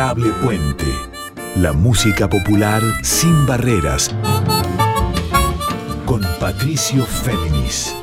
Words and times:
Puente. 0.00 0.86
La 1.56 1.72
música 1.72 2.30
popular 2.30 2.80
sin 3.02 3.46
barreras. 3.46 4.14
Con 6.06 6.22
Patricio 6.38 7.04
Féminis. 7.04 7.96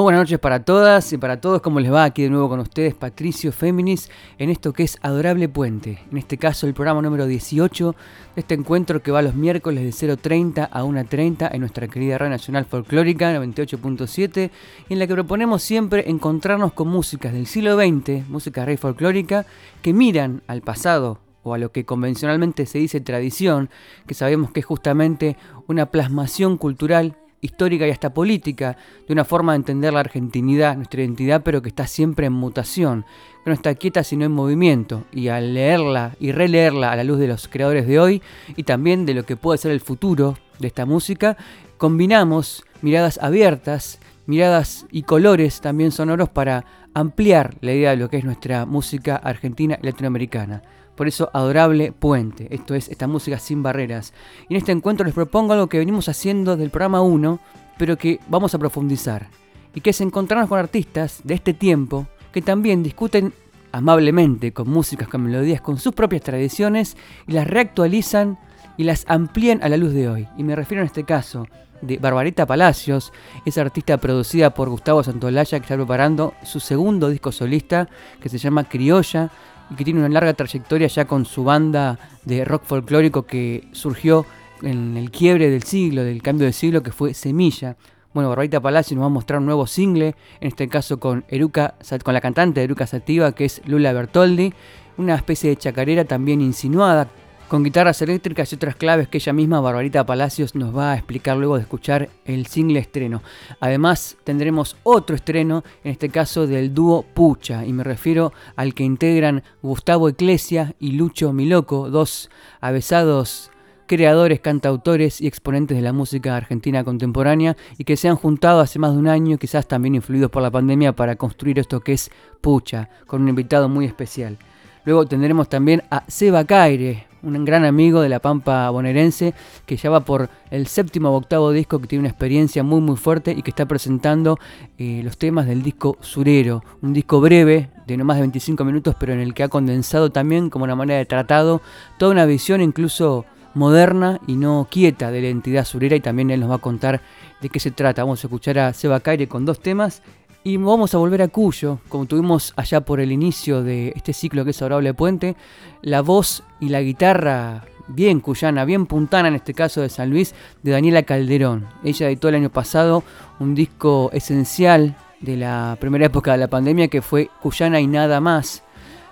Muy 0.00 0.04
buenas 0.04 0.20
noches 0.22 0.38
para 0.38 0.64
todas 0.64 1.12
y 1.12 1.18
para 1.18 1.42
todos. 1.42 1.60
¿Cómo 1.60 1.78
les 1.78 1.92
va? 1.92 2.04
Aquí 2.04 2.22
de 2.22 2.30
nuevo 2.30 2.48
con 2.48 2.58
ustedes 2.60 2.94
Patricio 2.94 3.52
Féminis 3.52 4.10
en 4.38 4.48
esto 4.48 4.72
que 4.72 4.82
es 4.82 4.96
Adorable 5.02 5.46
Puente. 5.50 5.98
En 6.10 6.16
este 6.16 6.38
caso 6.38 6.66
el 6.66 6.72
programa 6.72 7.02
número 7.02 7.26
18 7.26 7.94
de 8.34 8.40
este 8.40 8.54
encuentro 8.54 9.02
que 9.02 9.10
va 9.10 9.20
los 9.20 9.34
miércoles 9.34 9.84
de 9.84 10.14
0.30 10.16 10.70
a 10.72 10.84
1.30 10.84 11.50
en 11.52 11.60
nuestra 11.60 11.86
querida 11.86 12.16
Radio 12.16 12.30
Nacional 12.30 12.64
Folclórica 12.64 13.30
98.7 13.38 14.50
en 14.88 14.98
la 14.98 15.06
que 15.06 15.12
proponemos 15.12 15.62
siempre 15.62 16.08
encontrarnos 16.08 16.72
con 16.72 16.88
músicas 16.88 17.34
del 17.34 17.46
siglo 17.46 17.76
XX, 17.76 18.26
música 18.26 18.64
rey 18.64 18.78
folclórica, 18.78 19.44
que 19.82 19.92
miran 19.92 20.42
al 20.46 20.62
pasado 20.62 21.18
o 21.42 21.52
a 21.52 21.58
lo 21.58 21.72
que 21.72 21.84
convencionalmente 21.84 22.64
se 22.64 22.78
dice 22.78 23.02
tradición, 23.02 23.68
que 24.06 24.14
sabemos 24.14 24.50
que 24.50 24.60
es 24.60 24.66
justamente 24.66 25.36
una 25.66 25.90
plasmación 25.90 26.56
cultural 26.56 27.16
histórica 27.40 27.86
y 27.86 27.90
hasta 27.90 28.12
política, 28.12 28.76
de 29.06 29.12
una 29.12 29.24
forma 29.24 29.52
de 29.52 29.56
entender 29.56 29.92
la 29.92 30.00
argentinidad, 30.00 30.76
nuestra 30.76 31.00
identidad, 31.00 31.42
pero 31.42 31.62
que 31.62 31.68
está 31.68 31.86
siempre 31.86 32.26
en 32.26 32.32
mutación, 32.32 33.04
que 33.44 33.50
no 33.50 33.54
está 33.54 33.74
quieta 33.74 34.04
sino 34.04 34.24
en 34.24 34.32
movimiento, 34.32 35.04
y 35.12 35.28
al 35.28 35.54
leerla 35.54 36.16
y 36.20 36.32
releerla 36.32 36.92
a 36.92 36.96
la 36.96 37.04
luz 37.04 37.18
de 37.18 37.28
los 37.28 37.48
creadores 37.48 37.86
de 37.86 37.98
hoy 37.98 38.22
y 38.56 38.64
también 38.64 39.06
de 39.06 39.14
lo 39.14 39.24
que 39.24 39.36
puede 39.36 39.58
ser 39.58 39.70
el 39.70 39.80
futuro 39.80 40.36
de 40.58 40.68
esta 40.68 40.86
música, 40.86 41.36
combinamos 41.78 42.64
miradas 42.82 43.18
abiertas, 43.22 43.98
miradas 44.26 44.86
y 44.90 45.02
colores 45.02 45.60
también 45.60 45.92
sonoros 45.92 46.28
para 46.28 46.64
ampliar 46.94 47.56
la 47.60 47.72
idea 47.72 47.90
de 47.90 47.96
lo 47.96 48.10
que 48.10 48.18
es 48.18 48.24
nuestra 48.24 48.66
música 48.66 49.16
argentina 49.16 49.78
y 49.82 49.86
latinoamericana. 49.86 50.62
Por 51.00 51.08
eso, 51.08 51.30
adorable 51.32 51.92
puente. 51.92 52.46
Esto 52.50 52.74
es 52.74 52.90
esta 52.90 53.06
música 53.06 53.38
sin 53.38 53.62
barreras. 53.62 54.12
Y 54.50 54.52
en 54.52 54.58
este 54.58 54.72
encuentro 54.72 55.06
les 55.06 55.14
propongo 55.14 55.54
algo 55.54 55.66
que 55.66 55.78
venimos 55.78 56.10
haciendo 56.10 56.58
del 56.58 56.68
programa 56.68 57.00
1, 57.00 57.40
pero 57.78 57.96
que 57.96 58.20
vamos 58.28 58.54
a 58.54 58.58
profundizar. 58.58 59.28
Y 59.74 59.80
que 59.80 59.88
es 59.88 60.00
encontrarnos 60.02 60.50
con 60.50 60.58
artistas 60.58 61.22
de 61.24 61.32
este 61.32 61.54
tiempo 61.54 62.06
que 62.32 62.42
también 62.42 62.82
discuten 62.82 63.32
amablemente 63.72 64.52
con 64.52 64.68
músicas, 64.68 65.08
con 65.08 65.22
melodías, 65.22 65.62
con 65.62 65.78
sus 65.78 65.94
propias 65.94 66.20
tradiciones 66.20 66.98
y 67.26 67.32
las 67.32 67.46
reactualizan 67.46 68.38
y 68.76 68.84
las 68.84 69.06
amplían 69.08 69.62
a 69.62 69.70
la 69.70 69.78
luz 69.78 69.94
de 69.94 70.06
hoy. 70.06 70.28
Y 70.36 70.42
me 70.42 70.54
refiero 70.54 70.82
en 70.82 70.86
este 70.86 71.04
caso 71.04 71.46
de 71.80 71.96
Barbarita 71.96 72.44
Palacios, 72.44 73.10
esa 73.46 73.62
artista 73.62 73.96
producida 73.96 74.50
por 74.50 74.68
Gustavo 74.68 75.02
Santolaya 75.02 75.58
que 75.58 75.64
está 75.64 75.76
preparando 75.76 76.34
su 76.42 76.60
segundo 76.60 77.08
disco 77.08 77.32
solista 77.32 77.88
que 78.20 78.28
se 78.28 78.36
llama 78.36 78.64
Criolla, 78.64 79.30
y 79.70 79.74
que 79.74 79.84
tiene 79.84 80.00
una 80.00 80.08
larga 80.08 80.34
trayectoria 80.34 80.88
ya 80.88 81.06
con 81.06 81.24
su 81.24 81.44
banda 81.44 81.98
de 82.24 82.44
rock 82.44 82.64
folclórico 82.64 83.24
que 83.24 83.68
surgió 83.72 84.26
en 84.62 84.96
el 84.96 85.10
quiebre 85.10 85.50
del 85.50 85.62
siglo, 85.62 86.04
del 86.04 86.22
cambio 86.22 86.46
de 86.46 86.52
siglo, 86.52 86.82
que 86.82 86.92
fue 86.92 87.14
Semilla. 87.14 87.76
Bueno, 88.12 88.28
Barbarita 88.28 88.60
Palacio 88.60 88.96
nos 88.96 89.04
va 89.04 89.06
a 89.06 89.10
mostrar 89.10 89.38
un 89.38 89.46
nuevo 89.46 89.66
single, 89.66 90.16
en 90.40 90.48
este 90.48 90.68
caso 90.68 90.98
con, 90.98 91.24
Eruca, 91.28 91.74
con 92.02 92.12
la 92.12 92.20
cantante 92.20 92.62
Eruca 92.62 92.86
Sativa, 92.86 93.32
que 93.32 93.44
es 93.44 93.62
Lula 93.66 93.92
Bertoldi, 93.92 94.52
una 94.98 95.14
especie 95.14 95.50
de 95.50 95.56
chacarera 95.56 96.04
también 96.04 96.40
insinuada, 96.40 97.08
con 97.50 97.64
guitarras 97.64 98.00
eléctricas 98.00 98.52
y 98.52 98.54
otras 98.54 98.76
claves 98.76 99.08
que 99.08 99.18
ella 99.18 99.32
misma, 99.32 99.60
Barbarita 99.60 100.06
Palacios, 100.06 100.54
nos 100.54 100.74
va 100.74 100.92
a 100.92 100.94
explicar 100.94 101.36
luego 101.36 101.56
de 101.56 101.62
escuchar 101.62 102.08
el 102.24 102.46
single 102.46 102.78
estreno. 102.78 103.22
Además, 103.58 104.16
tendremos 104.22 104.76
otro 104.84 105.16
estreno, 105.16 105.64
en 105.82 105.90
este 105.90 106.10
caso 106.10 106.46
del 106.46 106.72
dúo 106.72 107.02
Pucha, 107.02 107.66
y 107.66 107.72
me 107.72 107.82
refiero 107.82 108.32
al 108.54 108.72
que 108.72 108.84
integran 108.84 109.42
Gustavo 109.62 110.08
Eclesia 110.08 110.76
y 110.78 110.92
Lucho 110.92 111.32
Miloco, 111.32 111.90
dos 111.90 112.30
avesados 112.60 113.50
creadores, 113.88 114.38
cantautores 114.38 115.20
y 115.20 115.26
exponentes 115.26 115.76
de 115.76 115.82
la 115.82 115.92
música 115.92 116.36
argentina 116.36 116.84
contemporánea 116.84 117.56
y 117.76 117.82
que 117.82 117.96
se 117.96 118.08
han 118.08 118.14
juntado 118.14 118.60
hace 118.60 118.78
más 118.78 118.92
de 118.92 118.98
un 118.98 119.08
año, 119.08 119.38
quizás 119.38 119.66
también 119.66 119.96
influidos 119.96 120.30
por 120.30 120.40
la 120.40 120.52
pandemia, 120.52 120.92
para 120.92 121.16
construir 121.16 121.58
esto 121.58 121.80
que 121.80 121.94
es 121.94 122.12
Pucha, 122.40 122.88
con 123.08 123.22
un 123.22 123.28
invitado 123.28 123.68
muy 123.68 123.86
especial. 123.86 124.38
Luego 124.84 125.04
tendremos 125.04 125.48
también 125.48 125.82
a 125.90 126.04
Seba 126.06 126.44
Caire, 126.44 127.09
un 127.22 127.44
gran 127.44 127.64
amigo 127.64 128.00
de 128.00 128.08
la 128.08 128.18
Pampa 128.18 128.70
bonaerense 128.70 129.34
que 129.66 129.76
ya 129.76 129.90
va 129.90 130.00
por 130.00 130.30
el 130.50 130.66
séptimo 130.66 131.10
o 131.10 131.16
octavo 131.16 131.52
disco 131.52 131.78
que 131.80 131.86
tiene 131.86 132.00
una 132.00 132.08
experiencia 132.08 132.62
muy 132.62 132.80
muy 132.80 132.96
fuerte 132.96 133.32
y 133.32 133.42
que 133.42 133.50
está 133.50 133.66
presentando 133.66 134.38
eh, 134.78 135.02
los 135.04 135.18
temas 135.18 135.46
del 135.46 135.62
disco 135.62 135.96
Surero, 136.00 136.62
un 136.82 136.92
disco 136.92 137.20
breve 137.20 137.70
de 137.86 137.96
no 137.96 138.04
más 138.04 138.16
de 138.16 138.22
25 138.22 138.64
minutos 138.64 138.94
pero 138.98 139.12
en 139.12 139.20
el 139.20 139.34
que 139.34 139.42
ha 139.42 139.48
condensado 139.48 140.10
también 140.10 140.50
como 140.50 140.64
una 140.64 140.76
manera 140.76 140.98
de 140.98 141.06
tratado 141.06 141.60
toda 141.98 142.12
una 142.12 142.26
visión 142.26 142.60
incluso 142.60 143.24
moderna 143.54 144.20
y 144.26 144.36
no 144.36 144.68
quieta 144.70 145.10
de 145.10 145.22
la 145.22 145.28
entidad 145.28 145.64
surera 145.64 145.96
y 145.96 146.00
también 146.00 146.30
él 146.30 146.40
nos 146.40 146.50
va 146.50 146.56
a 146.56 146.58
contar 146.58 147.00
de 147.40 147.48
qué 147.48 147.58
se 147.58 147.70
trata. 147.70 148.04
Vamos 148.04 148.22
a 148.22 148.26
escuchar 148.26 148.58
a 148.58 148.72
Seba 148.72 149.00
Caire 149.00 149.28
con 149.28 149.44
dos 149.44 149.60
temas 149.60 150.02
y 150.42 150.56
vamos 150.56 150.94
a 150.94 150.98
volver 150.98 151.22
a 151.22 151.28
Cuyo, 151.28 151.78
como 151.88 152.06
tuvimos 152.06 152.52
allá 152.56 152.80
por 152.80 153.00
el 153.00 153.12
inicio 153.12 153.62
de 153.62 153.92
este 153.94 154.12
ciclo 154.12 154.44
que 154.44 154.52
es 154.52 154.62
Adorable 154.62 154.94
Puente, 154.94 155.36
la 155.82 156.00
voz 156.00 156.42
y 156.60 156.70
la 156.70 156.80
guitarra 156.80 157.64
bien 157.88 158.20
cuyana, 158.20 158.64
bien 158.64 158.86
puntana 158.86 159.28
en 159.28 159.34
este 159.34 159.52
caso 159.52 159.82
de 159.82 159.88
San 159.88 160.10
Luis, 160.10 160.34
de 160.62 160.72
Daniela 160.72 161.02
Calderón. 161.02 161.66
Ella 161.84 162.06
editó 162.06 162.28
el 162.28 162.36
año 162.36 162.50
pasado 162.50 163.02
un 163.38 163.54
disco 163.54 164.10
esencial 164.12 164.96
de 165.20 165.36
la 165.36 165.76
primera 165.78 166.06
época 166.06 166.32
de 166.32 166.38
la 166.38 166.48
pandemia 166.48 166.88
que 166.88 167.02
fue 167.02 167.28
Cuyana 167.42 167.80
y 167.80 167.86
nada 167.86 168.20
más. 168.20 168.62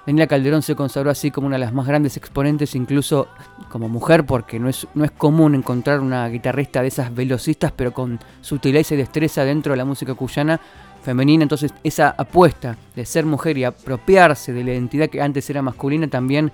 Daniela 0.07 0.27
Calderón 0.27 0.63
se 0.63 0.75
consagró 0.75 1.11
así 1.11 1.31
como 1.31 1.49
una 1.49 1.57
de 1.57 1.65
las 1.65 1.75
más 1.75 1.87
grandes 1.87 2.17
exponentes, 2.17 2.75
incluso 2.75 3.29
como 3.69 3.91
mujer, 3.91 4.25
porque 4.25 4.59
no 4.59 4.71
es, 4.71 4.87
no 4.95 5.05
es 5.05 5.11
común 5.11 5.55
encontrar 5.55 6.01
una 6.01 6.27
guitarrista 6.29 6.81
de 6.81 6.89
esas 6.89 7.15
velocistas, 7.15 7.73
pero 7.73 7.93
con 7.93 8.19
sutileza 8.41 8.95
y 8.95 8.97
destreza 8.97 9.45
dentro 9.45 9.73
de 9.73 9.77
la 9.77 9.85
música 9.85 10.15
cuyana 10.15 10.59
femenina, 11.03 11.43
entonces 11.43 11.73
esa 11.85 12.11
apuesta 12.11 12.77
de 12.95 13.05
ser 13.05 13.25
mujer 13.27 13.59
y 13.59 13.65
apropiarse 13.65 14.53
de 14.53 14.65
la 14.65 14.73
identidad 14.73 15.09
que 15.09 15.21
antes 15.21 15.49
era 15.51 15.63
masculina 15.63 16.09
también 16.09 16.53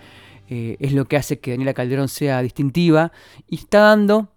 eh, 0.49 0.77
es 0.79 0.93
lo 0.93 1.07
que 1.07 1.17
hace 1.17 1.39
que 1.39 1.53
Daniela 1.53 1.75
Calderón 1.75 2.09
sea 2.09 2.43
distintiva 2.43 3.13
y 3.49 3.57
está 3.57 3.81
dando 3.81 4.29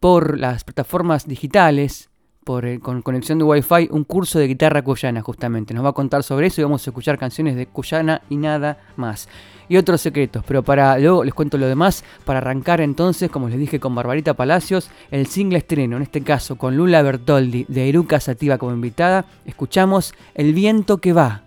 por 0.00 0.38
las 0.38 0.64
plataformas 0.64 1.28
digitales, 1.28 2.09
por, 2.44 2.66
eh, 2.66 2.80
con 2.80 3.02
conexión 3.02 3.38
de 3.38 3.44
Wi-Fi, 3.44 3.88
un 3.90 4.04
curso 4.04 4.38
de 4.38 4.46
guitarra 4.48 4.82
cuyana 4.82 5.22
justamente. 5.22 5.74
Nos 5.74 5.84
va 5.84 5.90
a 5.90 5.94
contar 5.94 6.22
sobre 6.22 6.46
eso 6.48 6.60
y 6.60 6.64
vamos 6.64 6.86
a 6.86 6.90
escuchar 6.90 7.18
canciones 7.18 7.56
de 7.56 7.66
cuyana 7.66 8.22
y 8.28 8.36
nada 8.36 8.78
más 8.96 9.28
y 9.70 9.76
otros 9.76 10.02
secretos. 10.02 10.44
Pero 10.46 10.62
para 10.62 10.98
luego 10.98 11.24
les 11.24 11.32
cuento 11.32 11.56
lo 11.56 11.66
demás. 11.66 12.04
Para 12.26 12.40
arrancar 12.40 12.82
entonces, 12.82 13.30
como 13.30 13.48
les 13.48 13.58
dije 13.58 13.80
con 13.80 13.94
Barbarita 13.94 14.34
Palacios, 14.34 14.90
el 15.10 15.26
single 15.26 15.58
estreno, 15.58 15.96
en 15.96 16.02
este 16.02 16.22
caso 16.22 16.56
con 16.56 16.76
Lula 16.76 17.00
Bertoldi 17.00 17.64
de 17.68 17.88
Eruca 17.88 18.20
Sativa 18.20 18.58
como 18.58 18.72
invitada, 18.72 19.24
escuchamos 19.46 20.12
El 20.34 20.52
viento 20.52 20.98
que 20.98 21.14
va. 21.14 21.44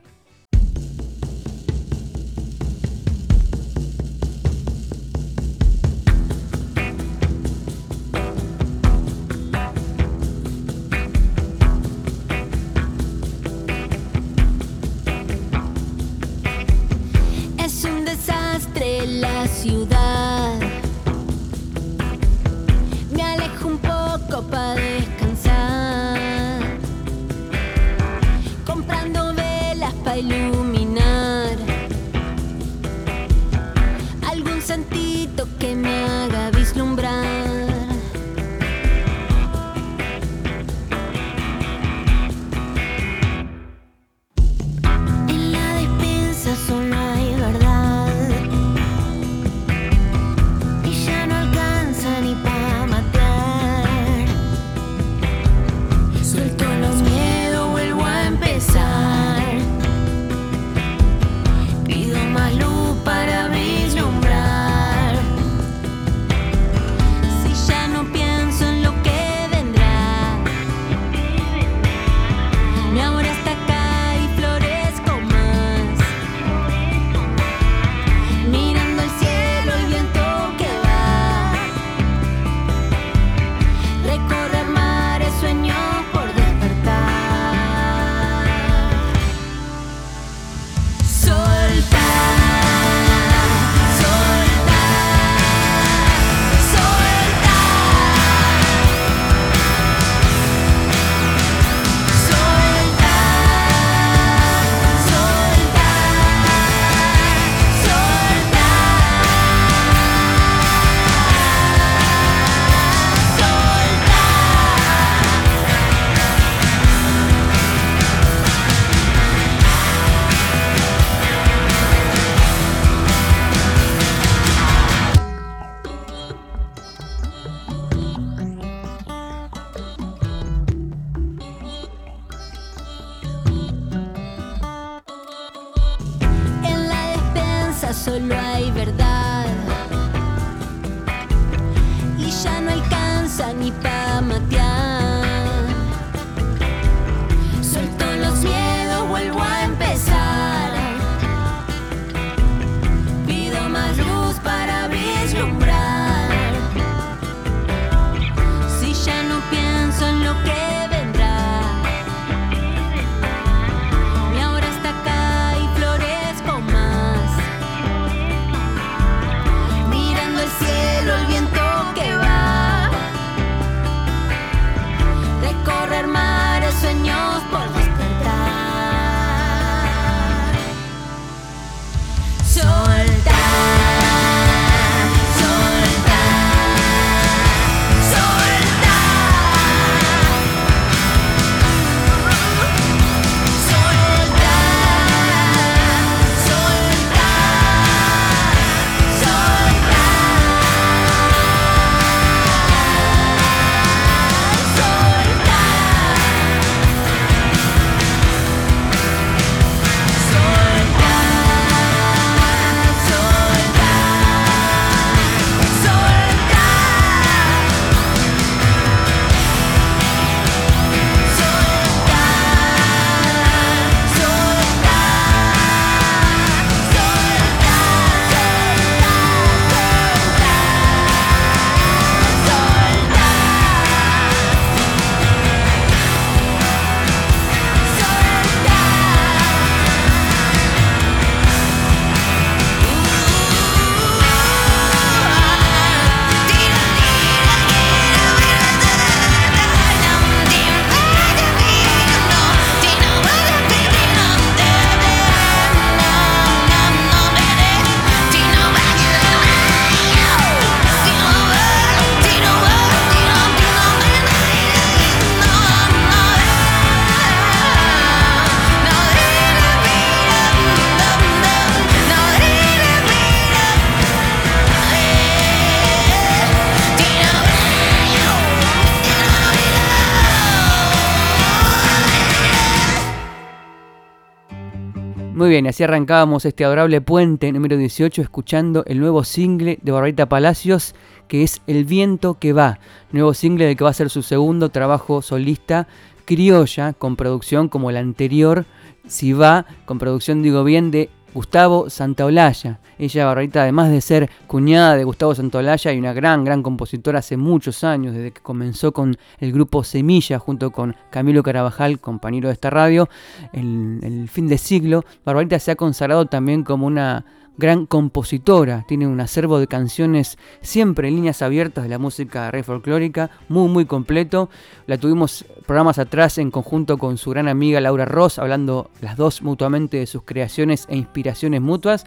Bien, 285.54 285.68
así 285.68 285.84
arrancábamos 285.84 286.46
este 286.46 286.66
adorable 286.66 287.00
puente 287.00 287.52
número 287.52 287.78
18 287.78 288.24
escuchando 288.24 288.84
el 288.88 289.00
nuevo 289.00 289.24
single 289.24 289.78
de 289.84 289.92
Barbarita 289.92 290.28
Palacios 290.28 290.96
que 291.28 291.44
es 291.44 291.62
El 291.68 291.86
viento 291.86 292.40
que 292.40 292.54
va, 292.54 292.80
nuevo 293.12 293.36
single 293.36 293.68
del 293.68 293.78
que 293.78 293.84
va 293.84 293.92
a 293.92 293.94
ser 293.94 294.10
su 294.10 294.24
segundo 294.24 294.70
trabajo 294.70 295.22
solista 295.22 295.88
criolla 296.26 296.94
con 296.94 297.16
producción 297.16 297.70
como 297.70 297.92
el 297.92 297.98
anterior, 297.98 298.66
si 299.06 299.34
va, 299.34 299.68
con 299.86 300.00
producción 300.00 300.42
digo 300.42 300.64
bien 300.64 300.90
de 300.90 301.12
Gustavo 301.34 301.90
Santaolalla. 301.90 302.80
Ella, 303.00 303.26
Barbarita, 303.26 303.64
además 303.64 303.90
de 303.90 304.02
ser 304.02 304.30
cuñada 304.48 304.96
de 304.96 305.04
Gustavo 305.04 305.34
Santaolalla 305.34 305.92
y 305.92 306.00
una 306.00 306.14
gran, 306.14 306.44
gran 306.44 306.62
compositora 306.62 307.20
hace 307.20 307.38
muchos 307.38 307.84
años, 307.84 308.14
desde 308.14 308.32
que 308.32 308.42
comenzó 308.42 308.92
con 308.92 309.18
el 309.40 309.52
grupo 309.52 309.84
Semilla 309.84 310.40
junto 310.40 310.72
con 310.72 310.96
Camilo 311.10 311.44
Carabajal, 311.44 312.00
compañero 312.00 312.50
de 312.50 312.54
esta 312.54 312.70
radio, 312.70 313.10
en 313.52 314.00
el 314.04 314.30
fin 314.30 314.48
de 314.48 314.58
siglo, 314.58 315.04
Barbarita 315.26 315.60
se 315.60 315.72
ha 315.72 315.76
consagrado 315.76 316.28
también 316.28 316.64
como 316.64 316.86
una 316.86 317.26
gran 317.58 317.86
compositora, 317.86 318.86
tiene 318.88 319.08
un 319.08 319.20
acervo 319.20 319.60
de 319.60 319.68
canciones 319.68 320.38
siempre 320.62 321.08
en 321.08 321.16
líneas 321.16 321.42
abiertas 321.42 321.84
de 321.84 321.90
la 321.90 322.00
música 322.00 322.50
re 322.52 322.64
folclórica, 322.64 323.30
muy 323.50 323.70
muy 323.70 323.86
completo. 323.86 324.50
La 324.88 324.98
tuvimos 324.98 325.46
programas 325.66 326.00
atrás 326.00 326.38
en 326.38 326.52
conjunto 326.52 326.98
con 326.98 327.18
su 327.18 327.30
gran 327.30 327.48
amiga 327.48 327.80
Laura 327.82 328.06
Ross, 328.06 328.40
hablando 328.40 328.90
las 329.02 329.18
dos 329.18 329.42
mutuamente 329.42 329.98
de 329.98 330.08
sus 330.08 330.24
creaciones 330.24 330.86
e 330.90 330.98
inspiraciones 330.98 331.62
mutuas, 331.62 332.06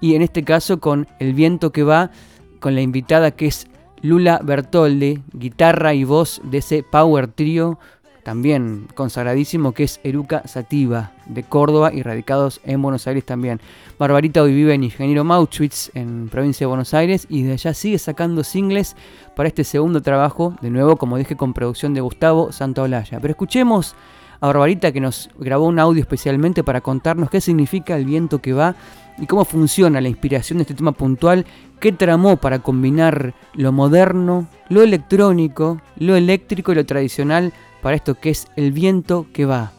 y 0.00 0.14
en 0.14 0.22
este 0.22 0.42
caso 0.44 0.80
con 0.80 1.06
El 1.18 1.34
viento 1.34 1.72
que 1.72 1.82
va, 1.82 2.10
con 2.60 2.74
la 2.74 2.80
invitada 2.80 3.30
que 3.30 3.46
es 3.46 3.68
Lula 4.02 4.40
Bertolde, 4.42 5.22
guitarra 5.32 5.94
y 5.94 6.04
voz 6.04 6.40
de 6.44 6.58
ese 6.58 6.82
power 6.82 7.28
trio 7.28 7.78
también 8.28 8.88
consagradísimo, 8.94 9.72
que 9.72 9.84
es 9.84 10.00
Eruca 10.04 10.46
Sativa, 10.46 11.12
de 11.24 11.44
Córdoba 11.44 11.94
y 11.94 12.02
radicados 12.02 12.60
en 12.62 12.82
Buenos 12.82 13.06
Aires 13.06 13.24
también. 13.24 13.58
Barbarita 13.98 14.42
hoy 14.42 14.52
vive 14.52 14.74
en 14.74 14.84
Ingeniero 14.84 15.24
Mauschwitz, 15.24 15.90
en 15.94 16.28
provincia 16.28 16.66
de 16.66 16.68
Buenos 16.68 16.92
Aires, 16.92 17.26
y 17.30 17.44
de 17.44 17.54
allá 17.54 17.72
sigue 17.72 17.96
sacando 17.96 18.44
singles 18.44 18.96
para 19.34 19.48
este 19.48 19.64
segundo 19.64 20.02
trabajo, 20.02 20.54
de 20.60 20.68
nuevo, 20.68 20.98
como 20.98 21.16
dije, 21.16 21.36
con 21.36 21.54
producción 21.54 21.94
de 21.94 22.02
Gustavo 22.02 22.52
Santaolalla. 22.52 23.18
Pero 23.18 23.32
escuchemos 23.32 23.96
a 24.40 24.46
Barbarita 24.48 24.92
que 24.92 25.00
nos 25.00 25.30
grabó 25.38 25.64
un 25.64 25.78
audio 25.78 26.02
especialmente 26.02 26.62
para 26.62 26.82
contarnos 26.82 27.30
qué 27.30 27.40
significa 27.40 27.96
el 27.96 28.04
viento 28.04 28.42
que 28.42 28.52
va 28.52 28.76
y 29.16 29.24
cómo 29.24 29.46
funciona 29.46 30.02
la 30.02 30.10
inspiración 30.10 30.58
de 30.58 30.64
este 30.64 30.74
tema 30.74 30.92
puntual, 30.92 31.46
qué 31.80 31.92
tramó 31.92 32.36
para 32.36 32.58
combinar 32.58 33.32
lo 33.54 33.72
moderno, 33.72 34.48
lo 34.68 34.82
electrónico, 34.82 35.80
lo 35.96 36.14
eléctrico 36.14 36.72
y 36.72 36.74
lo 36.74 36.84
tradicional 36.84 37.54
para 37.82 37.96
esto 37.96 38.14
que 38.14 38.30
es 38.30 38.46
El 38.56 38.72
viento 38.72 39.26
que 39.32 39.44
va. 39.44 39.72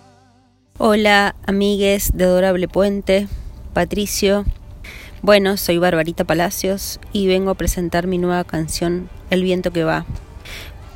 Hola, 0.77 1.35
amigues 1.45 2.11
de 2.13 2.23
Adorable 2.23 2.67
Puente, 2.67 3.27
Patricio. 3.73 4.45
Bueno, 5.21 5.57
soy 5.57 5.77
Barbarita 5.77 6.23
Palacios 6.23 6.99
y 7.11 7.27
vengo 7.27 7.51
a 7.51 7.55
presentar 7.55 8.07
mi 8.07 8.17
nueva 8.17 8.43
canción 8.45 9.09
El 9.29 9.43
viento 9.43 9.71
que 9.71 9.83
va, 9.83 10.05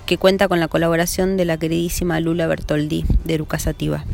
que 0.06 0.18
cuenta 0.18 0.48
con 0.48 0.62
la 0.62 0.70
colaboración 0.70 1.36
de 1.36 1.46
la 1.46 1.58
queridísima 1.58 2.20
Lula 2.22 2.48
Bertoldi 2.48 3.04
de 3.26 3.38
Lucasativa. 3.38 4.06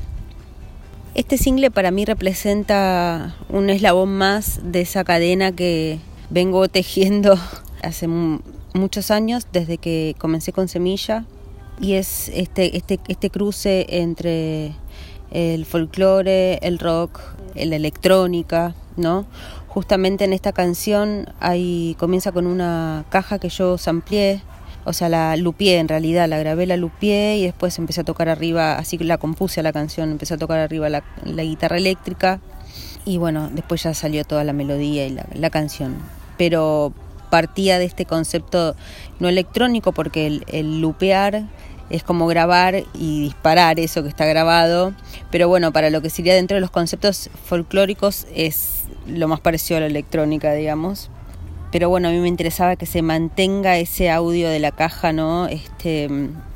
Este 1.13 1.38
single 1.38 1.69
para 1.69 1.91
mí 1.91 2.05
representa 2.05 3.36
un 3.50 3.69
eslabón 3.69 4.17
más 4.17 4.62
de 4.63 4.81
esa 4.81 5.03
cadena 5.03 5.51
que 5.51 6.00
vengo 6.29 6.67
tejiendo 6.69 7.38
hace 7.84 8.08
muchos 8.08 9.12
años, 9.12 9.48
desde 9.51 9.77
que 9.77 10.15
comencé 10.17 10.51
con 10.53 10.67
Semilla, 10.67 11.25
y 11.79 11.93
es 11.93 12.29
este, 12.29 12.77
este, 12.77 13.00
este 13.07 13.29
cruce 13.29 13.86
entre 13.89 14.74
el 15.31 15.65
folclore, 15.65 16.59
el 16.62 16.79
rock, 16.79 17.19
la 17.55 17.75
electrónica, 17.75 18.75
¿no? 18.98 19.25
Justamente 19.67 20.25
en 20.25 20.33
esta 20.33 20.51
canción 20.51 21.31
hay, 21.39 21.95
comienza 22.00 22.31
con 22.31 22.48
una 22.48 23.05
caja 23.09 23.39
que 23.39 23.50
yo 23.50 23.77
samplié, 23.77 24.41
o 24.86 24.93
sea, 24.93 25.09
la 25.09 25.36
lupié 25.38 25.77
en 25.77 25.88
realidad, 25.88 26.27
la 26.27 26.39
grabé, 26.39 26.65
la 26.65 26.77
lupié 26.77 27.38
y 27.38 27.43
después 27.43 27.77
empecé 27.77 28.01
a 28.01 28.03
tocar 28.03 28.29
arriba, 28.29 28.77
así 28.77 28.98
que 28.98 29.03
la 29.03 29.17
compuse 29.17 29.59
a 29.59 29.63
la 29.63 29.71
canción, 29.71 30.12
empecé 30.12 30.33
a 30.33 30.38
tocar 30.38 30.59
arriba 30.59 30.89
la, 30.89 31.03
guitarra 31.24 31.77
eléctrica 31.77 32.39
y 33.05 33.17
bueno, 33.17 33.50
después 33.53 33.83
ya 33.83 33.93
salió 33.93 34.25
toda 34.25 34.43
la 34.43 34.53
melodía 34.53 35.05
y 35.05 35.12
la, 35.12 35.27
la 35.33 35.50
canción. 35.50 35.98
Pero 36.38 36.93
partía 37.29 37.77
de 37.77 37.86
este 37.86 38.05
concepto 38.05 38.75
no 39.19 39.29
electrónico 39.29 39.91
porque 39.91 40.41
el 40.48 40.81
lupear 40.81 41.43
es 41.89 42.03
como 42.03 42.27
grabar 42.27 42.84
y 42.93 43.22
disparar 43.22 43.79
eso 43.79 44.03
que 44.03 44.10
está 44.10 44.25
grabado, 44.25 44.93
pero 45.31 45.48
bueno, 45.48 45.72
para 45.72 45.89
lo 45.89 46.01
que 46.01 46.10
sería 46.10 46.36
dentro 46.36 46.55
de 46.55 46.62
los 46.62 46.72
conceptos 46.72 47.29
folclóricos 47.46 48.27
es 48.34 48.84
lo 49.08 49.27
más 49.27 49.39
parecido 49.39 49.77
a 49.77 49.81
la 49.81 49.88
electrónica, 49.88 50.53
digamos. 50.53 51.10
Pero 51.72 51.89
bueno, 51.89 52.10
a 52.10 52.12
mí 52.12 52.19
me 52.19 52.27
interesaba 52.27 52.75
que 52.75 52.86
se 52.86 53.01
mantenga 53.01 53.77
ese 53.77 54.10
audio 54.10 54.50
de 54.50 54.60
la 54.60 54.72
caja, 54.72 55.13
¿no? 55.13 55.48
Este 55.48 56.10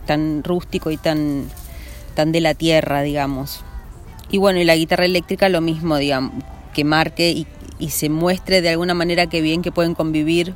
tan 0.06 0.44
rústico 0.44 0.92
y 0.92 0.98
tan 0.98 1.50
tan 2.16 2.32
de 2.32 2.42
la 2.42 2.54
tierra, 2.54 3.02
digamos. 3.02 3.64
Y 4.30 4.38
bueno, 4.38 4.60
y 4.60 4.66
la 4.66 4.76
guitarra 4.76 5.06
eléctrica 5.06 5.50
lo 5.50 5.62
mismo, 5.62 5.98
digamos, 5.98 6.44
que 6.74 6.84
marque 6.84 7.32
y, 7.32 7.48
y 7.80 7.90
se 7.90 8.10
muestre 8.10 8.62
de 8.62 8.70
alguna 8.70 8.94
manera 8.94 9.28
que 9.28 9.42
bien 9.42 9.62
que 9.62 9.72
pueden 9.72 9.96
convivir 9.96 10.54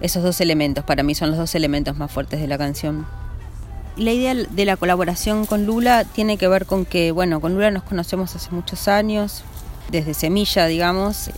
esos 0.00 0.22
dos 0.22 0.40
elementos. 0.40 0.84
Para 0.84 1.02
mí 1.02 1.14
son 1.14 1.30
los 1.30 1.38
dos 1.38 1.54
elementos 1.54 1.96
más 1.96 2.10
fuertes 2.10 2.40
de 2.40 2.48
la 2.48 2.58
canción 2.58 3.06
la 3.96 4.12
idea 4.12 4.34
de 4.34 4.64
la 4.64 4.76
colaboración 4.76 5.46
con 5.46 5.66
Lula 5.66 6.04
tiene 6.04 6.36
que 6.36 6.48
ver 6.48 6.66
con 6.66 6.84
que, 6.84 7.12
bueno, 7.12 7.40
con 7.40 7.54
Lula 7.54 7.70
nos 7.70 7.82
conocemos 7.82 8.34
hace 8.34 8.50
muchos 8.50 8.88
años, 8.88 9.44
desde 9.90 10.14
Semilla, 10.14 10.66
digamos. 10.66 11.30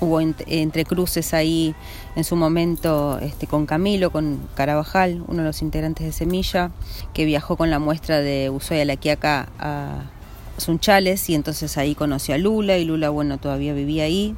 Hubo 0.00 0.20
entre 0.20 0.84
cruces 0.84 1.32
ahí 1.32 1.76
en 2.16 2.24
su 2.24 2.34
momento 2.34 3.20
este, 3.20 3.46
con 3.46 3.66
Camilo, 3.66 4.10
con 4.10 4.40
Carabajal, 4.56 5.22
uno 5.28 5.42
de 5.42 5.44
los 5.44 5.62
integrantes 5.62 6.04
de 6.04 6.12
Semilla, 6.12 6.72
que 7.14 7.24
viajó 7.24 7.56
con 7.56 7.70
la 7.70 7.78
muestra 7.78 8.18
de 8.18 8.50
Ushuaia 8.50 8.84
La 8.84 8.96
Quiaca 8.96 9.48
a 9.60 10.02
Sunchales 10.58 11.30
y 11.30 11.36
entonces 11.36 11.78
ahí 11.78 11.94
conoció 11.94 12.34
a 12.34 12.38
Lula 12.38 12.78
y 12.78 12.84
Lula, 12.84 13.10
bueno, 13.10 13.38
todavía 13.38 13.74
vivía 13.74 14.02
ahí. 14.02 14.34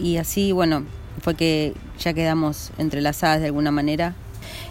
Y 0.00 0.16
así, 0.16 0.50
bueno, 0.52 0.84
fue 1.20 1.34
que 1.34 1.74
ya 2.00 2.14
quedamos 2.14 2.70
entrelazadas 2.78 3.40
de 3.40 3.46
alguna 3.46 3.70
manera. 3.70 4.14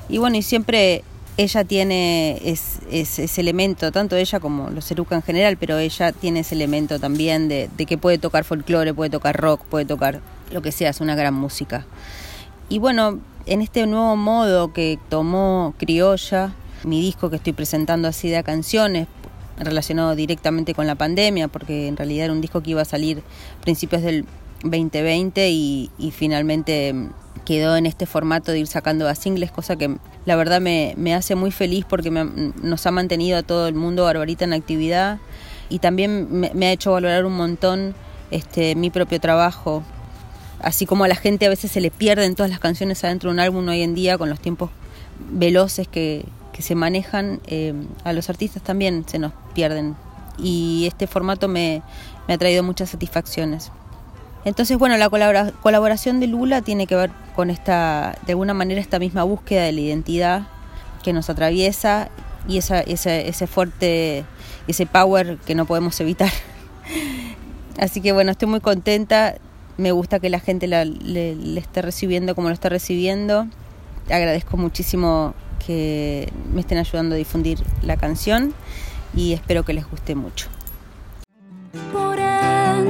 Y 0.09 0.17
bueno, 0.17 0.37
y 0.37 0.41
siempre 0.41 1.03
ella 1.41 1.63
tiene 1.63 2.39
ese 2.43 3.41
elemento, 3.41 3.91
tanto 3.91 4.15
ella 4.15 4.39
como 4.39 4.69
los 4.69 4.89
Eruca 4.91 5.15
en 5.15 5.21
general, 5.21 5.57
pero 5.57 5.77
ella 5.77 6.11
tiene 6.11 6.41
ese 6.41 6.55
elemento 6.55 6.99
también 6.99 7.47
de, 7.47 7.69
que 7.87 7.97
puede 7.97 8.17
tocar 8.17 8.43
folclore, 8.43 8.93
puede 8.93 9.09
tocar 9.09 9.35
rock, 9.35 9.63
puede 9.65 9.85
tocar 9.85 10.21
lo 10.51 10.61
que 10.61 10.71
sea, 10.71 10.89
es 10.89 11.01
una 11.01 11.15
gran 11.15 11.33
música. 11.33 11.85
Y 12.69 12.79
bueno, 12.79 13.19
en 13.45 13.61
este 13.61 13.87
nuevo 13.87 14.15
modo 14.15 14.71
que 14.71 14.99
tomó 15.09 15.73
Criolla, 15.77 16.53
mi 16.83 17.01
disco 17.01 17.29
que 17.29 17.37
estoy 17.37 17.53
presentando 17.53 18.07
así 18.07 18.29
de 18.29 18.43
canciones, 18.43 19.07
relacionado 19.57 20.15
directamente 20.15 20.73
con 20.73 20.87
la 20.87 20.95
pandemia, 20.95 21.47
porque 21.47 21.87
en 21.87 21.97
realidad 21.97 22.25
era 22.25 22.33
un 22.33 22.41
disco 22.41 22.61
que 22.61 22.71
iba 22.71 22.81
a 22.81 22.85
salir 22.85 23.23
principios 23.61 24.01
del 24.01 24.25
2020 24.63 25.49
y, 25.49 25.89
y 25.97 26.11
finalmente 26.11 26.93
quedó 27.45 27.75
en 27.75 27.85
este 27.85 28.05
formato 28.05 28.51
de 28.51 28.59
ir 28.59 28.67
sacando 28.67 29.07
a 29.07 29.15
singles, 29.15 29.51
cosa 29.51 29.75
que 29.75 29.97
la 30.25 30.35
verdad 30.35 30.61
me, 30.61 31.13
hace 31.13 31.35
muy 31.35 31.51
feliz 31.51 31.85
porque 31.87 32.11
nos 32.11 32.85
ha 32.85 32.91
mantenido 32.91 33.37
a 33.37 33.43
todo 33.43 33.67
el 33.67 33.75
mundo 33.75 34.03
Barbarita 34.03 34.45
en 34.45 34.53
actividad 34.53 35.19
y 35.69 35.79
también 35.79 36.27
me, 36.31 36.67
ha 36.67 36.71
hecho 36.71 36.91
valorar 36.91 37.25
un 37.25 37.35
montón 37.35 37.95
este, 38.29 38.75
mi 38.75 38.89
propio 38.89 39.19
trabajo. 39.19 39.83
Así 40.59 40.85
como 40.85 41.05
a 41.05 41.07
la 41.07 41.15
gente 41.15 41.45
a 41.47 41.49
veces 41.49 41.71
se 41.71 41.81
le 41.81 41.89
pierden 41.89 42.35
todas 42.35 42.51
las 42.51 42.59
canciones 42.59 43.03
adentro 43.03 43.29
de 43.29 43.33
un 43.33 43.39
álbum 43.39 43.67
hoy 43.67 43.81
en 43.81 43.95
día 43.95 44.17
con 44.17 44.29
los 44.29 44.39
tiempos 44.39 44.69
veloces 45.31 45.87
que, 45.87 46.25
se 46.59 46.75
manejan, 46.75 47.39
eh, 47.47 47.73
a 48.03 48.13
los 48.13 48.29
artistas 48.29 48.61
también 48.61 49.03
se 49.07 49.17
nos 49.17 49.33
pierden. 49.55 49.95
Y 50.37 50.85
este 50.85 51.07
formato 51.07 51.47
me 51.47 51.81
ha 52.27 52.37
traído 52.37 52.61
muchas 52.61 52.91
satisfacciones. 52.91 53.71
Entonces, 54.43 54.77
bueno, 54.77 54.97
la 54.97 55.09
colaboración 55.61 56.19
de 56.19 56.27
Lula 56.27 56.61
tiene 56.61 56.87
que 56.87 56.95
ver 56.95 57.11
con 57.35 57.49
esta, 57.49 58.17
de 58.25 58.33
alguna 58.33 58.53
manera, 58.53 58.81
esta 58.81 58.97
misma 58.97 59.23
búsqueda 59.23 59.63
de 59.63 59.71
la 59.71 59.81
identidad 59.81 60.47
que 61.03 61.13
nos 61.13 61.29
atraviesa 61.29 62.09
y 62.47 62.57
esa, 62.57 62.81
ese 62.81 63.47
fuerte, 63.47 64.25
ese 64.67 64.85
power 64.85 65.37
que 65.45 65.53
no 65.53 65.65
podemos 65.65 65.99
evitar. 66.01 66.31
Así 67.79 68.01
que 68.01 68.11
bueno, 68.11 68.31
estoy 68.31 68.47
muy 68.47 68.59
contenta, 68.61 69.35
me 69.77 69.91
gusta 69.91 70.19
que 70.19 70.29
la 70.29 70.39
gente 70.39 70.67
la, 70.67 70.85
le, 70.85 71.57
esté 71.57 71.81
recibiendo 71.81 72.35
como 72.35 72.49
lo 72.49 72.53
está 72.53 72.69
recibiendo. 72.69 73.47
Agradezco 74.09 74.57
muchísimo 74.57 75.35
que 75.65 76.31
me 76.51 76.61
estén 76.61 76.79
ayudando 76.79 77.13
a 77.13 77.17
difundir 77.17 77.59
la 77.83 77.95
canción 77.95 78.53
y 79.15 79.33
espero 79.33 79.63
que 79.63 79.73
les 79.73 79.89
guste 79.89 80.15
mucho 80.15 80.49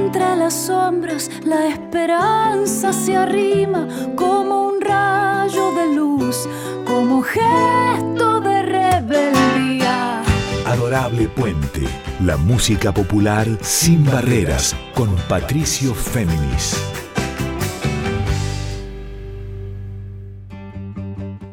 entre 0.04 0.36
las 0.36 0.54
sombras 0.54 1.30
la 1.44 1.68
esperanza 1.68 2.92
se 2.92 3.16
arrima 3.16 3.86
como 4.16 4.68
un 4.68 4.80
rayo 4.80 5.72
de 5.74 5.94
luz, 5.94 6.48
como 6.84 7.22
gesto 7.22 8.40
de 8.40 8.62
rebeldía. 8.62 10.22
Adorable 10.66 11.28
Puente, 11.28 11.86
la 12.24 12.36
música 12.36 12.92
popular 12.92 13.46
sin 13.60 14.04
barreras, 14.04 14.74
con 14.94 15.14
Patricio 15.28 15.94
Féminis. 15.94 16.76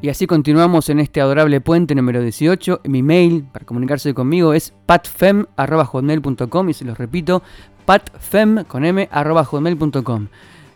Y 0.01 0.08
así 0.08 0.27
continuamos 0.27 0.89
en 0.89 1.01
este 1.01 1.20
adorable 1.20 1.60
puente 1.60 1.94
número 1.94 2.22
18. 2.22 2.82
Mi 2.86 3.03
mail 3.03 3.44
para 3.51 3.65
comunicarse 3.65 4.13
conmigo 4.13 4.53
es 4.53 4.74
patfem.com 4.86 6.70
y 6.70 6.74
se 6.74 6.86
los 6.86 6.98
repito, 6.98 7.44
patfem 7.89 8.65
con 8.65 8.86
m 8.86 9.10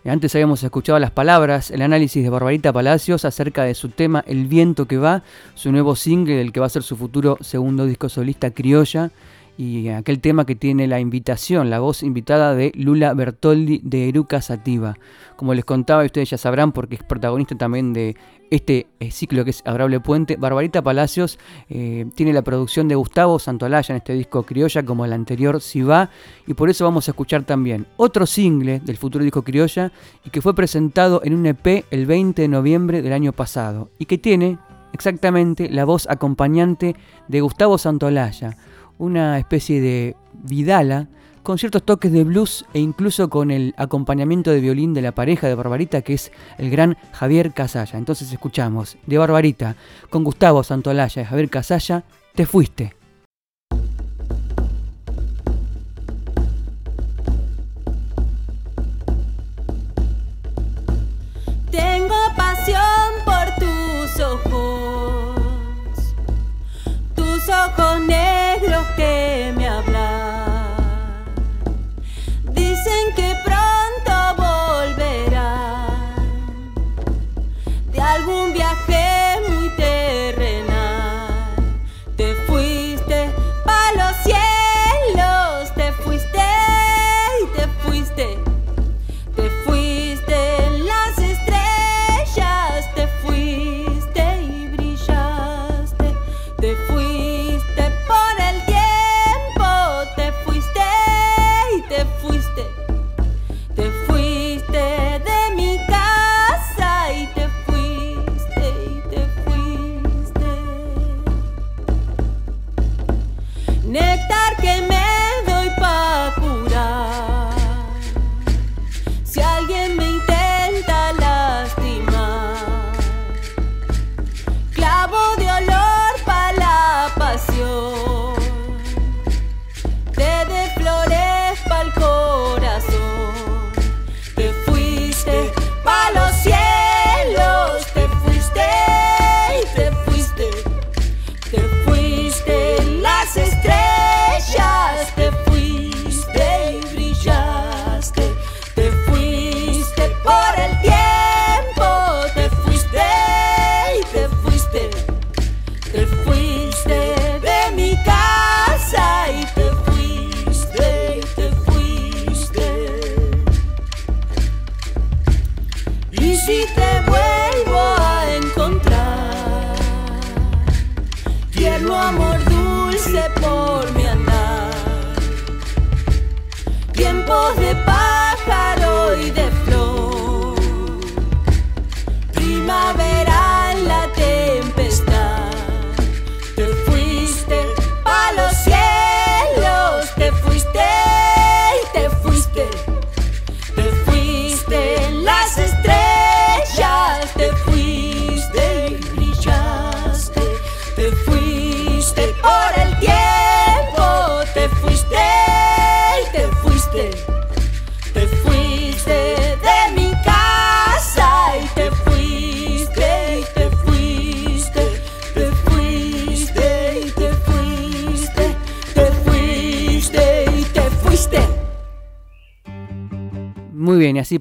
Antes 0.03 0.34
habíamos 0.34 0.63
escuchado 0.63 0.98
las 0.98 1.12
palabras, 1.12 1.70
el 1.70 1.84
análisis 1.84 2.24
de 2.24 2.29
Barbarita 2.32 2.74
Palacios 2.74 3.24
acerca 3.24 3.65
de 3.65 3.75
su 3.75 3.89
tema 3.89 4.24
El 4.25 4.48
viento 4.48 4.88
que 4.88 4.98
va, 4.98 5.22
su 5.53 5.72
nuevo 5.72 5.96
single 5.96 6.38
del 6.38 6.51
que 6.51 6.60
va 6.60 6.65
a 6.65 6.70
ser 6.70 6.82
su 6.82 6.98
futuro 6.98 7.38
segundo 7.41 7.86
disco 7.86 8.10
solista 8.10 8.50
criolla 8.50 9.12
y 9.58 9.90
aquel 9.90 10.20
tema 10.20 10.46
que 10.46 10.56
tiene 10.56 10.88
la 10.88 11.00
invitación, 11.00 11.70
la 11.70 11.80
voz 11.80 12.04
invitada 12.04 12.56
de 12.56 12.72
Lula 12.76 13.14
Bertoldi 13.14 13.82
de 13.84 14.10
Eruca 14.10 14.42
Sativa. 14.42 14.98
Como 15.36 15.54
les 15.54 15.66
contaba, 15.66 16.04
y 16.04 16.08
ustedes 16.08 16.32
ya 16.32 16.38
sabrán 16.38 16.72
porque 16.72 16.96
es 16.96 17.04
protagonista 17.04 17.56
también 17.56 17.94
de 17.94 18.16
este 18.50 18.88
eh, 19.00 19.10
ciclo 19.10 19.44
que 19.44 19.50
es 19.50 19.64
Adorable 19.66 20.00
Puente, 20.00 20.36
Barbarita 20.36 20.84
Palacios 20.84 21.40
eh, 21.70 22.06
tiene 22.14 22.34
la 22.34 22.44
producción 22.44 22.88
de 22.88 22.94
Gustavo 22.94 23.40
Santolaya 23.40 23.94
en 23.94 23.98
este 23.98 24.14
disco 24.14 24.44
Criolla 24.44 24.84
como 24.84 25.06
el 25.06 25.14
anterior 25.14 25.60
Si 25.60 25.82
va 25.82 26.12
y 26.46 26.54
por 26.54 26.70
eso 26.70 26.84
vamos 26.84 27.08
a 27.08 27.12
escuchar 27.12 27.44
también 27.46 27.88
otro 27.98 28.28
single 28.28 28.80
del 28.80 28.98
futuro 28.98 29.24
disco 29.24 29.42
Criolla 29.42 29.92
y 30.24 30.30
que 30.30 30.42
fue 30.42 30.54
presentado 30.54 31.22
en 31.24 31.34
un 31.34 31.48
EP 31.48 31.86
el 31.90 32.06
20 32.06 32.44
de 32.44 32.48
noviembre 32.48 33.02
del 33.02 33.14
año 33.14 33.34
pasado 33.34 33.90
y 33.98 34.06
que 34.06 34.20
tiene 34.20 34.60
exactamente 34.94 35.68
la 35.70 35.86
voz 35.86 36.08
acompañante 36.08 36.96
de 37.28 37.42
Gustavo 37.42 37.80
Santolaya 37.80 38.56
una 39.04 39.38
especie 39.38 39.82
de 39.82 40.16
vidala 40.34 41.08
con 41.44 41.58
ciertos 41.58 41.84
toques 41.84 42.12
de 42.12 42.24
blues 42.24 42.66
e 42.74 42.80
incluso 42.80 43.30
con 43.30 43.52
el 43.52 43.74
acompañamiento 43.78 44.50
de 44.52 44.62
violín 44.62 44.94
de 44.94 45.02
la 45.02 45.12
pareja 45.12 45.48
de 45.48 45.56
Barbarita 45.56 46.02
que 46.02 46.14
es 46.14 46.32
el 46.58 46.70
gran 46.70 46.98
Javier 47.12 47.54
Casalla. 47.54 48.00
Entonces 48.00 48.32
escuchamos 48.32 48.98
de 49.06 49.18
Barbarita 49.18 49.76
con 50.10 50.24
Gustavo 50.24 50.64
Santolaya 50.64 51.22
y 51.22 51.26
Javier 51.26 51.50
Casalla, 51.50 52.04
Te 52.34 52.46
fuiste. 52.46 53.03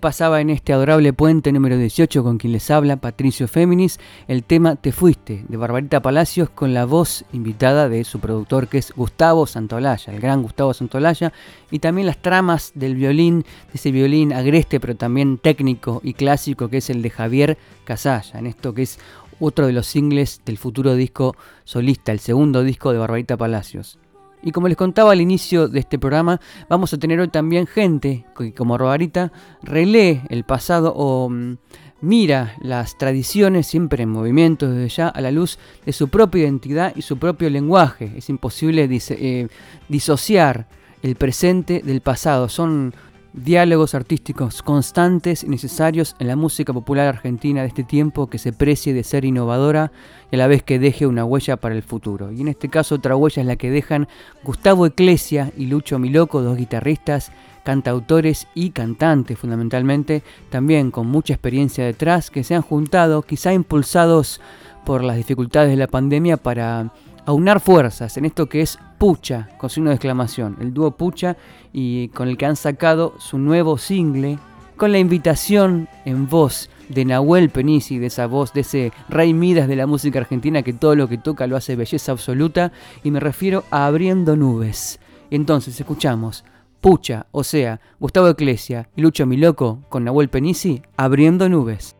Pasaba 0.02 0.40
en 0.40 0.50
este 0.50 0.72
adorable 0.72 1.12
puente 1.12 1.52
número 1.52 1.78
18 1.78 2.24
con 2.24 2.36
quien 2.36 2.52
les 2.52 2.72
habla 2.72 2.96
Patricio 2.96 3.46
Féminis 3.46 4.00
el 4.26 4.42
tema 4.42 4.74
Te 4.74 4.90
Fuiste 4.90 5.44
de 5.48 5.56
Barbarita 5.56 6.02
Palacios 6.02 6.50
con 6.50 6.74
la 6.74 6.86
voz 6.86 7.24
invitada 7.32 7.88
de 7.88 8.02
su 8.02 8.18
productor 8.18 8.66
que 8.66 8.78
es 8.78 8.92
Gustavo 8.96 9.46
Santolaya, 9.46 10.12
el 10.12 10.18
gran 10.18 10.42
Gustavo 10.42 10.74
Santolaya, 10.74 11.32
y 11.70 11.78
también 11.78 12.08
las 12.08 12.20
tramas 12.20 12.72
del 12.74 12.96
violín, 12.96 13.42
de 13.42 13.74
ese 13.74 13.92
violín 13.92 14.32
agreste 14.32 14.80
pero 14.80 14.96
también 14.96 15.38
técnico 15.38 16.00
y 16.02 16.14
clásico 16.14 16.68
que 16.68 16.78
es 16.78 16.90
el 16.90 17.00
de 17.00 17.10
Javier 17.10 17.56
Casalla, 17.84 18.40
en 18.40 18.48
esto 18.48 18.74
que 18.74 18.82
es 18.82 18.98
otro 19.38 19.68
de 19.68 19.72
los 19.72 19.86
singles 19.86 20.40
del 20.44 20.58
futuro 20.58 20.96
disco 20.96 21.36
solista, 21.62 22.10
el 22.10 22.18
segundo 22.18 22.64
disco 22.64 22.92
de 22.92 22.98
Barbarita 22.98 23.36
Palacios. 23.36 24.00
Y 24.42 24.50
como 24.50 24.68
les 24.68 24.76
contaba 24.76 25.12
al 25.12 25.20
inicio 25.20 25.68
de 25.68 25.80
este 25.80 25.98
programa, 25.98 26.40
vamos 26.68 26.92
a 26.92 26.98
tener 26.98 27.20
hoy 27.20 27.28
también 27.28 27.66
gente 27.66 28.26
que 28.36 28.52
como 28.52 28.76
Barbarita 28.76 29.32
relee 29.62 30.22
el 30.28 30.44
pasado 30.44 30.92
o 30.94 31.28
mm, 31.30 31.56
mira 32.00 32.56
las 32.60 32.98
tradiciones 32.98 33.68
siempre 33.68 34.02
en 34.02 34.10
movimiento 34.10 34.68
desde 34.68 34.88
ya 34.96 35.08
a 35.08 35.20
la 35.20 35.30
luz 35.30 35.58
de 35.86 35.92
su 35.92 36.08
propia 36.08 36.42
identidad 36.42 36.92
y 36.96 37.02
su 37.02 37.18
propio 37.18 37.48
lenguaje. 37.48 38.12
Es 38.16 38.28
imposible 38.28 38.88
eh, 38.90 39.48
disociar 39.88 40.66
el 41.02 41.14
presente 41.16 41.80
del 41.84 42.00
pasado. 42.00 42.48
Son 42.48 42.94
diálogos 43.32 43.94
artísticos 43.94 44.62
constantes 44.62 45.42
y 45.42 45.48
necesarios 45.48 46.14
en 46.18 46.28
la 46.28 46.36
música 46.36 46.72
popular 46.72 47.06
argentina 47.08 47.62
de 47.62 47.68
este 47.68 47.84
tiempo 47.84 48.28
que 48.28 48.38
se 48.38 48.52
precie 48.52 48.92
de 48.92 49.04
ser 49.04 49.24
innovadora 49.24 49.90
y 50.30 50.36
a 50.36 50.38
la 50.38 50.46
vez 50.46 50.62
que 50.62 50.78
deje 50.78 51.06
una 51.06 51.24
huella 51.24 51.56
para 51.56 51.74
el 51.74 51.82
futuro. 51.82 52.30
Y 52.32 52.42
en 52.42 52.48
este 52.48 52.68
caso 52.68 52.96
otra 52.96 53.16
huella 53.16 53.40
es 53.40 53.46
la 53.46 53.56
que 53.56 53.70
dejan 53.70 54.08
Gustavo 54.44 54.86
Eclesia 54.86 55.52
y 55.56 55.66
Lucho 55.66 55.98
Miloco, 55.98 56.42
dos 56.42 56.56
guitarristas, 56.56 57.32
cantautores 57.64 58.48
y 58.54 58.70
cantantes 58.70 59.38
fundamentalmente, 59.38 60.22
también 60.50 60.90
con 60.90 61.06
mucha 61.06 61.32
experiencia 61.32 61.84
detrás, 61.84 62.30
que 62.30 62.44
se 62.44 62.54
han 62.54 62.62
juntado, 62.62 63.22
quizá 63.22 63.52
impulsados 63.52 64.40
por 64.84 65.04
las 65.04 65.16
dificultades 65.16 65.70
de 65.70 65.76
la 65.76 65.86
pandemia 65.86 66.36
para 66.36 66.92
aunar 67.24 67.60
fuerzas 67.60 68.16
en 68.16 68.24
esto 68.24 68.48
que 68.48 68.62
es 68.62 68.78
Pucha, 69.02 69.48
con 69.58 69.68
signo 69.68 69.90
de 69.90 69.96
exclamación, 69.96 70.56
el 70.60 70.72
dúo 70.72 70.92
Pucha, 70.92 71.36
y 71.72 72.06
con 72.10 72.28
el 72.28 72.36
que 72.36 72.46
han 72.46 72.54
sacado 72.54 73.14
su 73.18 73.36
nuevo 73.36 73.76
single, 73.76 74.38
con 74.76 74.92
la 74.92 75.00
invitación 75.00 75.88
en 76.04 76.28
voz 76.28 76.70
de 76.88 77.04
Nahuel 77.04 77.50
Penisi, 77.50 77.98
de 77.98 78.06
esa 78.06 78.28
voz, 78.28 78.52
de 78.52 78.60
ese 78.60 78.92
rey 79.08 79.34
Midas 79.34 79.66
de 79.66 79.74
la 79.74 79.88
música 79.88 80.20
argentina 80.20 80.62
que 80.62 80.72
todo 80.72 80.94
lo 80.94 81.08
que 81.08 81.18
toca 81.18 81.48
lo 81.48 81.56
hace 81.56 81.74
belleza 81.74 82.12
absoluta, 82.12 82.70
y 83.02 83.10
me 83.10 83.18
refiero 83.18 83.64
a 83.72 83.86
Abriendo 83.86 84.36
Nubes. 84.36 85.00
Entonces 85.32 85.80
escuchamos 85.80 86.44
Pucha, 86.80 87.26
o 87.32 87.42
sea, 87.42 87.80
Gustavo 87.98 88.28
Eclesia 88.28 88.88
y 88.94 89.02
Lucho 89.02 89.26
Miloco 89.26 89.80
con 89.88 90.04
Nahuel 90.04 90.28
Penisi, 90.28 90.80
Abriendo 90.96 91.48
Nubes. 91.48 91.96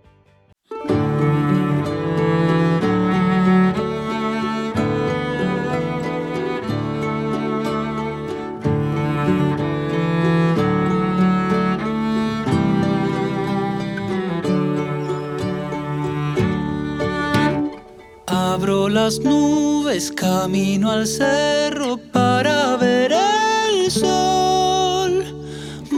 Las 18.67 19.19
nubes, 19.19 20.13
camino 20.13 20.93
al 20.93 21.07
cerro 21.07 21.97
para 22.13 22.77
ver 22.77 23.13
el 23.13 23.91
sol. 23.91 25.25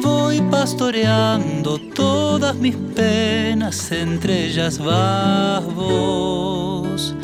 Voy 0.02 0.40
pastoreando 0.50 1.78
todas 1.94 2.56
mis 2.56 2.74
penas, 2.74 3.92
entre 3.92 4.46
ellas 4.46 4.78
vas 4.78 5.62
vos. 5.74 7.14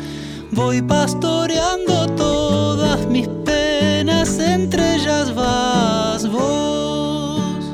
Voy 0.51 0.81
pastoreando 0.83 2.05
todas 2.15 3.07
mis 3.07 3.27
penas, 3.43 4.37
entre 4.37 4.95
ellas 4.95 5.33
vas 5.33 6.29
vos. 6.29 7.65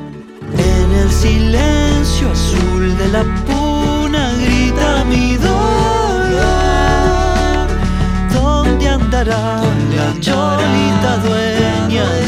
En 0.56 0.90
el 0.92 1.10
silencio 1.10 2.30
azul 2.30 2.96
de 2.96 3.08
la 3.08 3.24
puna 3.44 4.32
grita 4.40 5.04
mi 5.04 5.36
dolor 5.36 5.57
cholita 10.68 11.16
dueña 11.18 12.27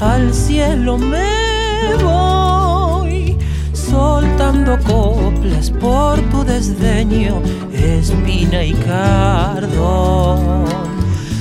al 0.00 0.32
cielo 0.32 0.96
me 0.96 1.94
voy 2.02 3.36
soltando 3.72 4.78
coplas 4.78 5.70
por 5.70 6.18
tu 6.30 6.42
desdeño, 6.42 7.42
espina 7.74 8.64
y 8.64 8.72
cardón. 8.72 10.64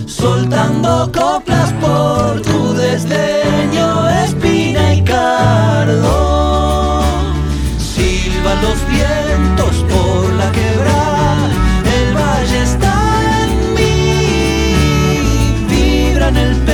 Soltando 0.06 1.10
coplas 1.14 1.72
por 1.74 2.42
tu 2.42 2.74
desdeño, 2.74 4.10
espina 4.26 4.94
y 4.94 5.02
cardón. 5.04 7.06
Silban 7.78 8.62
los 8.62 8.86
vientos 8.90 9.86
por 9.90 10.34
la 10.34 10.52
quebrada, 10.52 11.50
el 11.98 12.14
valle 12.14 12.64
está 12.64 12.94
en 13.44 13.74
mí, 13.74 14.76
vibra 15.70 16.28
en 16.28 16.38
el 16.38 16.67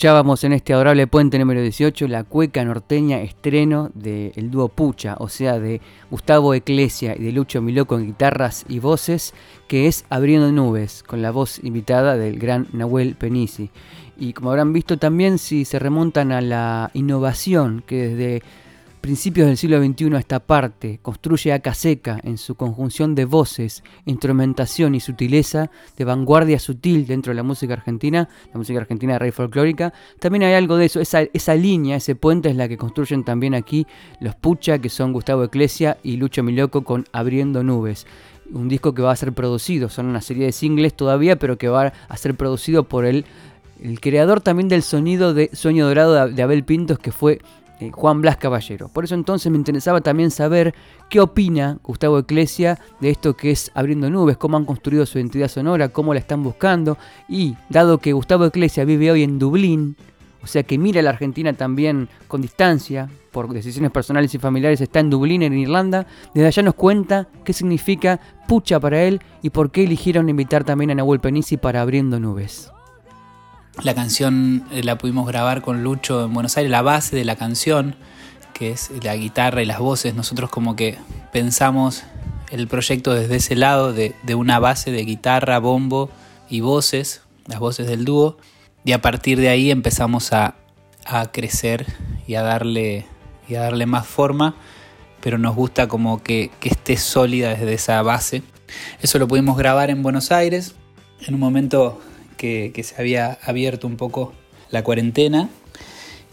escuchábamos 0.00 0.44
en 0.44 0.54
este 0.54 0.72
adorable 0.72 1.06
puente 1.06 1.38
número 1.38 1.60
18 1.60 2.08
la 2.08 2.24
cueca 2.24 2.64
norteña 2.64 3.20
estreno 3.20 3.90
del 3.92 4.50
dúo 4.50 4.68
Pucha, 4.68 5.14
o 5.18 5.28
sea, 5.28 5.58
de 5.58 5.82
Gustavo 6.10 6.54
Eclesia 6.54 7.14
y 7.14 7.22
de 7.22 7.32
Lucho 7.32 7.60
Miloco 7.60 7.98
en 7.98 8.06
guitarras 8.06 8.64
y 8.66 8.78
voces, 8.78 9.34
que 9.68 9.88
es 9.88 10.06
Abriendo 10.08 10.50
Nubes, 10.52 11.02
con 11.02 11.20
la 11.20 11.30
voz 11.30 11.62
invitada 11.62 12.16
del 12.16 12.38
gran 12.38 12.68
Nahuel 12.72 13.14
Penisi. 13.14 13.68
Y 14.16 14.32
como 14.32 14.48
habrán 14.48 14.72
visto 14.72 14.96
también, 14.96 15.36
si 15.36 15.66
se 15.66 15.78
remontan 15.78 16.32
a 16.32 16.40
la 16.40 16.90
innovación 16.94 17.84
que 17.86 18.08
desde 18.08 18.42
principios 19.00 19.46
del 19.46 19.56
siglo 19.56 19.82
XXI 19.82 20.14
a 20.14 20.18
esta 20.18 20.40
parte 20.40 20.98
construye 21.02 21.52
Aca 21.52 21.74
Seca 21.74 22.20
en 22.22 22.38
su 22.38 22.54
conjunción 22.54 23.14
de 23.14 23.24
voces, 23.24 23.82
instrumentación 24.04 24.94
y 24.94 25.00
sutileza 25.00 25.70
de 25.96 26.04
vanguardia 26.04 26.58
sutil 26.58 27.06
dentro 27.06 27.30
de 27.30 27.36
la 27.36 27.42
música 27.42 27.74
argentina, 27.74 28.28
la 28.52 28.58
música 28.58 28.78
argentina 28.78 29.14
de 29.14 29.18
rey 29.18 29.30
folclórica. 29.30 29.92
También 30.18 30.44
hay 30.44 30.54
algo 30.54 30.76
de 30.76 30.86
eso, 30.86 31.00
esa, 31.00 31.22
esa 31.32 31.54
línea, 31.54 31.96
ese 31.96 32.14
puente 32.14 32.50
es 32.50 32.56
la 32.56 32.68
que 32.68 32.76
construyen 32.76 33.24
también 33.24 33.54
aquí 33.54 33.86
los 34.20 34.34
Pucha, 34.34 34.78
que 34.78 34.88
son 34.88 35.12
Gustavo 35.12 35.44
Eclesia 35.44 35.98
y 36.02 36.16
Lucho 36.16 36.42
Miloco 36.42 36.84
con 36.84 37.06
Abriendo 37.12 37.62
Nubes. 37.62 38.06
Un 38.52 38.68
disco 38.68 38.94
que 38.94 39.02
va 39.02 39.12
a 39.12 39.16
ser 39.16 39.32
producido, 39.32 39.88
son 39.88 40.06
una 40.06 40.20
serie 40.20 40.46
de 40.46 40.52
singles 40.52 40.94
todavía, 40.94 41.36
pero 41.36 41.56
que 41.56 41.68
va 41.68 41.92
a 42.08 42.16
ser 42.16 42.34
producido 42.34 42.84
por 42.84 43.04
el, 43.04 43.24
el 43.82 44.00
creador 44.00 44.40
también 44.40 44.68
del 44.68 44.82
sonido 44.82 45.34
de 45.34 45.50
Sueño 45.52 45.86
Dorado 45.86 46.28
de 46.28 46.42
Abel 46.42 46.64
Pintos, 46.64 46.98
que 46.98 47.12
fue 47.12 47.40
eh, 47.80 47.90
Juan 47.90 48.20
Blas 48.20 48.36
Caballero. 48.36 48.88
Por 48.88 49.04
eso 49.04 49.14
entonces 49.14 49.50
me 49.50 49.58
interesaba 49.58 50.00
también 50.00 50.30
saber 50.30 50.74
qué 51.08 51.20
opina 51.20 51.78
Gustavo 51.82 52.18
Eclesia 52.18 52.78
de 53.00 53.10
esto 53.10 53.34
que 53.34 53.50
es 53.50 53.70
Abriendo 53.74 54.10
Nubes, 54.10 54.36
cómo 54.36 54.56
han 54.56 54.64
construido 54.64 55.06
su 55.06 55.18
identidad 55.18 55.48
sonora, 55.48 55.88
cómo 55.88 56.12
la 56.12 56.20
están 56.20 56.42
buscando 56.42 56.98
y 57.28 57.56
dado 57.68 57.98
que 57.98 58.12
Gustavo 58.12 58.44
Eclesia 58.44 58.84
vive 58.84 59.10
hoy 59.10 59.22
en 59.22 59.38
Dublín, 59.38 59.96
o 60.42 60.46
sea 60.46 60.62
que 60.62 60.78
mira 60.78 61.00
a 61.00 61.02
la 61.02 61.10
Argentina 61.10 61.52
también 61.52 62.08
con 62.28 62.42
distancia, 62.42 63.08
por 63.30 63.48
decisiones 63.48 63.90
personales 63.90 64.34
y 64.34 64.38
familiares, 64.38 64.80
está 64.80 65.00
en 65.00 65.10
Dublín, 65.10 65.42
en 65.42 65.56
Irlanda. 65.56 66.06
Desde 66.34 66.48
allá 66.48 66.62
nos 66.64 66.74
cuenta 66.74 67.28
qué 67.44 67.52
significa 67.52 68.20
pucha 68.48 68.80
para 68.80 69.02
él 69.02 69.20
y 69.42 69.50
por 69.50 69.70
qué 69.70 69.84
eligieron 69.84 70.28
invitar 70.28 70.64
también 70.64 70.90
a 70.90 70.94
Nahuel 70.96 71.20
Penisi 71.20 71.56
para 71.56 71.80
Abriendo 71.80 72.18
Nubes. 72.18 72.70
La 73.82 73.94
canción 73.94 74.66
eh, 74.72 74.82
la 74.82 74.98
pudimos 74.98 75.26
grabar 75.26 75.62
con 75.62 75.82
Lucho 75.82 76.24
en 76.24 76.34
Buenos 76.34 76.56
Aires, 76.56 76.70
la 76.70 76.82
base 76.82 77.16
de 77.16 77.24
la 77.24 77.36
canción, 77.36 77.96
que 78.52 78.70
es 78.70 78.90
la 79.02 79.16
guitarra 79.16 79.62
y 79.62 79.66
las 79.66 79.78
voces. 79.78 80.14
Nosotros 80.14 80.50
como 80.50 80.76
que 80.76 80.98
pensamos 81.32 82.02
el 82.50 82.68
proyecto 82.68 83.14
desde 83.14 83.36
ese 83.36 83.56
lado, 83.56 83.92
de, 83.92 84.14
de 84.22 84.34
una 84.34 84.58
base 84.58 84.90
de 84.90 85.04
guitarra, 85.04 85.58
bombo 85.58 86.10
y 86.50 86.60
voces, 86.60 87.22
las 87.46 87.58
voces 87.58 87.86
del 87.86 88.04
dúo. 88.04 88.36
Y 88.84 88.92
a 88.92 89.00
partir 89.00 89.40
de 89.40 89.48
ahí 89.48 89.70
empezamos 89.70 90.32
a, 90.32 90.56
crecer 91.32 91.86
y 92.26 92.34
a 92.34 92.42
darle 92.42 93.06
y 93.48 93.56
a 93.56 93.62
darle 93.62 93.86
más 93.86 94.06
forma 94.06 94.54
pero 95.20 95.38
nos 95.38 95.54
gusta 95.54 95.88
como 95.88 96.22
que, 96.22 96.50
esté 96.62 96.96
sólida 96.96 97.50
desde 97.50 97.74
esa 97.74 98.02
base. 98.02 98.42
Eso 99.00 99.18
lo 99.18 99.28
pudimos 99.28 99.56
grabar 99.56 99.90
en 99.90 100.02
Buenos 100.02 100.32
Aires. 100.32 100.74
En 101.26 101.34
un 101.34 101.40
momento 101.40 102.00
que, 102.40 102.82
se 102.82 102.94
había 103.00 103.38
abierto 103.42 103.86
un 103.86 103.96
poco 103.96 104.32
la 104.70 104.82
cuarentena 104.82 105.48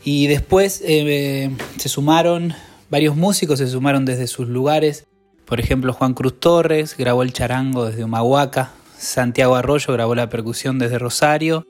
y 0.04 0.28
después 0.28 0.82
eh, 0.86 1.52
se 1.78 1.90
sumaron 1.90 2.54
varios 2.90 3.16
músicos 3.16 3.60
se 3.60 3.68
sumaron 3.68 4.06
desde 4.06 4.28
sus 4.28 4.48
lugares 4.48 5.06
por 5.46 5.60
ejemplo 5.60 5.94
Juan 5.94 6.14
Cruz 6.14 6.40
Torres 6.40 6.96
grabó 6.98 7.24
el 7.24 7.34
charango 7.34 7.86
desde 7.86 8.04
Humahuaca 8.04 8.72
Santiago 8.98 9.56
Arroyo 9.56 9.94
grabó 9.94 10.16
la 10.16 10.30
percusión 10.30 10.80
desde 10.80 10.98
Rosario 10.98 11.66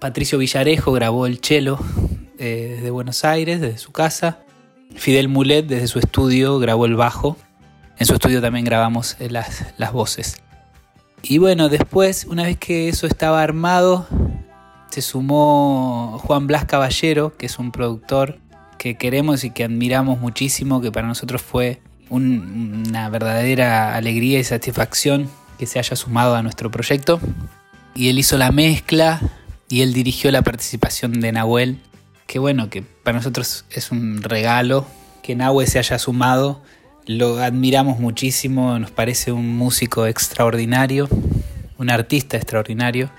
Patricio 0.00 0.38
Villarejo 0.38 0.92
grabó 0.92 1.26
el 1.26 1.40
cello 1.40 1.78
eh, 2.38 2.72
desde 2.76 2.90
Buenos 2.90 3.22
Aires, 3.26 3.60
desde 3.60 3.76
su 3.76 3.92
casa. 3.92 4.38
Fidel 4.96 5.28
Mulet 5.28 5.66
desde 5.66 5.88
su 5.88 5.98
estudio 5.98 6.58
grabó 6.58 6.86
el 6.86 6.96
bajo. 6.96 7.36
En 7.98 8.06
su 8.06 8.14
estudio 8.14 8.40
también 8.40 8.64
grabamos 8.64 9.16
eh, 9.20 9.28
las, 9.28 9.66
las 9.76 9.92
voces. 9.92 10.38
Y 11.22 11.38
bueno, 11.38 11.68
después, 11.68 12.26
una 12.28 12.44
vez 12.44 12.58
que 12.58 12.88
eso 12.88 13.06
estaba 13.06 13.42
armado, 13.42 14.06
se 14.90 15.02
sumó 15.02 16.18
Juan 16.24 16.46
Blas 16.46 16.64
Caballero, 16.64 17.36
que 17.36 17.46
es 17.46 17.58
un 17.58 17.72
productor 17.72 18.38
que 18.78 18.96
queremos 18.96 19.44
y 19.44 19.50
que 19.50 19.64
admiramos 19.64 20.18
muchísimo, 20.18 20.80
que 20.80 20.90
para 20.90 21.06
nosotros 21.06 21.42
fue 21.42 21.80
una 22.08 23.08
verdadera 23.08 23.94
alegría 23.94 24.40
y 24.40 24.44
satisfacción 24.44 25.28
que 25.58 25.66
se 25.66 25.78
haya 25.78 25.94
sumado 25.94 26.34
a 26.34 26.42
nuestro 26.42 26.70
proyecto. 26.70 27.20
Y 27.94 28.08
él 28.08 28.18
hizo 28.18 28.38
la 28.38 28.50
mezcla, 28.50 29.20
y 29.70 29.82
él 29.82 29.92
dirigió 29.92 30.32
la 30.32 30.42
participación 30.42 31.20
de 31.20 31.30
Nahuel, 31.30 31.78
que 32.26 32.40
bueno, 32.40 32.68
que 32.70 32.82
para 32.82 33.18
nosotros 33.18 33.64
es 33.70 33.92
un 33.92 34.20
regalo 34.22 34.84
que 35.22 35.36
Nahuel 35.36 35.68
se 35.68 35.78
haya 35.78 35.98
sumado, 35.98 36.60
lo 37.06 37.38
admiramos 37.38 37.98
muchísimo, 37.98 38.78
nos 38.78 38.90
parece 38.90 39.32
un 39.32 39.56
músico 39.56 40.06
extraordinario, 40.06 41.08
un 41.78 41.90
artista 41.90 42.36
extraordinario, 42.36 43.10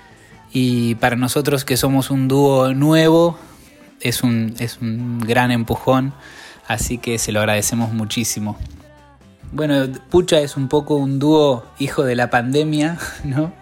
y 0.52 0.94
para 0.96 1.16
nosotros 1.16 1.64
que 1.64 1.76
somos 1.76 2.10
un 2.10 2.28
dúo 2.28 2.74
nuevo, 2.74 3.38
es 4.00 4.22
un, 4.22 4.54
es 4.58 4.78
un 4.80 5.18
gran 5.20 5.50
empujón, 5.50 6.12
así 6.66 6.98
que 6.98 7.18
se 7.18 7.32
lo 7.32 7.40
agradecemos 7.40 7.92
muchísimo. 7.92 8.58
Bueno, 9.52 9.86
Pucha 10.10 10.40
es 10.40 10.56
un 10.56 10.68
poco 10.68 10.94
un 10.96 11.18
dúo 11.18 11.64
hijo 11.78 12.04
de 12.04 12.16
la 12.16 12.30
pandemia, 12.30 12.98
¿no? 13.24 13.52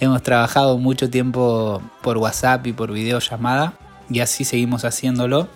Hemos 0.00 0.22
trabajado 0.22 0.78
mucho 0.78 1.08
tiempo 1.08 1.80
por 2.02 2.18
WhatsApp 2.18 2.66
y 2.66 2.72
por 2.72 2.92
videollamada 2.92 3.74
y 4.10 4.20
así 4.20 4.44
seguimos 4.44 4.84
haciéndolo. 4.84 5.48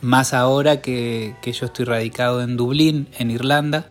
Más 0.00 0.34
ahora 0.34 0.80
que, 0.80 1.34
yo 1.44 1.66
estoy 1.66 1.84
radicado 1.84 2.42
en 2.42 2.56
Dublín, 2.56 3.08
en 3.18 3.30
Irlanda, 3.30 3.90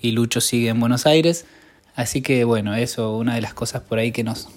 y 0.00 0.12
Lucho 0.12 0.40
sigue 0.40 0.68
en 0.68 0.80
Buenos 0.80 1.06
Aires. 1.06 1.46
Así 1.94 2.22
que 2.22 2.44
bueno, 2.44 2.74
eso, 2.74 3.16
una 3.16 3.34
de 3.34 3.40
las 3.40 3.54
cosas 3.54 3.82
por 3.82 3.98
ahí 3.98 4.12
que 4.12 4.24
nos, 4.24 4.48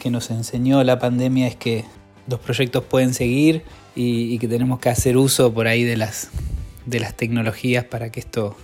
que 0.00 0.10
nos 0.10 0.30
enseñó 0.30 0.82
la 0.84 0.98
pandemia 0.98 1.48
es 1.48 1.56
que 1.56 1.84
los 2.28 2.40
proyectos 2.40 2.84
pueden 2.84 3.14
seguir 3.14 3.62
y, 3.94 4.38
que 4.38 4.48
tenemos 4.48 4.78
que 4.80 4.88
hacer 4.88 5.16
uso 5.16 5.52
por 5.52 5.66
ahí 5.66 5.84
de 5.84 5.96
las, 5.96 6.30
de 6.86 7.00
las 7.00 7.16
tecnologías 7.16 7.84
para 7.84 8.10
que 8.10 8.20
esto 8.20 8.56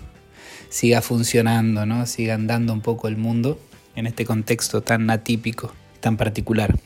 siga 0.68 1.02
funcionando, 1.02 1.86
¿no? 1.86 2.06
siga 2.06 2.34
andando 2.34 2.72
un 2.72 2.80
poco 2.80 3.08
el 3.08 3.16
mundo 3.16 3.58
en 3.96 4.06
este 4.06 4.24
contexto 4.24 4.82
tan 4.82 5.10
atípico, 5.10 5.72
tan 6.00 6.16
particular. 6.16 6.78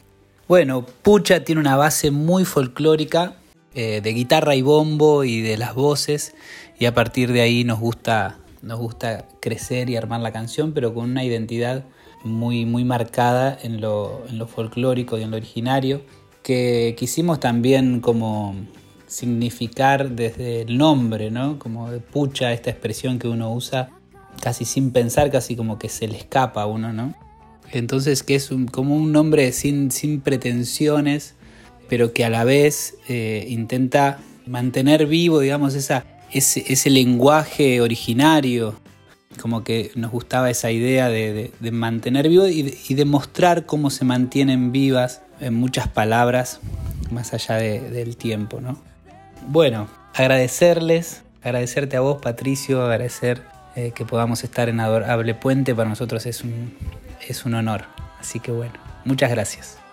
Bueno, 0.49 0.85
Pucha 0.85 1.45
tiene 1.45 1.61
una 1.61 1.77
base 1.77 2.11
muy 2.11 2.45
folclórica 2.45 3.37
eh, 3.75 4.01
de 4.03 4.13
guitarra 4.13 4.55
y 4.55 4.63
bombo 4.63 5.25
y 5.25 5.41
de 5.41 5.57
las 5.57 5.75
voces 5.75 6.35
y 6.79 6.87
a 6.87 6.95
partir 6.95 7.33
de 7.33 7.41
ahí 7.41 7.65
nos 7.65 7.81
gusta, 7.81 8.39
nos 8.63 8.79
gusta 8.79 9.27
crecer 9.41 9.91
y 9.91 9.97
armar 9.97 10.21
la 10.21 10.33
canción, 10.33 10.73
pero 10.73 10.95
con 10.95 11.11
una 11.11 11.25
identidad 11.25 11.85
muy, 12.25 12.65
muy 12.65 12.85
marcada 12.85 13.57
en 13.63 13.81
lo, 13.81 14.25
en 14.29 14.39
lo 14.39 14.47
folclórico 14.47 15.19
y 15.19 15.23
en 15.23 15.31
lo 15.31 15.37
originario, 15.37 16.03
que 16.43 16.95
quisimos 16.99 17.41
también 17.41 18.01
como 18.01 18.55
significar 19.07 20.11
desde 20.11 20.63
el 20.63 20.77
nombre, 20.79 21.31
¿no? 21.31 21.59
Como 21.59 21.91
de 21.91 22.01
pucha, 22.01 22.53
esta 22.53 22.71
expresión 22.71 23.19
que 23.19 23.29
uno 23.29 23.53
usa 23.53 23.91
casi 24.41 24.65
sin 24.65 24.91
pensar, 24.91 25.31
casi 25.31 25.57
como 25.57 25.79
que 25.79 25.89
se 25.89 26.09
le 26.09 26.17
escapa 26.17 26.63
a 26.63 26.67
uno, 26.67 26.93
¿no? 26.93 27.15
Entonces 27.73 28.23
que 28.23 28.35
es 28.35 28.51
como 28.73 28.97
un 28.97 29.13
nombre 29.13 29.53
sin, 29.53 29.91
sin 29.91 30.21
pretensiones, 30.21 31.35
pero 31.89 32.13
que 32.13 32.25
a 32.25 32.31
la 32.31 32.45
vez 32.45 32.97
eh, 33.09 33.47
intenta 33.49 34.19
mantener 34.47 35.07
vivo, 35.07 35.41
digamos, 35.41 35.75
esa, 35.75 36.05
ese, 36.31 36.91
lenguaje 36.91 37.81
originario, 37.81 38.75
como 39.41 39.65
que 39.65 39.91
nos 39.95 40.11
gustaba 40.11 40.51
esa 40.51 40.71
idea 40.71 41.09
de, 41.09 41.53
mantener 41.73 42.29
vivo 42.29 42.47
y 42.47 42.63
de, 42.63 43.05
mostrar 43.05 43.67
cómo 43.67 43.91
se 43.91 44.05
mantienen 44.05 44.73
vivas 44.73 45.23
en 45.41 45.55
muchas 45.55 45.89
palabras 45.89 46.61
más 47.11 47.35
allá 47.35 47.57
del 47.57 48.17
tiempo, 48.17 48.61
¿no? 48.61 48.79
Bueno, 49.49 49.89
agradecerles, 50.15 51.23
agradecerte 51.43 51.97
a 51.97 52.01
vos, 52.01 52.21
Patricio, 52.21 52.83
agradecer 52.83 53.43
eh, 53.77 53.93
que 53.95 54.05
podamos 54.05 54.45
estar 54.45 54.69
en 54.69 54.81
Adorable 54.81 55.35
Puente 55.35 55.75
para 55.75 55.89
nosotros 55.89 56.27
es 56.27 56.43
un, 56.43 56.75
es 57.29 57.45
un 57.45 57.55
honor. 57.55 57.85
Así 58.21 58.41
que 58.41 58.53
bueno, 58.53 58.75
muchas 59.05 59.31
gracias. 59.31 59.84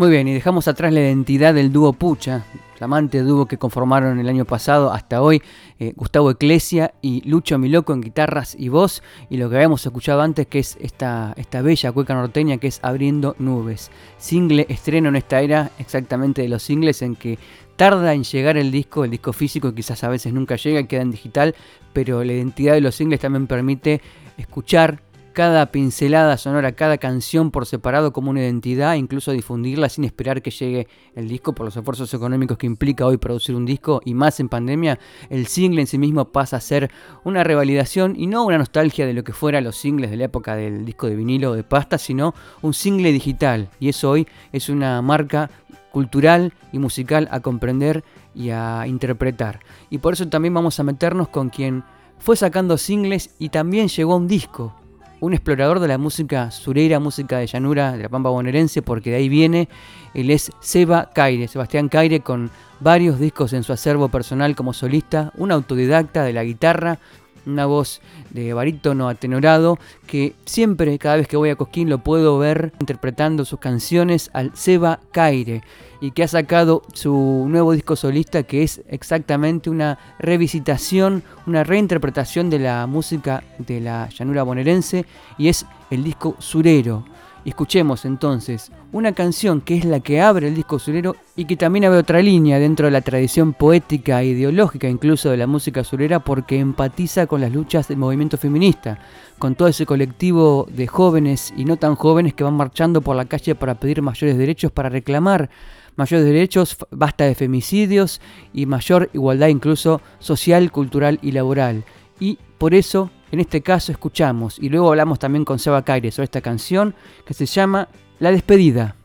Muy 0.00 0.08
bien, 0.08 0.26
y 0.28 0.32
dejamos 0.32 0.66
atrás 0.66 0.94
la 0.94 1.00
identidad 1.00 1.52
del 1.52 1.74
dúo 1.74 1.92
Pucha, 1.92 2.46
flamante 2.76 3.20
dúo 3.20 3.44
que 3.44 3.58
conformaron 3.58 4.18
el 4.18 4.30
año 4.30 4.46
pasado 4.46 4.94
hasta 4.94 5.20
hoy, 5.20 5.42
eh, 5.78 5.92
Gustavo 5.94 6.30
Eclesia 6.30 6.94
y 7.02 7.20
Lucho 7.28 7.58
Miloco 7.58 7.92
en 7.92 8.00
guitarras 8.00 8.56
y 8.58 8.70
voz, 8.70 9.02
y 9.28 9.36
lo 9.36 9.50
que 9.50 9.56
habíamos 9.56 9.84
escuchado 9.84 10.22
antes 10.22 10.46
que 10.46 10.60
es 10.60 10.78
esta, 10.80 11.34
esta 11.36 11.60
bella 11.60 11.92
cueca 11.92 12.14
norteña 12.14 12.56
que 12.56 12.68
es 12.68 12.80
Abriendo 12.82 13.36
Nubes. 13.38 13.90
Single 14.16 14.64
estreno 14.70 15.10
en 15.10 15.16
esta 15.16 15.42
era 15.42 15.70
exactamente 15.78 16.40
de 16.40 16.48
los 16.48 16.62
singles 16.62 17.02
en 17.02 17.14
que 17.14 17.38
tarda 17.76 18.14
en 18.14 18.24
llegar 18.24 18.56
el 18.56 18.70
disco, 18.70 19.04
el 19.04 19.10
disco 19.10 19.34
físico 19.34 19.74
quizás 19.74 20.02
a 20.02 20.08
veces 20.08 20.32
nunca 20.32 20.56
llega, 20.56 20.82
queda 20.84 21.02
en 21.02 21.10
digital, 21.10 21.54
pero 21.92 22.24
la 22.24 22.32
identidad 22.32 22.72
de 22.72 22.80
los 22.80 22.94
singles 22.94 23.20
también 23.20 23.46
permite 23.46 24.00
escuchar 24.38 25.02
cada 25.32 25.70
pincelada 25.70 26.36
sonora, 26.36 26.72
cada 26.72 26.98
canción 26.98 27.50
por 27.50 27.66
separado 27.66 28.12
como 28.12 28.30
una 28.30 28.40
identidad, 28.40 28.94
incluso 28.94 29.32
difundirla 29.32 29.88
sin 29.88 30.04
esperar 30.04 30.42
que 30.42 30.50
llegue 30.50 30.88
el 31.14 31.28
disco 31.28 31.54
por 31.54 31.66
los 31.66 31.76
esfuerzos 31.76 32.12
económicos 32.14 32.58
que 32.58 32.66
implica 32.66 33.06
hoy 33.06 33.16
producir 33.16 33.54
un 33.54 33.64
disco 33.64 34.00
y 34.04 34.14
más 34.14 34.40
en 34.40 34.48
pandemia, 34.48 34.98
el 35.28 35.46
single 35.46 35.82
en 35.82 35.86
sí 35.86 35.98
mismo 35.98 36.26
pasa 36.26 36.56
a 36.56 36.60
ser 36.60 36.90
una 37.24 37.44
revalidación 37.44 38.14
y 38.16 38.26
no 38.26 38.44
una 38.44 38.58
nostalgia 38.58 39.06
de 39.06 39.14
lo 39.14 39.24
que 39.24 39.32
fuera 39.32 39.60
los 39.60 39.76
singles 39.76 40.10
de 40.10 40.16
la 40.16 40.24
época 40.24 40.56
del 40.56 40.84
disco 40.84 41.06
de 41.06 41.16
vinilo 41.16 41.52
o 41.52 41.54
de 41.54 41.64
pasta, 41.64 41.98
sino 41.98 42.34
un 42.62 42.74
single 42.74 43.12
digital 43.12 43.68
y 43.78 43.88
eso 43.88 44.10
hoy 44.10 44.26
es 44.52 44.68
una 44.68 45.00
marca 45.02 45.50
cultural 45.92 46.52
y 46.72 46.78
musical 46.78 47.28
a 47.30 47.40
comprender 47.40 48.04
y 48.34 48.50
a 48.50 48.86
interpretar. 48.86 49.60
Y 49.90 49.98
por 49.98 50.14
eso 50.14 50.28
también 50.28 50.54
vamos 50.54 50.78
a 50.78 50.84
meternos 50.84 51.28
con 51.28 51.50
quien 51.50 51.84
fue 52.18 52.36
sacando 52.36 52.78
singles 52.78 53.34
y 53.38 53.48
también 53.48 53.88
llegó 53.88 54.12
a 54.12 54.16
un 54.16 54.28
disco. 54.28 54.79
Un 55.22 55.34
explorador 55.34 55.80
de 55.80 55.88
la 55.88 55.98
música 55.98 56.50
sureira, 56.50 56.98
música 56.98 57.36
de 57.36 57.46
llanura 57.46 57.92
de 57.92 58.02
la 58.02 58.08
Pampa 58.08 58.30
bonaerense, 58.30 58.80
porque 58.80 59.10
de 59.10 59.16
ahí 59.16 59.28
viene. 59.28 59.68
Él 60.14 60.30
es 60.30 60.50
Seba 60.60 61.10
Caire, 61.14 61.46
Sebastián 61.46 61.90
Caire, 61.90 62.20
con 62.20 62.50
varios 62.80 63.20
discos 63.20 63.52
en 63.52 63.62
su 63.62 63.74
acervo 63.74 64.08
personal 64.08 64.56
como 64.56 64.72
solista, 64.72 65.30
un 65.36 65.52
autodidacta 65.52 66.24
de 66.24 66.32
la 66.32 66.42
guitarra, 66.42 66.98
una 67.46 67.66
voz 67.66 68.00
de 68.30 68.52
barítono 68.54 69.08
atenorado 69.08 69.78
que 70.06 70.34
siempre, 70.44 70.98
cada 70.98 71.16
vez 71.16 71.28
que 71.28 71.36
voy 71.36 71.50
a 71.50 71.56
Cosquín, 71.56 71.88
lo 71.88 71.98
puedo 71.98 72.38
ver 72.38 72.72
interpretando 72.80 73.44
sus 73.44 73.58
canciones 73.58 74.30
al 74.32 74.52
Seba 74.54 75.00
Caire 75.12 75.62
y 76.00 76.12
que 76.12 76.22
ha 76.22 76.28
sacado 76.28 76.82
su 76.94 77.46
nuevo 77.48 77.72
disco 77.72 77.96
solista 77.96 78.42
que 78.42 78.62
es 78.62 78.82
exactamente 78.88 79.70
una 79.70 79.98
revisitación, 80.18 81.22
una 81.46 81.64
reinterpretación 81.64 82.50
de 82.50 82.58
la 82.58 82.86
música 82.86 83.44
de 83.58 83.80
la 83.80 84.08
llanura 84.08 84.42
bonaerense 84.42 85.04
y 85.36 85.48
es 85.48 85.66
el 85.90 86.04
disco 86.04 86.36
Surero. 86.38 87.04
Escuchemos 87.44 88.04
entonces 88.04 88.70
una 88.92 89.12
canción 89.12 89.62
que 89.62 89.78
es 89.78 89.86
la 89.86 90.00
que 90.00 90.20
abre 90.20 90.48
el 90.48 90.54
disco 90.54 90.78
surero 90.78 91.16
y 91.36 91.46
que 91.46 91.56
también 91.56 91.86
abre 91.86 91.98
otra 91.98 92.20
línea 92.20 92.58
dentro 92.58 92.86
de 92.86 92.90
la 92.90 93.00
tradición 93.00 93.54
poética 93.54 94.20
e 94.20 94.26
ideológica 94.26 94.88
incluso 94.88 95.30
de 95.30 95.38
la 95.38 95.46
música 95.46 95.82
surera 95.82 96.20
porque 96.20 96.58
empatiza 96.58 97.26
con 97.26 97.40
las 97.40 97.50
luchas 97.50 97.88
del 97.88 97.96
movimiento 97.96 98.36
feminista, 98.36 98.98
con 99.38 99.54
todo 99.54 99.68
ese 99.68 99.86
colectivo 99.86 100.66
de 100.70 100.86
jóvenes 100.86 101.54
y 101.56 101.64
no 101.64 101.78
tan 101.78 101.94
jóvenes 101.94 102.34
que 102.34 102.44
van 102.44 102.54
marchando 102.54 103.00
por 103.00 103.16
la 103.16 103.24
calle 103.24 103.54
para 103.54 103.74
pedir 103.74 104.02
mayores 104.02 104.36
derechos, 104.36 104.70
para 104.70 104.90
reclamar 104.90 105.48
mayores 105.96 106.26
derechos, 106.26 106.76
basta 106.90 107.24
de 107.24 107.34
femicidios 107.34 108.20
y 108.52 108.66
mayor 108.66 109.08
igualdad 109.14 109.48
incluso 109.48 110.02
social, 110.18 110.70
cultural 110.70 111.18
y 111.22 111.32
laboral. 111.32 111.84
Y 112.20 112.38
por 112.58 112.74
eso 112.74 113.10
en 113.32 113.40
este 113.40 113.62
caso 113.62 113.92
escuchamos 113.92 114.58
y 114.58 114.68
luego 114.68 114.90
hablamos 114.90 115.18
también 115.18 115.44
con 115.44 115.58
Seba 115.58 115.82
Caire 115.84 116.10
sobre 116.10 116.24
esta 116.24 116.40
canción 116.40 116.94
que 117.24 117.34
se 117.34 117.46
llama 117.46 117.88
La 118.18 118.30
despedida. 118.30 118.96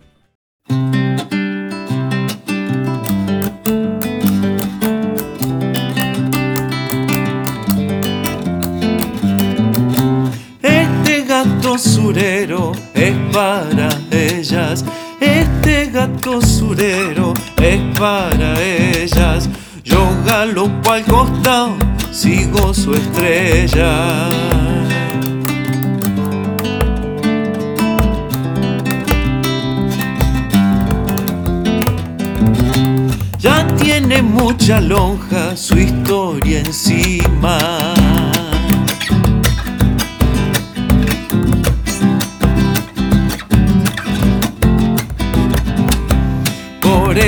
Este 10.61 11.25
gato 11.25 11.77
surero 11.77 12.71
es 12.93 13.15
para 13.31 13.89
ellas. 14.11 14.83
Este 15.19 15.85
gato 15.91 16.41
surero 16.41 17.33
es 17.61 17.97
para 17.97 18.59
ellas. 18.61 19.47
Yo 19.85 20.03
galopo 20.25 20.91
al 20.91 21.05
costado 21.05 21.77
sigo 22.11 22.73
su 22.73 22.95
estrella. 22.95 24.29
Ya 33.37 33.67
tiene 33.77 34.23
mucha 34.23 34.81
lonja 34.81 35.55
su 35.55 35.77
historia 35.77 36.61
encima. 36.61 37.59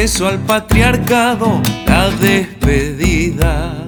Al 0.08 0.40
patriarcado 0.40 1.62
la 1.86 2.10
despedida. 2.12 3.84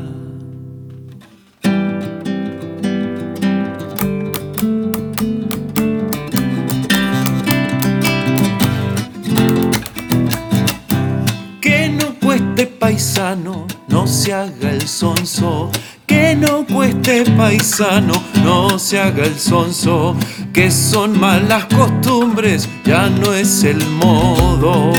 paisano, 12.79 13.65
no 13.87 14.05
se 14.05 14.33
haga 14.33 14.71
el 14.71 14.87
sonso. 14.87 15.71
Que 16.05 16.35
no 16.35 16.65
cueste 16.65 17.23
paisano, 17.37 18.13
no 18.43 18.77
se 18.77 18.99
haga 18.99 19.23
el 19.23 19.39
sonso. 19.39 20.17
Que 20.51 20.69
son 20.69 21.17
malas 21.17 21.65
costumbres, 21.65 22.67
ya 22.83 23.09
no 23.09 23.33
es 23.33 23.63
el 23.63 23.85
modo. 23.91 24.91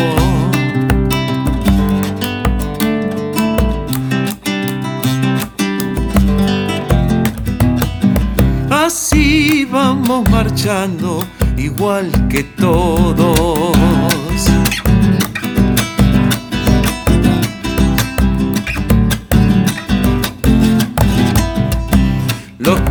Vamos 10.11 10.29
marchando, 10.29 11.21
igual 11.57 12.11
que 12.29 12.43
todos. 12.43 13.71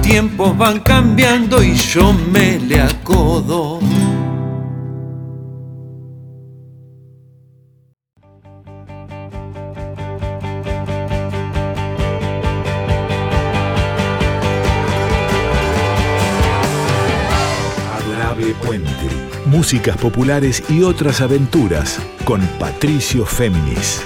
tiempos 0.02 0.58
van 0.58 0.80
cambiando 0.80 1.62
y 1.62 1.76
yo 1.76 2.12
me 2.32 2.58
le 2.58 2.82
acodo. 2.82 3.80
Músicas 19.72 19.98
populares 19.98 20.64
y 20.68 20.82
otras 20.82 21.22
aventuras 21.22 22.02
con 22.26 22.42
Patricio 22.58 23.24
Féminis. 23.24 24.04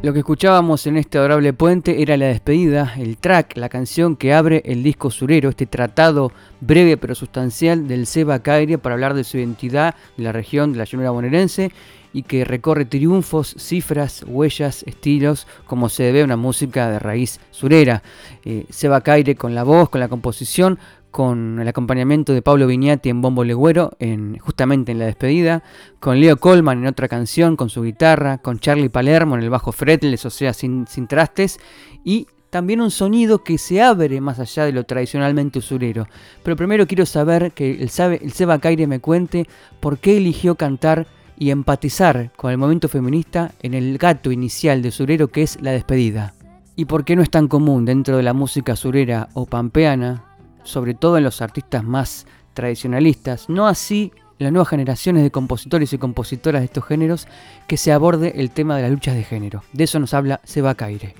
Lo 0.00 0.14
que 0.14 0.20
escuchábamos 0.20 0.86
en 0.86 0.96
este 0.96 1.18
adorable 1.18 1.52
puente 1.52 2.00
era 2.00 2.16
la 2.16 2.28
despedida, 2.28 2.94
el 2.96 3.18
track, 3.18 3.58
la 3.58 3.68
canción 3.68 4.16
que 4.16 4.32
abre 4.32 4.62
el 4.64 4.82
disco 4.82 5.10
surero, 5.10 5.50
este 5.50 5.66
tratado 5.66 6.32
breve 6.62 6.96
pero 6.96 7.14
sustancial 7.14 7.86
del 7.86 8.06
Seba 8.06 8.38
Caire 8.38 8.78
para 8.78 8.94
hablar 8.94 9.12
de 9.12 9.24
su 9.24 9.36
identidad 9.36 9.94
de 10.16 10.24
la 10.24 10.32
región 10.32 10.72
de 10.72 10.78
la 10.78 10.84
llanura 10.84 11.10
bonaerense 11.10 11.70
y 12.12 12.22
que 12.22 12.44
recorre 12.44 12.84
triunfos, 12.84 13.54
cifras, 13.58 14.24
huellas, 14.26 14.82
estilos, 14.86 15.46
como 15.66 15.88
se 15.88 16.04
debe 16.04 16.22
a 16.22 16.24
una 16.24 16.36
música 16.36 16.90
de 16.90 16.98
raíz 16.98 17.40
surera. 17.50 18.02
Eh, 18.44 18.66
Seba 18.70 19.00
Caire 19.00 19.34
con 19.34 19.54
la 19.54 19.64
voz, 19.64 19.88
con 19.88 20.00
la 20.00 20.08
composición, 20.08 20.78
con 21.12 21.60
el 21.60 21.68
acompañamiento 21.68 22.32
de 22.32 22.42
Pablo 22.42 22.66
Viñati 22.66 23.10
en 23.10 23.20
bombo 23.20 23.44
legüero, 23.44 23.92
en, 23.98 24.38
justamente 24.38 24.92
en 24.92 24.98
la 24.98 25.04
despedida, 25.04 25.62
con 26.00 26.18
Leo 26.18 26.38
Colman 26.38 26.78
en 26.78 26.86
otra 26.86 27.06
canción, 27.06 27.54
con 27.54 27.68
su 27.68 27.82
guitarra, 27.82 28.38
con 28.38 28.58
Charlie 28.58 28.88
Palermo 28.88 29.36
en 29.36 29.42
el 29.42 29.50
bajo 29.50 29.72
fretless, 29.72 30.24
o 30.24 30.30
sea, 30.30 30.54
sin, 30.54 30.86
trastes, 31.06 31.60
y 32.02 32.26
también 32.48 32.80
un 32.80 32.90
sonido 32.90 33.44
que 33.44 33.58
se 33.58 33.82
abre 33.82 34.20
más 34.20 34.38
allá 34.38 34.64
de 34.64 34.72
lo 34.72 34.84
tradicionalmente 34.84 35.58
usurero. 35.58 36.06
Pero 36.42 36.56
primero 36.56 36.86
quiero 36.86 37.04
saber 37.04 37.52
que 37.52 37.70
el, 37.72 37.82
el 37.82 38.32
Seba 38.32 38.58
Caire 38.58 38.86
me 38.86 39.00
cuente 39.00 39.46
por 39.80 39.98
qué 39.98 40.16
eligió 40.16 40.54
cantar 40.54 41.06
y 41.42 41.50
empatizar 41.50 42.30
con 42.36 42.52
el 42.52 42.56
movimiento 42.56 42.88
feminista 42.88 43.50
en 43.62 43.74
el 43.74 43.98
gato 43.98 44.30
inicial 44.30 44.80
de 44.80 44.90
usurero 44.90 45.26
que 45.26 45.42
es 45.42 45.60
la 45.60 45.72
despedida. 45.72 46.34
Y 46.76 46.84
por 46.84 47.04
qué 47.04 47.16
no 47.16 47.22
es 47.22 47.30
tan 47.30 47.48
común 47.48 47.84
dentro 47.84 48.16
de 48.16 48.22
la 48.22 48.32
música 48.32 48.76
surera 48.76 49.28
o 49.34 49.44
pampeana 49.44 50.22
sobre 50.62 50.94
todo 50.94 51.18
en 51.18 51.24
los 51.24 51.42
artistas 51.42 51.82
más 51.82 52.26
tradicionalistas, 52.54 53.48
no 53.48 53.66
así 53.66 54.12
las 54.38 54.52
nuevas 54.52 54.68
generaciones 54.68 55.24
de 55.24 55.32
compositores 55.32 55.92
y 55.92 55.98
compositoras 55.98 56.60
de 56.60 56.66
estos 56.66 56.84
géneros, 56.84 57.26
que 57.66 57.76
se 57.76 57.90
aborde 57.90 58.34
el 58.36 58.52
tema 58.52 58.76
de 58.76 58.82
las 58.82 58.92
luchas 58.92 59.16
de 59.16 59.24
género. 59.24 59.64
De 59.72 59.82
eso 59.82 59.98
nos 59.98 60.14
habla 60.14 60.40
Seba 60.44 60.76
Caire. 60.76 61.16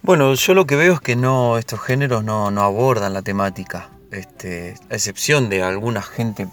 Bueno, 0.00 0.32
yo 0.32 0.54
lo 0.54 0.66
que 0.66 0.76
veo 0.76 0.94
es 0.94 1.00
que 1.02 1.16
no, 1.16 1.58
estos 1.58 1.82
géneros 1.82 2.24
no, 2.24 2.46
abordan 2.62 3.12
la 3.12 3.20
temática, 3.20 3.90
este, 4.10 4.74
a 4.88 4.94
excepción 4.94 5.50
de 5.50 5.62
alguna 5.62 6.00
gente 6.00 6.48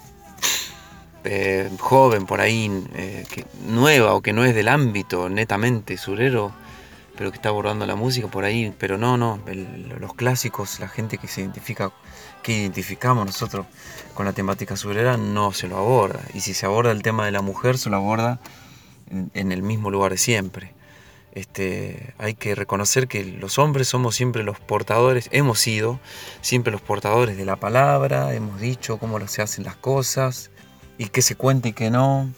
eh, 1.25 1.71
joven 1.79 2.25
por 2.25 2.39
ahí, 2.39 2.71
eh, 2.93 3.25
nueva 3.67 4.13
o 4.13 4.21
que 4.21 4.31
no 4.31 4.45
es 4.45 4.53
del 4.53 4.67
ámbito 4.67 5.27
netamente 5.27 5.97
surero, 5.97 6.53
pero 7.17 7.31
que 7.31 7.37
está 7.37 7.49
abordando 7.49 7.85
la 7.85 7.95
música 7.95 8.27
por 8.27 8.43
ahí, 8.43 8.73
pero 8.77 8.97
no, 8.97 9.17
no, 9.17 9.39
los 9.99 10.13
clásicos, 10.13 10.79
la 10.79 10.87
gente 10.87 11.17
que 11.17 11.27
se 11.27 11.41
identifica, 11.41 11.91
que 12.43 12.53
identificamos 12.53 13.25
nosotros 13.25 13.65
con 14.13 14.25
la 14.25 14.33
temática 14.33 14.75
surera, 14.75 15.17
no 15.17 15.51
se 15.51 15.67
lo 15.67 15.77
aborda. 15.77 16.21
Y 16.33 16.41
si 16.41 16.53
se 16.53 16.65
aborda 16.65 16.91
el 16.91 17.01
tema 17.01 17.25
de 17.25 17.31
la 17.31 17.41
mujer, 17.41 17.77
se 17.77 17.89
lo 17.89 17.97
aborda 17.97 18.39
en, 19.09 19.51
el 19.51 19.63
mismo 19.63 19.89
lugar 19.89 20.11
de 20.11 20.17
siempre. 20.17 20.73
Este, 21.31 22.13
hay 22.17 22.33
que 22.35 22.55
reconocer 22.55 23.07
que 23.07 23.25
los 23.25 23.59
hombres 23.59 23.87
somos 23.87 24.15
siempre 24.15 24.43
los 24.43 24.59
portadores, 24.59 25.27
hemos 25.31 25.59
sido 25.59 25.99
siempre 26.41 26.71
los 26.71 26.81
portadores 26.81 27.35
de 27.35 27.45
la 27.45 27.57
palabra, 27.57 28.33
hemos 28.33 28.61
dicho 28.61 28.97
cómo 28.97 29.25
se 29.27 29.41
hacen 29.41 29.65
las 29.65 29.75
cosas 29.75 30.51
y 30.97 31.07
qué 31.07 31.21
se 31.21 31.35
cuenta 31.35 31.67
y 31.67 31.73
qué 31.73 31.89
no. 31.89 32.31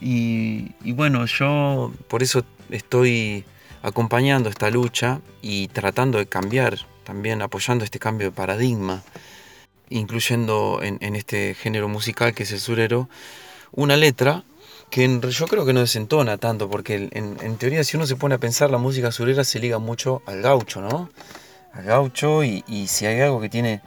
Y 0.00 0.92
bueno, 0.92 1.24
yo 1.26 1.92
por 2.08 2.22
eso 2.22 2.44
estoy 2.70 3.44
acompañando 3.86 4.48
esta 4.48 4.68
lucha 4.68 5.20
y 5.42 5.68
tratando 5.68 6.18
de 6.18 6.26
cambiar, 6.26 6.76
también 7.04 7.40
apoyando 7.40 7.84
este 7.84 8.00
cambio 8.00 8.26
de 8.26 8.32
paradigma, 8.32 9.04
incluyendo 9.88 10.80
en, 10.82 11.14
este 11.14 11.54
género 11.54 11.88
musical 11.88 12.34
que 12.34 12.42
es 12.42 12.50
el 12.50 12.58
surero, 12.58 13.08
una 13.70 13.96
letra 13.96 14.42
que 14.90 15.20
yo 15.30 15.46
creo 15.46 15.64
que 15.64 15.72
no 15.72 15.80
desentona 15.80 16.36
tanto, 16.36 16.68
porque 16.68 17.08
en, 17.12 17.56
teoría 17.58 17.84
si 17.84 17.96
uno 17.96 18.08
se 18.08 18.16
pone 18.16 18.34
a 18.34 18.38
pensar, 18.38 18.70
la 18.70 18.78
música 18.78 19.12
surera 19.12 19.44
se 19.44 19.60
liga 19.60 19.78
mucho 19.78 20.20
al 20.26 20.42
gaucho, 20.42 20.80
¿no? 20.80 21.08
Al 21.72 21.84
gaucho 21.84 22.42
y, 22.42 22.64
si 22.88 23.06
hay 23.06 23.20
algo 23.20 23.40
que 23.40 23.48
tiene 23.48 23.82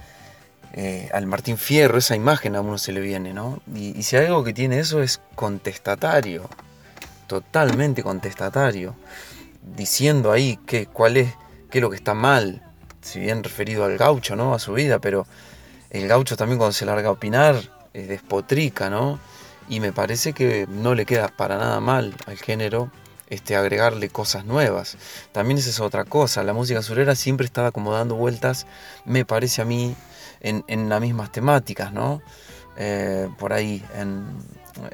eh, 0.74 1.10
al 1.14 1.26
Martín 1.26 1.58
Fierro, 1.58 1.98
esa 1.98 2.16
imagen 2.16 2.56
a 2.56 2.62
uno 2.62 2.78
se 2.78 2.92
le 2.92 3.02
viene, 3.02 3.34
¿no? 3.34 3.62
Y, 3.76 4.04
si 4.04 4.16
hay 4.16 4.28
algo 4.28 4.44
que 4.44 4.54
tiene 4.54 4.80
eso 4.80 5.02
es 5.02 5.22
contestatario, 5.36 6.50
totalmente 7.28 8.04
contestatario 8.04 8.96
diciendo 9.76 10.32
ahí 10.32 10.58
que, 10.66 10.86
cuál 10.86 11.18
es, 11.18 11.34
qué 11.70 11.80
es 11.80 11.82
lo 11.82 11.90
que 11.90 11.96
está 11.96 12.14
mal, 12.14 12.64
si 13.02 13.20
bien 13.20 13.44
referido 13.44 13.86
al 13.86 13.98
gaucho, 13.98 14.36
¿no? 14.36 14.54
A 14.54 14.60
su 14.60 14.74
vida, 14.74 15.00
pero 15.00 15.26
el 15.90 16.08
gaucho 16.08 16.38
también 16.38 16.58
cuando 16.58 16.74
se 16.74 16.86
larga 16.86 17.10
a 17.10 17.14
opinar 17.14 17.56
es 17.94 18.08
despotrica, 18.08 18.90
¿no? 18.90 19.20
Y 19.68 19.80
me 19.80 19.94
parece 19.94 20.34
que 20.34 20.68
no 20.68 20.96
le 20.96 21.06
queda 21.06 21.28
para 21.28 21.58
nada 21.58 21.80
mal 21.80 22.16
al 22.26 22.38
género 22.38 22.92
este, 23.30 23.56
agregarle 23.56 24.10
cosas 24.10 24.46
nuevas. 24.46 24.98
También 25.32 25.58
esa 25.60 25.70
es 25.70 25.80
otra 25.80 26.06
cosa, 26.06 26.44
la 26.44 26.54
música 26.54 26.82
surera 26.82 27.16
siempre 27.16 27.46
estaba 27.46 27.72
como 27.72 27.94
dando 27.94 28.16
vueltas, 28.16 28.66
me 29.06 29.26
parece 29.26 29.62
a 29.62 29.66
mí, 29.66 29.96
en, 30.42 30.64
en 30.68 30.90
las 30.90 31.02
mismas 31.02 31.32
temáticas, 31.32 31.94
¿no? 31.94 32.22
Eh, 32.82 33.30
por 33.38 33.52
ahí, 33.52 33.84
en, 33.94 34.26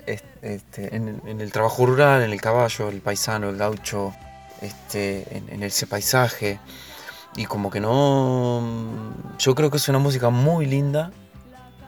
este, 0.08 0.96
en, 0.96 1.22
el 1.40 1.52
trabajo 1.52 1.86
rural, 1.86 2.24
en 2.24 2.32
el 2.32 2.42
caballo, 2.42 2.90
el 2.90 3.00
paisano, 3.00 3.50
el 3.50 3.58
gaucho, 3.58 4.12
este, 4.62 5.38
en, 5.38 5.62
ese 5.62 5.86
paisaje. 5.86 6.60
Y 7.36 7.46
como 7.46 7.70
que 7.70 7.80
no... 7.80 9.14
Yo 9.38 9.54
creo 9.54 9.70
que 9.70 9.78
es 9.78 9.88
una 9.88 10.00
música 10.00 10.32
muy 10.32 10.66
linda 10.66 11.12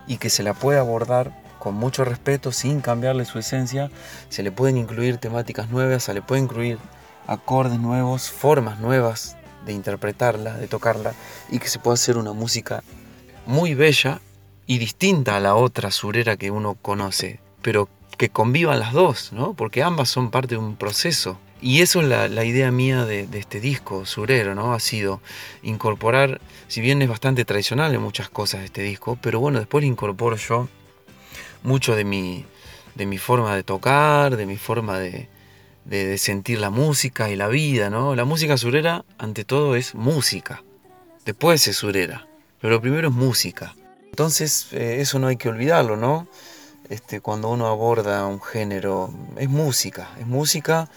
y 0.06 0.18
que 0.18 0.30
se 0.30 0.44
la 0.44 0.54
puede 0.54 0.78
abordar 0.78 1.42
con 1.58 1.74
mucho 1.74 2.06
respeto, 2.06 2.52
sin 2.52 2.82
cambiarle 2.82 3.26
su 3.26 3.40
esencia. 3.40 3.90
Se 4.30 4.44
le 4.44 4.52
pueden 4.52 4.78
incluir 4.78 5.18
temáticas 5.18 5.70
nuevas, 5.70 6.04
se 6.04 6.14
le 6.14 6.22
pueden 6.22 6.44
incluir 6.44 6.78
acordes 7.26 7.80
nuevos, 7.80 8.30
formas 8.30 8.80
nuevas 8.80 9.36
de 9.66 9.74
interpretarla, 9.74 10.54
de 10.58 10.68
tocarla, 10.68 11.14
y 11.50 11.58
que 11.58 11.68
se 11.70 11.80
pueda 11.80 11.96
hacer 11.96 12.18
una 12.18 12.34
música 12.34 12.84
muy 13.48 13.74
bella 13.74 14.22
y 14.68 14.78
distinta 14.78 15.38
a 15.38 15.40
la 15.40 15.56
otra 15.56 15.90
surera 15.90 16.38
que 16.38 16.52
uno 16.52 16.76
conoce, 16.76 17.40
pero 17.62 17.90
que 18.18 18.30
convivan 18.30 18.80
las 18.80 18.94
dos, 18.94 19.32
¿no? 19.32 19.54
Porque 19.54 19.82
ambas 19.82 20.10
son 20.10 20.30
parte 20.30 20.56
de 20.56 20.58
un 20.58 20.76
proceso. 20.76 21.40
Y 21.62 21.82
eso 21.82 22.02
es 22.02 22.08
la, 22.08 22.46
idea 22.46 22.70
mía 22.72 23.06
de, 23.06 23.28
este 23.34 23.60
disco, 23.60 24.06
Surero, 24.06 24.54
¿no? 24.54 24.74
Ha 24.74 24.80
sido 24.80 25.22
incorporar, 25.64 26.40
si 26.68 26.82
bien 26.82 27.02
es 27.02 27.10
bastante 27.10 27.46
tradicional 27.46 27.96
en 27.96 28.02
muchas 28.02 28.30
cosas 28.30 28.64
este 28.64 28.84
disco, 28.84 29.18
pero 29.22 29.40
bueno, 29.40 29.58
después 29.58 29.84
incorporo 29.84 30.36
yo 30.36 30.68
mucho 31.64 31.96
de 31.96 32.04
mi, 32.04 32.46
de 32.94 33.08
mi 33.08 33.18
forma 33.18 33.56
de 33.56 33.64
tocar, 33.64 34.36
de 34.36 34.46
mi 34.46 34.58
forma 34.58 35.00
de, 35.00 35.30
de, 35.86 36.18
sentir 36.20 36.60
la 36.60 36.70
música 36.70 37.30
y 37.30 37.36
la 37.36 37.48
vida, 37.48 37.90
¿no? 37.90 38.14
La 38.14 38.26
música 38.26 38.56
surera, 38.58 39.04
ante 39.18 39.44
todo, 39.44 39.76
es 39.76 39.96
música. 39.96 40.64
Después 41.26 41.68
es 41.68 41.78
surera, 41.78 42.28
pero 42.62 42.82
primero 42.82 43.10
es 43.10 43.14
música. 43.14 43.76
Entonces, 44.06 44.68
eh, 44.72 44.98
eso 45.00 45.20
no 45.20 45.28
hay 45.28 45.38
que 45.38 45.50
olvidarlo, 45.50 45.96
¿no? 45.96 46.28
Este, 46.90 47.20
cuando 47.20 47.50
uno 47.50 47.68
aborda 47.68 48.26
un 48.26 48.42
género, 48.42 49.14
es 49.38 49.50
música, 49.50 50.10
es 50.20 50.26
música 50.26 50.90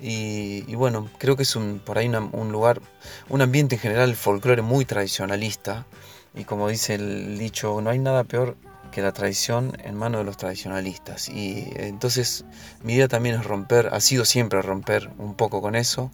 y, 0.00 0.74
bueno, 0.74 1.08
creo 1.18 1.36
que 1.36 1.44
es 1.44 1.56
un, 1.56 1.80
por 1.84 1.98
ahí 1.98 2.08
un 2.08 2.52
lugar, 2.52 2.80
un 3.28 3.40
ambiente 3.42 3.76
en 3.76 3.80
general, 3.80 4.10
el 4.10 4.16
folclore 4.16 4.62
muy 4.62 4.84
tradicionalista 4.84 5.86
y 6.34 6.44
como 6.44 6.68
dice 6.68 6.94
el 6.94 7.38
dicho, 7.38 7.80
no 7.80 7.90
hay 7.90 7.98
nada 7.98 8.24
peor 8.24 8.56
que 8.90 9.00
la 9.00 9.12
tradición 9.12 9.76
en 9.84 9.94
manos 9.94 10.20
de 10.20 10.24
los 10.24 10.36
tradicionalistas 10.36 11.28
y 11.28 11.70
entonces 11.76 12.44
mi 12.82 12.94
idea 12.94 13.08
también 13.08 13.36
es 13.36 13.44
romper, 13.44 13.90
ha 13.92 14.00
sido 14.00 14.24
siempre 14.24 14.60
romper 14.62 15.10
un 15.18 15.34
poco 15.34 15.60
con 15.62 15.74
eso, 15.76 16.10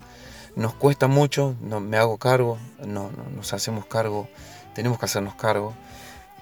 nos 0.56 0.74
cuesta 0.74 1.06
mucho, 1.06 1.56
no, 1.60 1.80
me 1.80 1.96
hago 1.96 2.18
cargo, 2.18 2.58
no, 2.86 3.10
nos 3.34 3.52
hacemos 3.52 3.86
cargo, 3.86 4.28
tenemos 4.74 4.98
que 4.98 5.06
hacernos 5.06 5.34
cargo, 5.34 5.72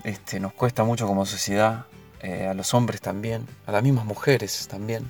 este, 0.04 0.40
nos 0.40 0.52
cuesta 0.52 0.84
mucho 0.84 1.06
como 1.06 1.26
sociedad 1.26 1.86
eh, 2.20 2.46
a 2.46 2.54
los 2.54 2.74
hombres 2.74 3.00
también, 3.00 3.46
a 3.66 3.72
las 3.72 3.82
mismas 3.82 4.04
mujeres 4.04 4.66
también, 4.68 5.08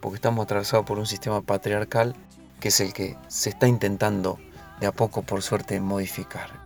porque 0.00 0.16
estamos 0.16 0.44
atravesados 0.44 0.84
por 0.84 0.98
un 0.98 1.06
sistema 1.06 1.40
patriarcal 1.40 2.14
que 2.60 2.68
es 2.68 2.80
el 2.80 2.92
que 2.92 3.16
se 3.28 3.50
está 3.50 3.68
intentando 3.68 4.38
de 4.80 4.86
a 4.86 4.92
poco, 4.92 5.22
por 5.22 5.42
suerte, 5.42 5.80
modificar. 5.80 6.64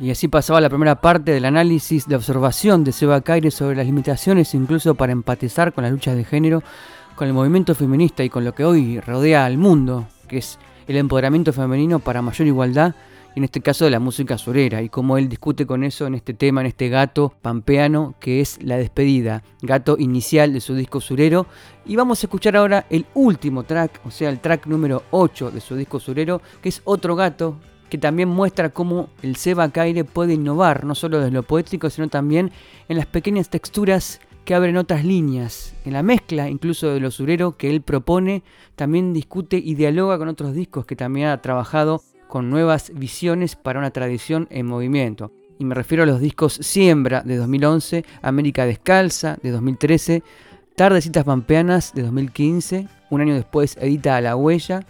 Y 0.00 0.10
así 0.10 0.28
pasaba 0.28 0.60
la 0.60 0.68
primera 0.68 1.00
parte 1.00 1.32
del 1.32 1.46
análisis 1.46 2.06
de 2.06 2.16
observación 2.16 2.84
de 2.84 2.92
Seba 2.92 3.20
Caire 3.22 3.50
sobre 3.50 3.76
las 3.76 3.86
limitaciones 3.86 4.54
incluso 4.54 4.94
para 4.94 5.12
empatizar 5.12 5.72
con 5.72 5.84
las 5.84 5.92
luchas 5.92 6.16
de 6.16 6.24
género, 6.24 6.62
con 7.14 7.28
el 7.28 7.34
movimiento 7.34 7.74
feminista 7.74 8.22
y 8.22 8.28
con 8.28 8.44
lo 8.44 8.54
que 8.54 8.64
hoy 8.64 9.00
rodea 9.00 9.46
al 9.46 9.56
mundo, 9.56 10.06
que 10.28 10.38
es 10.38 10.58
el 10.86 10.96
empoderamiento 10.96 11.52
femenino 11.54 11.98
para 11.98 12.20
mayor 12.20 12.46
igualdad 12.46 12.94
en 13.36 13.44
este 13.44 13.60
caso 13.60 13.84
de 13.84 13.90
la 13.90 14.00
música 14.00 14.38
surera, 14.38 14.80
y 14.80 14.88
cómo 14.88 15.18
él 15.18 15.28
discute 15.28 15.66
con 15.66 15.84
eso 15.84 16.06
en 16.06 16.14
este 16.14 16.32
tema, 16.32 16.62
en 16.62 16.68
este 16.68 16.88
gato 16.88 17.34
pampeano, 17.42 18.14
que 18.18 18.40
es 18.40 18.62
La 18.62 18.78
despedida, 18.78 19.44
gato 19.60 19.96
inicial 19.98 20.54
de 20.54 20.60
su 20.62 20.74
disco 20.74 21.02
surero. 21.02 21.46
Y 21.84 21.96
vamos 21.96 22.22
a 22.22 22.26
escuchar 22.26 22.56
ahora 22.56 22.86
el 22.88 23.04
último 23.12 23.62
track, 23.64 24.00
o 24.06 24.10
sea, 24.10 24.30
el 24.30 24.40
track 24.40 24.66
número 24.66 25.02
8 25.10 25.50
de 25.50 25.60
su 25.60 25.76
disco 25.76 26.00
surero, 26.00 26.40
que 26.62 26.70
es 26.70 26.80
otro 26.84 27.14
gato 27.14 27.58
que 27.90 27.98
también 27.98 28.30
muestra 28.30 28.70
cómo 28.70 29.10
el 29.22 29.36
Seba 29.36 29.68
Caire 29.68 30.04
puede 30.04 30.32
innovar, 30.32 30.84
no 30.84 30.94
solo 30.94 31.18
desde 31.18 31.30
lo 31.30 31.42
poético, 31.42 31.90
sino 31.90 32.08
también 32.08 32.50
en 32.88 32.96
las 32.96 33.06
pequeñas 33.06 33.50
texturas 33.50 34.18
que 34.46 34.54
abren 34.54 34.78
otras 34.78 35.04
líneas. 35.04 35.74
En 35.84 35.92
la 35.92 36.02
mezcla 36.02 36.48
incluso 36.48 36.88
de 36.88 37.00
lo 37.00 37.10
surero 37.10 37.58
que 37.58 37.68
él 37.68 37.82
propone, 37.82 38.42
también 38.76 39.12
discute 39.12 39.58
y 39.58 39.74
dialoga 39.74 40.16
con 40.16 40.28
otros 40.28 40.54
discos 40.54 40.86
que 40.86 40.96
también 40.96 41.28
ha 41.28 41.42
trabajado 41.42 42.02
con 42.28 42.50
nuevas 42.50 42.92
visiones 42.94 43.56
para 43.56 43.78
una 43.78 43.90
tradición 43.90 44.46
en 44.50 44.66
movimiento. 44.66 45.32
Y 45.58 45.64
me 45.64 45.74
refiero 45.74 46.02
a 46.02 46.06
los 46.06 46.20
discos 46.20 46.54
Siembra 46.54 47.22
de 47.22 47.36
2011, 47.36 48.04
América 48.22 48.66
Descalza 48.66 49.38
de 49.42 49.50
2013, 49.50 50.22
Tardecitas 50.74 51.24
Pampeanas 51.24 51.94
de 51.94 52.02
2015, 52.02 52.88
un 53.10 53.20
año 53.20 53.34
después 53.34 53.76
edita 53.80 54.16
A 54.16 54.20
la 54.20 54.36
Huella 54.36 54.84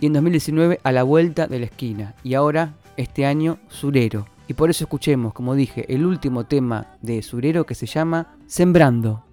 y 0.00 0.06
en 0.06 0.12
2019 0.14 0.80
A 0.82 0.92
la 0.92 1.04
Vuelta 1.04 1.46
de 1.46 1.60
la 1.60 1.66
Esquina 1.66 2.14
y 2.24 2.34
ahora 2.34 2.74
este 2.96 3.26
año 3.26 3.58
Surero. 3.68 4.26
Y 4.48 4.54
por 4.54 4.70
eso 4.70 4.84
escuchemos, 4.84 5.34
como 5.34 5.54
dije, 5.54 5.84
el 5.92 6.06
último 6.06 6.44
tema 6.44 6.86
de 7.02 7.22
Surero 7.22 7.64
que 7.66 7.74
se 7.74 7.86
llama 7.86 8.36
Sembrando. 8.46 9.24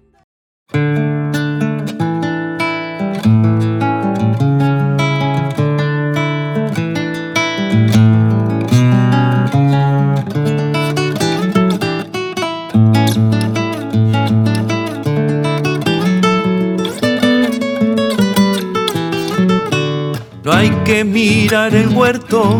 Que 20.96 21.04
mirar 21.04 21.74
el 21.74 21.88
huerto 21.88 22.58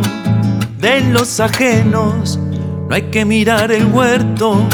de 0.79 1.01
los 1.01 1.41
ajenos, 1.41 2.39
no 2.87 2.95
hay 2.95 3.05
que 3.05 3.25
mirar 3.25 3.73
el 3.73 3.87
huerto 3.87 4.69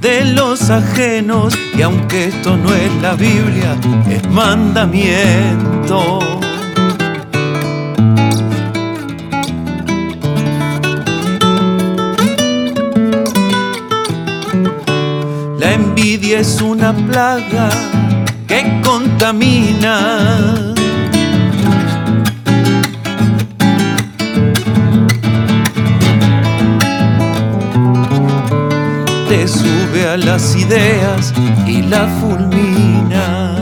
de 0.00 0.24
los 0.24 0.70
ajenos, 0.70 1.56
y 1.78 1.82
aunque 1.82 2.24
esto 2.24 2.56
no 2.56 2.74
es 2.74 2.92
la 3.00 3.14
Biblia, 3.14 3.76
es 4.10 4.28
mandamiento. 4.28 6.18
La 15.60 15.74
envidia 15.74 16.40
es 16.40 16.60
una 16.60 16.92
plaga 16.92 17.70
que 18.48 18.80
contamina 18.82 20.69
las 30.16 30.56
ideas 30.56 31.32
y 31.66 31.82
la 31.82 32.06
fulmina. 32.20 33.56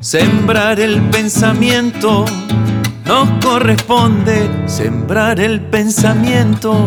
Sembrar 0.00 0.80
el 0.80 1.02
pensamiento 1.10 2.24
nos 3.08 3.26
corresponde 3.42 4.50
sembrar 4.66 5.40
el 5.40 5.62
pensamiento, 5.62 6.86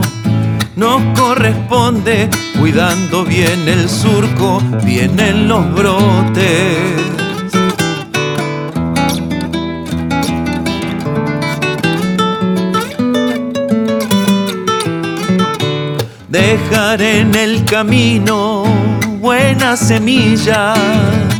nos 0.75 1.01
corresponde 1.19 2.29
cuidando 2.59 3.25
bien 3.25 3.67
el 3.67 3.89
surco, 3.89 4.61
vienen 4.83 5.47
los 5.47 5.73
brotes. 5.73 6.77
Dejar 16.29 17.01
en 17.01 17.33
el 17.33 17.65
camino 17.65 18.63
buenas 19.19 19.79
semillas 19.79 21.30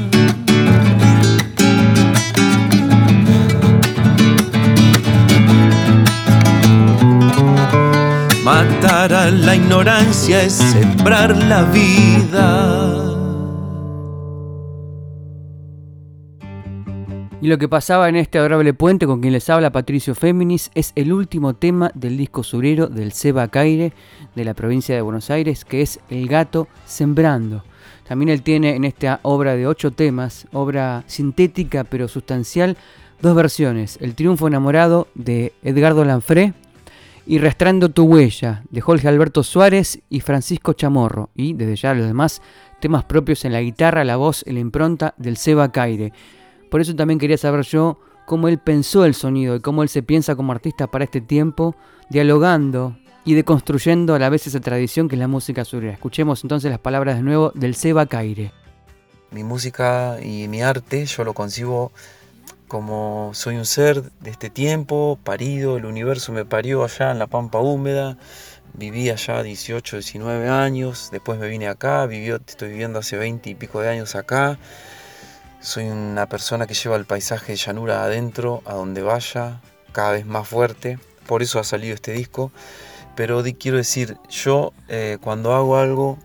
la 9.10 9.56
ignorancia 9.56 10.44
es 10.44 10.54
sembrar 10.54 11.36
la 11.36 11.64
vida. 11.64 12.98
Y 17.42 17.48
lo 17.48 17.58
que 17.58 17.68
pasaba 17.68 18.10
en 18.10 18.16
este 18.16 18.38
adorable 18.38 18.76
puente 18.76 19.08
con 19.08 19.20
quien 19.20 19.34
les 19.34 19.50
habla 19.50 19.72
Patricio 19.72 20.14
Féminis 20.14 20.70
es 20.76 20.92
el 20.94 21.12
último 21.12 21.56
tema 21.56 21.90
del 21.96 22.16
disco 22.16 22.44
surero 22.44 22.86
del 22.86 23.12
Seba 23.12 23.48
Caire 23.48 23.94
de 24.36 24.46
la 24.46 24.54
provincia 24.54 24.94
de 24.94 25.02
Buenos 25.02 25.32
Aires, 25.32 25.66
que 25.66 25.82
es 25.82 26.00
El 26.12 26.28
gato 26.28 26.68
sembrando. 26.86 27.64
También 28.08 28.30
él 28.30 28.44
tiene 28.44 28.76
en 28.76 28.84
esta 28.84 29.20
obra 29.24 29.56
de 29.56 29.66
ocho 29.66 29.90
temas, 29.90 30.46
obra 30.52 31.04
sintética 31.08 31.86
pero 31.86 32.08
sustancial, 32.08 32.78
dos 33.20 33.36
versiones. 33.36 33.98
El 34.00 34.14
Triunfo 34.14 34.48
enamorado 34.48 35.08
de 35.16 35.54
Edgardo 35.64 36.06
Lanfré 36.06 36.54
y 37.26 37.38
Restrando 37.38 37.90
tu 37.90 38.06
huella 38.06 38.64
de 38.70 38.82
Jorge 38.82 39.08
Alberto 39.08 39.44
Suárez 39.44 40.00
y 40.10 40.22
Francisco 40.22 40.74
Chamorro. 40.74 41.30
Y 41.36 41.54
desde 41.54 41.76
ya 41.76 41.94
los 41.94 42.08
demás 42.08 42.42
temas 42.80 43.04
propios 43.04 43.46
en 43.46 43.54
la 43.54 43.62
guitarra, 43.62 44.04
la 44.04 44.18
voz 44.18 44.44
y 44.46 44.52
la 44.52 44.60
impronta 44.60 45.14
del 45.18 45.38
Seba 45.38 45.72
Caire. 45.72 46.14
Por 46.70 46.82
eso 46.82 46.96
también 46.96 47.20
quería 47.20 47.38
saber 47.38 47.64
yo 47.64 48.00
cómo 48.26 48.48
él 48.48 48.58
pensó 48.58 49.06
el 49.06 49.14
sonido 49.14 49.56
y 49.56 49.60
cómo 49.60 49.84
él 49.84 49.90
se 49.90 50.04
piensa 50.04 50.36
como 50.36 50.52
artista 50.52 50.88
para 50.88 51.04
este 51.04 51.22
tiempo, 51.22 51.76
dialogando 52.10 52.98
y 53.24 53.36
deconstruyendo 53.36 54.16
a 54.16 54.20
la 54.20 54.30
vez 54.30 54.48
esa 54.48 54.60
tradición 54.60 55.08
que 55.08 55.16
es 55.16 55.20
la 55.20 55.28
música 55.28 55.64
surera. 55.64 55.94
Escuchemos 55.94 56.44
entonces 56.44 56.72
las 56.72 56.80
palabras 56.80 57.18
de 57.18 57.24
nuevo 57.24 57.52
del 57.54 57.76
Seba 57.76 58.08
Caire. 58.08 58.52
Mi 59.32 59.44
música 59.44 60.18
y 60.22 60.48
mi 60.48 60.62
arte 60.62 61.06
yo 61.06 61.24
lo 61.24 61.34
concibo 61.34 61.92
como 62.72 63.32
soy 63.34 63.58
un 63.58 63.66
ser 63.66 64.02
de 64.22 64.30
este 64.30 64.50
tiempo, 64.50 65.20
parido, 65.26 65.76
el 65.76 65.84
universo 65.84 66.32
me 66.32 66.46
parió 66.46 66.86
allá 66.86 67.12
en 67.12 67.20
la 67.20 67.28
pampa 67.28 67.60
húmeda, 67.60 68.18
viví 68.76 69.10
allá 69.10 69.44
18, 69.44 69.98
19 69.98 70.48
años, 70.48 71.10
después 71.12 71.38
me 71.38 71.50
vine 71.50 71.68
acá, 71.68 72.06
vivió, 72.06 72.38
estoy 72.38 72.70
viviendo 72.70 73.00
hace 73.00 73.18
20 73.18 73.50
y 73.50 73.56
pico 73.56 73.82
de 73.82 73.90
años 73.90 74.16
acá, 74.16 74.58
soy 75.60 75.90
una 75.90 76.28
persona 76.28 76.66
que 76.66 76.74
lleva 76.74 76.96
el 76.96 77.04
paisaje 77.04 77.52
de 77.52 77.58
llanura 77.58 78.06
adentro, 78.06 78.62
a 78.64 78.76
donde 78.76 79.02
vaya, 79.02 79.60
cada 79.92 80.12
vez 80.14 80.26
más 80.26 80.48
fuerte. 80.48 80.98
Por 81.28 81.42
eso 81.42 81.60
ha 81.60 81.66
salido 81.66 81.94
este 81.94 82.14
disco. 82.14 82.54
Pero 83.18 83.44
quiero 83.60 83.76
decir, 83.76 84.16
yo 84.30 84.72
eh, 84.88 85.18
cuando 85.20 85.54
hago 85.54 85.76
algo, 85.76 86.18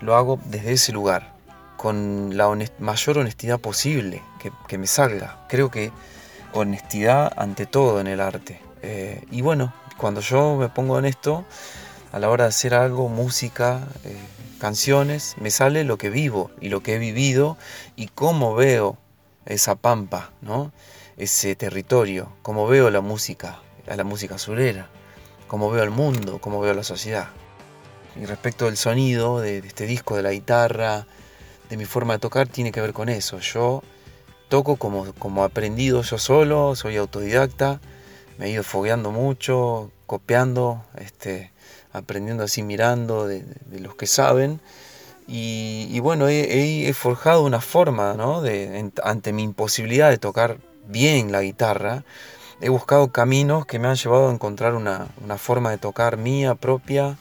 lo 0.00 0.14
hago 0.14 0.38
desde 0.44 0.70
ese 0.70 0.92
lugar, 0.92 1.34
con 1.76 2.36
la 2.36 2.48
mayor 2.78 3.18
honestidad 3.18 3.58
posible 3.58 4.22
que, 4.66 4.78
me 4.78 4.86
salga. 4.86 5.44
Creo 5.48 5.70
que 5.70 5.92
honestidad 6.52 7.32
ante 7.36 7.66
todo 7.66 8.00
en 8.00 8.06
el 8.06 8.20
arte. 8.20 8.60
Eh, 8.82 9.24
y 9.30 9.42
bueno, 9.42 9.72
cuando 9.96 10.20
yo 10.20 10.56
me 10.56 10.68
pongo 10.68 10.98
en 10.98 11.04
esto, 11.04 11.44
a 12.12 12.18
la 12.18 12.30
hora 12.30 12.44
de 12.44 12.48
hacer 12.48 12.74
algo, 12.74 13.08
música, 13.08 13.86
eh, 14.04 14.16
canciones, 14.58 15.36
me 15.38 15.50
sale 15.50 15.84
lo 15.84 15.98
que 15.98 16.10
vivo 16.10 16.50
y 16.60 16.68
lo 16.68 16.82
que 16.82 16.94
he 16.94 16.98
vivido 16.98 17.56
y 17.96 18.08
cómo 18.08 18.54
veo 18.54 18.96
esa 19.46 19.74
pampa, 19.74 20.30
¿no? 20.40 20.72
ese 21.20 21.54
territorio, 21.54 22.32
cómo 22.40 22.66
veo 22.66 22.90
la 22.90 23.02
música, 23.02 23.60
la 23.86 24.04
música 24.04 24.38
surera, 24.38 24.88
cómo 25.48 25.70
veo 25.70 25.84
el 25.84 25.90
mundo, 25.90 26.38
cómo 26.40 26.60
veo 26.60 26.72
la 26.72 26.82
sociedad. 26.82 27.28
Y 28.20 28.24
respecto 28.24 28.64
del 28.64 28.78
sonido 28.78 29.38
de, 29.40 29.58
este 29.58 29.86
disco, 29.86 30.16
de 30.16 30.22
la 30.22 30.32
guitarra, 30.32 31.06
de 31.68 31.76
mi 31.76 31.84
forma 31.84 32.14
de 32.14 32.20
tocar, 32.20 32.48
tiene 32.48 32.72
que 32.72 32.80
ver 32.80 32.94
con 32.94 33.10
eso. 33.10 33.38
Yo 33.38 33.82
toco 34.50 34.76
como, 34.76 35.14
como 35.14 35.44
aprendido 35.44 36.02
yo 36.02 36.18
solo, 36.18 36.76
soy 36.76 36.98
autodidacta, 36.98 37.80
me 38.36 38.46
he 38.46 38.50
ido 38.50 38.62
fogueando 38.62 39.12
mucho, 39.12 39.90
copiando, 40.06 40.84
este, 40.98 41.52
aprendiendo 41.92 42.42
así 42.44 42.62
mirando 42.62 43.26
de, 43.26 43.44
los 43.70 43.94
que 43.94 44.06
saben. 44.06 44.60
Y, 45.28 46.00
bueno, 46.00 46.28
he, 46.28 46.92
forjado 46.92 47.44
una 47.44 47.60
forma, 47.60 48.14
¿no? 48.14 48.42
De, 48.42 48.90
ante 49.04 49.32
mi 49.32 49.44
imposibilidad 49.44 50.10
de 50.10 50.18
tocar 50.18 50.58
bien 50.88 51.30
la 51.30 51.42
guitarra, 51.42 52.02
he 52.60 52.68
buscado 52.68 53.12
caminos 53.12 53.64
que 53.64 53.78
me 53.78 53.86
han 53.86 53.94
llevado 53.94 54.28
a 54.28 54.32
encontrar 54.32 54.74
una, 54.74 55.06
forma 55.38 55.70
de 55.70 55.78
tocar 55.78 56.16
mía 56.16 56.56
propia, 56.56 57.16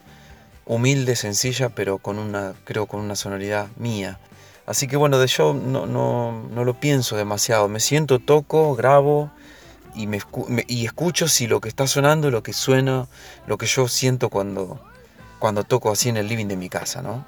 humilde, 0.65 1.15
sencilla, 1.15 1.69
pero 1.69 1.99
con 1.99 2.17
una, 2.17 2.55
creo, 2.63 2.87
con 2.87 2.99
una 3.01 3.15
sonoridad 3.15 3.67
mía. 3.77 4.19
Así 4.69 4.87
que 4.87 4.97
bueno, 4.97 5.17
de 5.17 5.25
yo 5.25 5.55
no, 5.55 5.87
no, 5.87 6.43
no 6.51 6.63
lo 6.63 6.79
pienso 6.79 7.17
demasiado. 7.17 7.67
Me 7.67 7.79
siento, 7.79 8.19
toco, 8.19 8.75
grabo, 8.75 9.31
y, 9.95 10.05
me, 10.05 10.21
y 10.67 10.85
escucho 10.85 11.27
si 11.27 11.47
lo 11.47 11.59
que 11.59 11.69
está 11.69 11.87
sonando, 11.87 12.29
lo 12.29 12.43
que 12.43 12.53
suena, 12.53 13.07
lo 13.47 13.57
que 13.57 13.65
yo 13.65 13.87
siento 13.87 14.29
cuando, 14.29 14.79
cuando 15.39 15.63
toco 15.63 15.91
así 15.91 16.09
en 16.09 16.17
el 16.17 16.27
living 16.27 16.45
de 16.45 16.55
mi 16.55 16.69
casa, 16.69 17.01
¿no? 17.01 17.25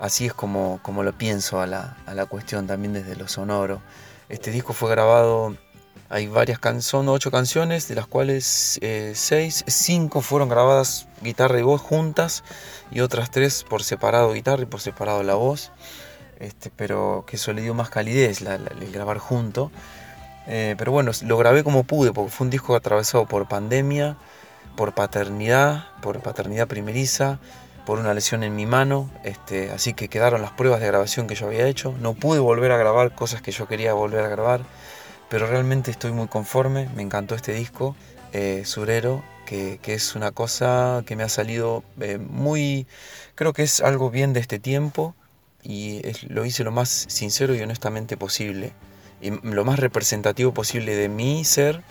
Así 0.00 0.26
es 0.26 0.34
como, 0.34 0.80
como 0.82 1.02
lo 1.02 1.16
pienso 1.16 1.62
a 1.62 1.66
la, 1.66 1.96
a 2.04 2.12
la 2.12 2.26
cuestión 2.26 2.66
también 2.66 2.92
desde 2.92 3.16
lo 3.16 3.26
sonoro. 3.26 3.80
Este 4.28 4.50
disco 4.50 4.74
fue 4.74 4.90
grabado, 4.90 5.56
hay 6.10 6.26
varias 6.26 6.58
canciones, 6.58 7.08
ocho 7.08 7.30
canciones, 7.30 7.88
de 7.88 7.94
las 7.94 8.06
cuales 8.06 8.78
eh, 8.82 9.12
seis, 9.14 9.64
cinco 9.66 10.20
fueron 10.20 10.50
grabadas 10.50 11.08
guitarra 11.22 11.58
y 11.58 11.62
voz 11.62 11.80
juntas 11.80 12.44
y 12.90 13.00
otras 13.00 13.30
tres 13.30 13.64
por 13.64 13.82
separado 13.82 14.34
guitarra 14.34 14.64
y 14.64 14.66
por 14.66 14.82
separado 14.82 15.22
la 15.22 15.36
voz. 15.36 15.72
Este, 16.42 16.72
pero 16.74 17.24
que 17.26 17.36
eso 17.36 17.52
le 17.52 17.62
dio 17.62 17.72
más 17.72 17.88
calidez, 17.88 18.42
el 18.42 18.92
grabar 18.92 19.18
junto. 19.18 19.70
Eh, 20.48 20.74
pero 20.76 20.90
bueno, 20.90 21.12
lo 21.22 21.38
grabé 21.38 21.62
como 21.62 21.84
pude, 21.84 22.12
porque 22.12 22.32
fue 22.32 22.46
un 22.46 22.50
disco 22.50 22.74
atravesado 22.74 23.26
por 23.26 23.46
pandemia, 23.46 24.16
por 24.76 24.92
paternidad, 24.92 25.84
por 26.00 26.20
paternidad 26.20 26.66
primeriza, 26.66 27.38
por 27.86 28.00
una 28.00 28.12
lesión 28.12 28.42
en 28.42 28.56
mi 28.56 28.66
mano, 28.66 29.08
este, 29.22 29.70
así 29.70 29.94
que 29.94 30.08
quedaron 30.08 30.42
las 30.42 30.50
pruebas 30.50 30.80
de 30.80 30.88
grabación 30.88 31.28
que 31.28 31.36
yo 31.36 31.46
había 31.46 31.68
hecho. 31.68 31.94
No 32.00 32.14
pude 32.14 32.40
volver 32.40 32.72
a 32.72 32.76
grabar 32.76 33.14
cosas 33.14 33.40
que 33.40 33.52
yo 33.52 33.68
quería 33.68 33.94
volver 33.94 34.24
a 34.24 34.28
grabar, 34.28 34.62
pero 35.28 35.46
realmente 35.46 35.92
estoy 35.92 36.10
muy 36.10 36.26
conforme, 36.26 36.88
me 36.96 37.02
encantó 37.02 37.36
este 37.36 37.52
disco, 37.52 37.94
eh, 38.32 38.62
Surero, 38.64 39.22
que, 39.46 39.78
es 39.84 40.16
una 40.16 40.32
cosa 40.32 41.04
que 41.06 41.14
me 41.14 41.22
ha 41.22 41.28
salido 41.28 41.84
eh, 42.00 42.18
muy, 42.18 42.88
creo 43.36 43.52
que 43.52 43.62
es 43.62 43.80
algo 43.80 44.10
bien 44.10 44.32
de 44.32 44.40
este 44.40 44.58
tiempo 44.58 45.14
y 45.62 46.00
lo 46.28 46.44
hice 46.44 46.64
lo 46.64 46.72
más 46.72 47.06
sincero 47.08 47.54
y 47.54 47.60
honestamente 47.60 48.16
posible 48.16 48.72
y 49.20 49.30
lo 49.30 49.64
más 49.64 49.78
representativo 49.78 50.52
posible 50.52 50.94
de 50.96 51.08
mi 51.08 51.44
ser 51.44 51.82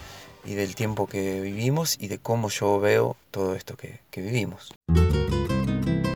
y 0.45 0.53
del 0.53 0.75
tiempo 0.75 1.07
que 1.07 1.39
vivimos 1.39 1.97
y 1.99 2.07
de 2.07 2.19
cómo 2.19 2.49
yo 2.49 2.79
veo 2.79 3.15
todo 3.31 3.55
esto 3.55 3.75
que, 3.75 4.01
vivimos. 4.21 4.73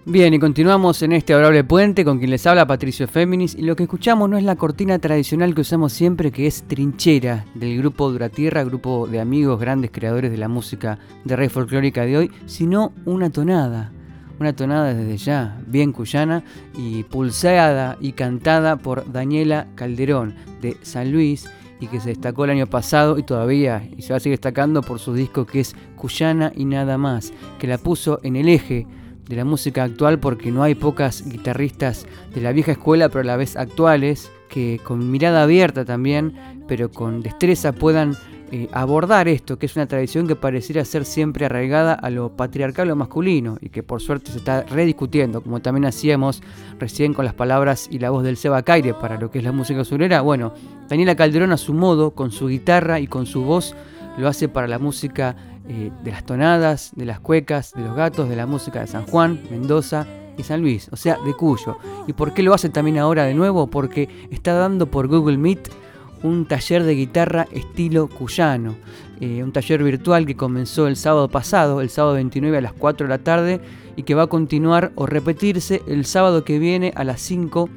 Bien, 0.08 0.34
y 0.34 0.40
continuamos 0.40 1.02
en 1.02 1.14
este 1.14 1.34
adorable 1.34 1.64
puente 1.64 2.06
con 2.06 2.20
quien 2.20 2.30
les 2.30 2.46
habla 2.46 2.68
Patricio 2.68 3.08
Féminis 3.08 3.56
y 3.56 3.64
lo 3.64 3.76
que 3.76 3.84
escuchamos 3.84 4.30
no 4.30 4.38
es 4.38 4.44
la 4.44 4.56
cortina 4.56 5.00
tradicional 5.00 5.56
que 5.56 5.62
usamos 5.62 5.94
siempre 5.94 6.32
que 6.32 6.48
es 6.48 6.64
Trinchera 6.68 7.46
del 7.56 7.78
grupo 7.80 8.12
Duratierra, 8.12 8.64
grupo 8.64 9.08
de 9.08 9.20
amigos 9.20 9.60
grandes 9.60 9.92
creadores 9.92 10.32
de 10.32 10.38
la 10.38 10.48
música 10.48 11.00
de 11.24 11.36
rey 11.36 11.50
folclórica 11.50 12.06
de 12.06 12.18
hoy, 12.18 12.32
sino 12.46 12.94
una 13.06 13.32
tonada, 13.32 13.92
una 14.40 14.56
tonada 14.56 14.94
desde 14.94 15.18
ya, 15.18 15.62
bien 15.68 15.92
cuyana 15.92 16.44
y 16.78 17.04
pulseada 17.04 17.98
y 18.00 18.14
cantada 18.14 18.78
por 18.78 19.12
Daniela 19.12 19.68
Calderón 19.76 20.36
de 20.62 20.78
San 20.82 21.12
Luis 21.12 21.50
y 21.80 21.88
que 21.88 22.00
se 22.00 22.10
destacó 22.10 22.46
el 22.46 22.52
año 22.52 22.68
pasado 22.68 23.18
y 23.18 23.24
todavía 23.24 23.88
y 23.96 24.02
se 24.02 24.14
va 24.14 24.18
a 24.18 24.20
seguir 24.20 24.38
destacando 24.38 24.82
por 24.82 25.00
su 25.00 25.14
disco 25.14 25.46
que 25.46 25.62
es 25.62 25.76
Cuyana 25.96 26.52
y 26.56 26.66
nada 26.66 26.98
más, 26.98 27.34
que 27.60 27.68
la 27.68 27.78
puso 27.78 28.20
en 28.24 28.36
el 28.36 28.50
eje 28.50 28.88
de 29.28 29.36
la 29.36 29.46
música 29.46 29.84
actual 29.84 30.20
porque 30.20 30.52
no 30.52 30.64
hay 30.64 30.76
pocas 30.76 31.28
guitarristas 31.28 32.06
de 32.34 32.42
la 32.42 32.52
vieja 32.52 32.74
escuela 32.74 33.10
pero 33.10 33.22
a 33.22 33.26
la 33.26 33.38
vez 33.38 33.56
actuales 33.56 34.32
que 34.50 34.80
con 34.84 35.12
mirada 35.12 35.44
abierta 35.44 35.84
también 35.84 36.34
pero 36.68 36.92
con 36.92 37.22
destreza 37.22 37.74
puedan 37.74 38.16
eh, 38.52 38.70
abordar 38.74 39.28
esto, 39.28 39.58
que 39.58 39.66
es 39.66 39.76
una 39.76 39.88
tradición 39.88 40.28
que 40.28 40.36
pareciera 40.36 40.86
ser 40.86 41.04
siempre 41.04 41.48
arraigada 41.48 41.94
a 41.94 42.12
lo 42.12 42.30
patriarcal 42.30 42.92
o 42.92 42.96
masculino 42.96 43.58
y 43.60 43.70
que 43.70 43.82
por 43.82 44.02
suerte 44.02 44.32
se 44.32 44.38
está 44.38 44.62
rediscutiendo, 44.64 45.42
como 45.42 45.62
también 45.62 45.86
hacíamos 45.86 46.44
recién 46.80 47.16
con 47.16 47.26
las 47.26 47.34
palabras 47.34 47.88
y 47.90 47.98
la 47.98 48.12
voz 48.12 48.24
del 48.24 48.38
Seba 48.38 48.62
Caire 48.62 48.94
para 48.94 49.20
lo 49.20 49.32
que 49.32 49.40
es 49.40 49.44
la 49.44 49.52
música 49.52 49.84
surera. 49.84 50.22
Bueno, 50.22 50.54
Daniela 50.88 51.16
Calderón 51.16 51.52
a 51.54 51.58
su 51.58 51.74
modo, 51.74 52.12
con 52.12 52.32
su 52.32 52.48
guitarra 52.48 53.00
y 53.00 53.08
con 53.08 53.26
su 53.26 53.44
voz, 53.44 53.76
lo 54.18 54.28
hace 54.28 54.48
para 54.48 54.68
la 54.68 54.78
música 54.78 55.36
eh, 55.68 55.92
de 56.04 56.12
las 56.12 56.24
tonadas, 56.24 56.92
de 56.96 57.06
las 57.06 57.20
cuecas, 57.20 57.74
de 57.74 57.82
los 57.82 57.96
gatos, 57.96 58.30
de 58.30 58.36
la 58.36 58.46
música 58.46 58.80
de 58.80 58.88
San 58.88 59.08
Juan, 59.08 59.42
Mendoza 59.50 60.06
y 60.38 60.44
San 60.44 60.62
Luis, 60.62 60.88
o 60.92 60.96
sea, 60.96 61.18
de 61.26 61.34
Cuyo. 61.34 61.80
¿Y 62.08 62.14
por 62.14 62.34
qué 62.34 62.44
lo 62.44 62.54
hace 62.54 62.70
también 62.70 63.00
ahora 63.00 63.24
de 63.24 63.34
nuevo? 63.34 63.66
Porque 63.68 64.08
está 64.30 64.54
dando 64.54 64.86
por 64.92 65.08
Google 65.08 65.40
Meet 65.40 65.85
un 66.24 66.46
taller 66.46 66.84
de 66.84 66.96
guitarra 66.96 67.48
estilo 67.52 68.08
cuyano, 68.08 68.76
eh, 69.20 69.44
un 69.44 69.52
taller 69.52 69.84
virtual 69.84 70.26
que 70.26 70.36
comenzó 70.36 70.88
el 70.88 70.96
sábado 70.96 71.30
pasado, 71.30 71.82
el 71.82 71.90
sábado 71.90 72.16
29 72.16 72.58
a 72.58 72.62
las 72.62 72.74
4 72.74 73.08
de 73.08 73.10
la 73.10 73.24
tarde, 73.24 73.62
y 73.96 74.04
que 74.04 74.16
va 74.16 74.24
a 74.24 74.28
continuar 74.28 74.92
o 74.96 75.06
repetirse 75.06 75.82
el 75.88 76.06
sábado 76.06 76.44
que 76.44 76.60
viene 76.60 76.92
a 76.96 77.04
las 77.04 77.22
5, 77.22 77.70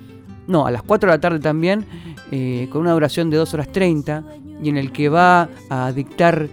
no, 0.47 0.67
a 0.67 0.71
las 0.71 0.83
4 0.83 1.09
de 1.09 1.17
la 1.17 1.21
tarde 1.21 1.39
también, 1.39 1.85
eh, 2.31 2.69
con 2.71 2.83
una 2.83 2.93
duración 2.93 3.31
de 3.31 3.37
2 3.37 3.55
horas 3.55 3.71
30, 3.71 4.25
y 4.63 4.69
en 4.69 4.77
el 4.77 4.93
que 4.93 5.09
va 5.09 5.49
a 5.71 5.93
dictar 5.93 6.49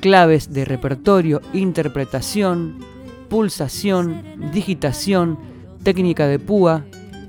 claves 0.00 0.52
de 0.52 0.64
repertorio, 0.64 1.40
interpretación, 1.52 2.78
pulsación, 3.28 4.22
digitación, 4.52 5.38
técnica 5.82 6.26
de 6.26 6.38
púa, 6.38 6.84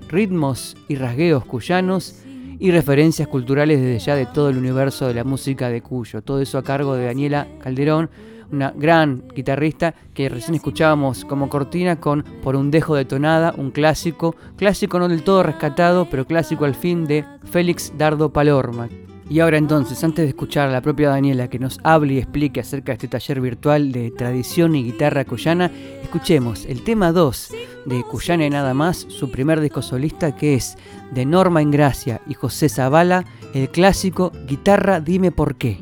ritmos 0.08 0.78
y 0.88 0.96
rasgueos 0.96 1.46
cuyanos 1.46 2.23
y 2.64 2.72
referencias 2.72 3.28
culturales 3.28 3.82
desde 3.82 4.00
ya 4.00 4.16
de 4.16 4.26
todo 4.26 4.48
el 4.48 4.58
universo 4.58 5.06
de 5.06 5.14
la 5.14 5.26
música 5.26 5.68
de 5.68 5.82
Cuyo. 5.82 6.22
Todo 6.22 6.40
eso 6.40 6.58
a 6.58 6.64
cargo 6.64 6.96
de 6.96 7.08
Daniela 7.08 7.46
Calderón, 7.62 8.10
una 8.54 8.72
gran 8.72 9.26
guitarrista 9.36 9.94
que 10.14 10.30
recién 10.30 10.56
escuchábamos 10.56 11.26
como 11.26 11.50
cortina 11.50 12.00
con 12.00 12.24
Por 12.42 12.56
un 12.56 12.72
dejo 12.72 12.96
de 12.96 13.04
tonada, 13.04 13.54
un 13.58 13.72
clásico, 13.72 14.38
clásico 14.56 14.98
no 14.98 15.10
del 15.10 15.24
todo 15.24 15.44
rescatado, 15.44 16.08
pero 16.10 16.26
clásico 16.26 16.64
al 16.64 16.74
fin 16.74 17.04
de 17.04 17.26
Félix 17.44 17.92
Dardo 17.98 18.32
Palorma. 18.32 18.88
Y 19.30 19.42
ahora 19.42 19.58
entonces, 19.58 20.02
antes 20.02 20.24
de 20.24 20.30
escuchar 20.30 20.70
a 20.70 20.72
la 20.72 20.82
propia 20.82 21.10
Daniela 21.10 21.50
que 21.50 21.60
nos 21.60 21.80
hable 21.84 22.14
y 22.14 22.18
explique 22.20 22.62
acerca 22.62 22.94
de 22.94 22.94
este 22.94 23.08
taller 23.10 23.42
virtual 23.42 23.92
de 23.92 24.12
tradición 24.12 24.76
y 24.76 24.84
guitarra 24.84 25.26
cuyana, 25.26 25.70
escuchemos 26.02 26.66
el 26.66 26.84
tema 26.84 27.12
2 27.12 27.54
de 27.86 28.04
Cuyana 28.04 28.46
y 28.46 28.50
nada 28.50 28.74
más, 28.74 29.06
su 29.10 29.32
primer 29.32 29.60
disco 29.60 29.82
solista 29.82 30.36
que 30.36 30.56
es 30.56 30.78
de 31.14 31.26
Norma 31.26 31.62
Ingracia 31.62 32.22
y 32.28 32.34
José 32.34 32.70
Zavala, 32.70 33.26
el 33.54 33.70
clásico 33.70 34.32
Guitarra 34.48 35.00
Dime 35.00 35.32
por 35.32 35.56
qué. 35.56 35.80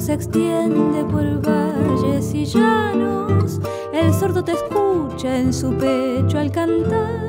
se 0.00 0.12
extiende 0.12 1.04
por 1.04 1.24
y 2.34 2.44
llanos, 2.44 3.60
el 3.92 4.12
sordo 4.12 4.42
te 4.42 4.52
escucha 4.52 5.38
en 5.38 5.52
su 5.52 5.72
pecho 5.74 6.38
al 6.38 6.50
cantar, 6.50 7.20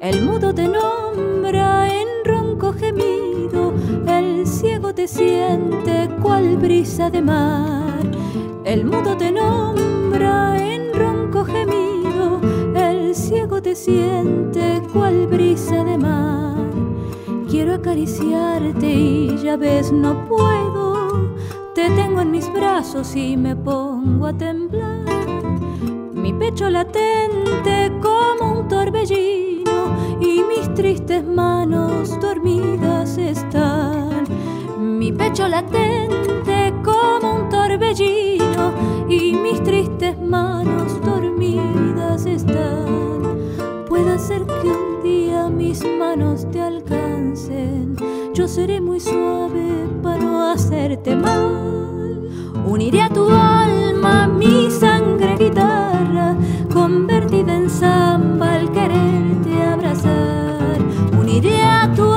el 0.00 0.22
mudo 0.22 0.54
te 0.54 0.68
nombra 0.68 1.88
en 1.88 2.08
ronco 2.24 2.72
gemido, 2.72 3.72
el 4.06 4.46
ciego 4.46 4.94
te 4.94 5.08
siente 5.08 6.10
cual 6.22 6.56
brisa 6.56 7.08
de 7.10 7.22
mar, 7.22 8.02
el 8.64 8.84
mudo 8.84 9.16
te 9.16 9.30
nombra 9.30 10.56
en 10.58 10.92
ronco 10.92 11.44
gemido, 11.44 12.40
el 12.74 13.14
ciego 13.14 13.62
te 13.62 13.74
siente 13.74 14.82
cual 14.92 15.26
brisa 15.26 15.84
de 15.84 15.98
mar. 15.98 16.56
Quiero 17.48 17.74
acariciarte 17.74 18.86
y 18.86 19.36
ya 19.38 19.56
ves 19.56 19.92
no 19.92 20.26
puedo 20.26 20.84
te 21.74 21.90
tengo 21.90 22.20
en 22.20 22.30
mis 22.30 22.52
brazos 22.52 23.16
y 23.16 23.36
me 23.36 23.56
pongo 23.56 24.26
a 24.26 24.32
temblar. 24.32 25.04
Mi 26.12 26.32
pecho 26.32 26.70
latente 26.70 27.92
como 28.00 28.60
un 28.60 28.68
torbellino 28.68 30.20
y 30.20 30.42
mis 30.44 30.72
tristes 30.74 31.24
manos 31.24 32.18
dormidas 32.20 33.18
están. 33.18 34.24
Mi 34.78 35.10
pecho 35.10 35.48
latente 35.48 36.72
como 36.84 37.34
un 37.42 37.48
torbellino 37.48 38.72
y 39.08 39.34
mis 39.34 39.60
tristes 39.64 40.16
manos 40.20 41.00
dormidas 41.04 42.24
están. 42.24 43.34
Puede 43.88 44.18
ser 44.20 44.46
que 44.46 44.68
un 44.68 45.02
día 45.02 45.48
mis 45.48 45.84
manos 45.98 46.48
te 46.52 46.60
alcancen 46.60 47.13
yo 48.34 48.48
seré 48.48 48.80
muy 48.80 48.98
suave 48.98 49.86
para 50.02 50.18
no 50.18 50.50
hacerte 50.50 51.14
mal. 51.14 52.20
Uniré 52.66 53.02
a 53.02 53.08
tu 53.08 53.28
alma 53.30 54.26
mi 54.26 54.70
sangre 54.70 55.36
guitarra, 55.38 56.36
convertida 56.72 57.54
en 57.54 57.70
samba 57.70 58.54
al 58.56 58.72
quererte 58.72 59.62
abrazar. 59.62 60.78
Uniré 61.16 61.62
a 61.62 61.92
tu 61.94 62.13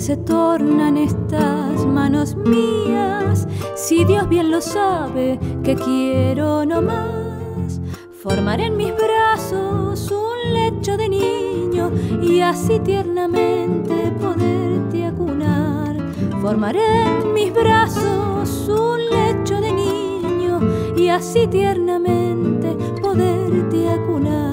se 0.00 0.16
tornan 0.16 0.96
estas 0.96 1.84
manos 1.84 2.34
mías, 2.34 3.46
si 3.74 4.04
Dios 4.04 4.28
bien 4.28 4.50
lo 4.50 4.62
sabe 4.62 5.38
que 5.62 5.74
quiero 5.74 6.64
no 6.64 6.80
más. 6.80 7.80
Formar 8.22 8.60
en 8.60 8.76
mis 8.76 8.92
brazos 8.96 10.10
un 10.10 10.54
lecho 10.54 10.96
de 10.96 11.08
niño 11.08 11.90
y 12.22 12.40
así 12.40 12.78
tiernamente 12.80 14.12
poderte 14.18 15.04
acunar. 15.04 15.96
Formaré 16.40 17.02
en 17.02 17.34
mis 17.34 17.52
brazos 17.52 18.68
un 18.68 19.00
lecho 19.10 19.60
de 19.60 19.72
niño 19.72 20.60
y 20.96 21.08
así 21.08 21.46
tiernamente 21.46 22.74
poderte 23.02 23.88
acunar. 23.90 24.50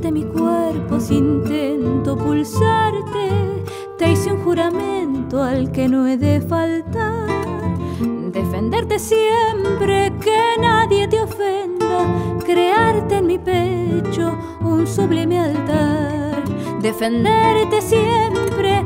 Que 0.00 0.12
mi 0.12 0.22
cuerpo 0.22 1.00
si 1.00 1.16
intento 1.16 2.16
pulsarte 2.16 3.02
te 3.12 3.37
hice 4.18 4.32
un 4.32 4.42
juramento 4.42 5.40
al 5.40 5.70
que 5.70 5.88
no 5.88 6.08
he 6.08 6.16
de 6.16 6.40
faltar. 6.40 7.28
Defenderte 8.32 8.98
siempre, 8.98 10.12
que 10.20 10.60
nadie 10.60 11.06
te 11.06 11.20
ofenda. 11.20 12.04
Crearte 12.44 13.18
en 13.18 13.26
mi 13.28 13.38
pecho 13.38 14.36
un 14.60 14.88
sublime 14.88 15.38
altar. 15.38 16.42
Defenderte 16.82 17.80
siempre, 17.80 18.84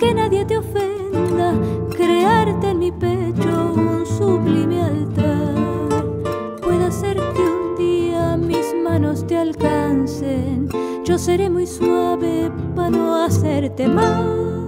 que 0.00 0.12
nadie 0.12 0.44
te 0.44 0.58
ofenda. 0.58 1.54
Crearte 1.96 2.70
en 2.70 2.78
mi 2.80 2.90
pecho 2.90 3.74
un 3.76 4.04
sublime 4.04 4.82
altar. 4.82 5.54
Puede 6.62 6.90
ser 6.90 7.16
que 7.16 7.42
un 7.42 7.76
día 7.76 8.36
mis 8.36 8.74
manos 8.82 9.24
te 9.24 9.36
alcancen. 9.36 10.68
Yo 11.04 11.16
seré 11.16 11.48
muy 11.48 11.66
suave 11.68 12.50
para 12.74 12.90
no 12.90 13.24
hacerte 13.24 13.86
mal. 13.86 14.63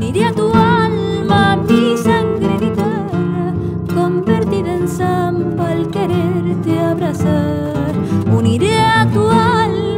Uniré 0.00 0.24
a 0.24 0.32
tu 0.32 0.50
alma 0.54 1.56
mi 1.56 1.94
sangre 1.94 2.56
guitarra, 2.58 3.52
convertida 3.94 4.72
en 4.72 4.88
samba 4.88 5.72
al 5.72 5.90
quererte 5.90 6.80
abrazar. 6.80 7.92
Uniré 8.34 8.78
a 8.80 9.06
tu 9.12 9.28
alma 9.28 9.89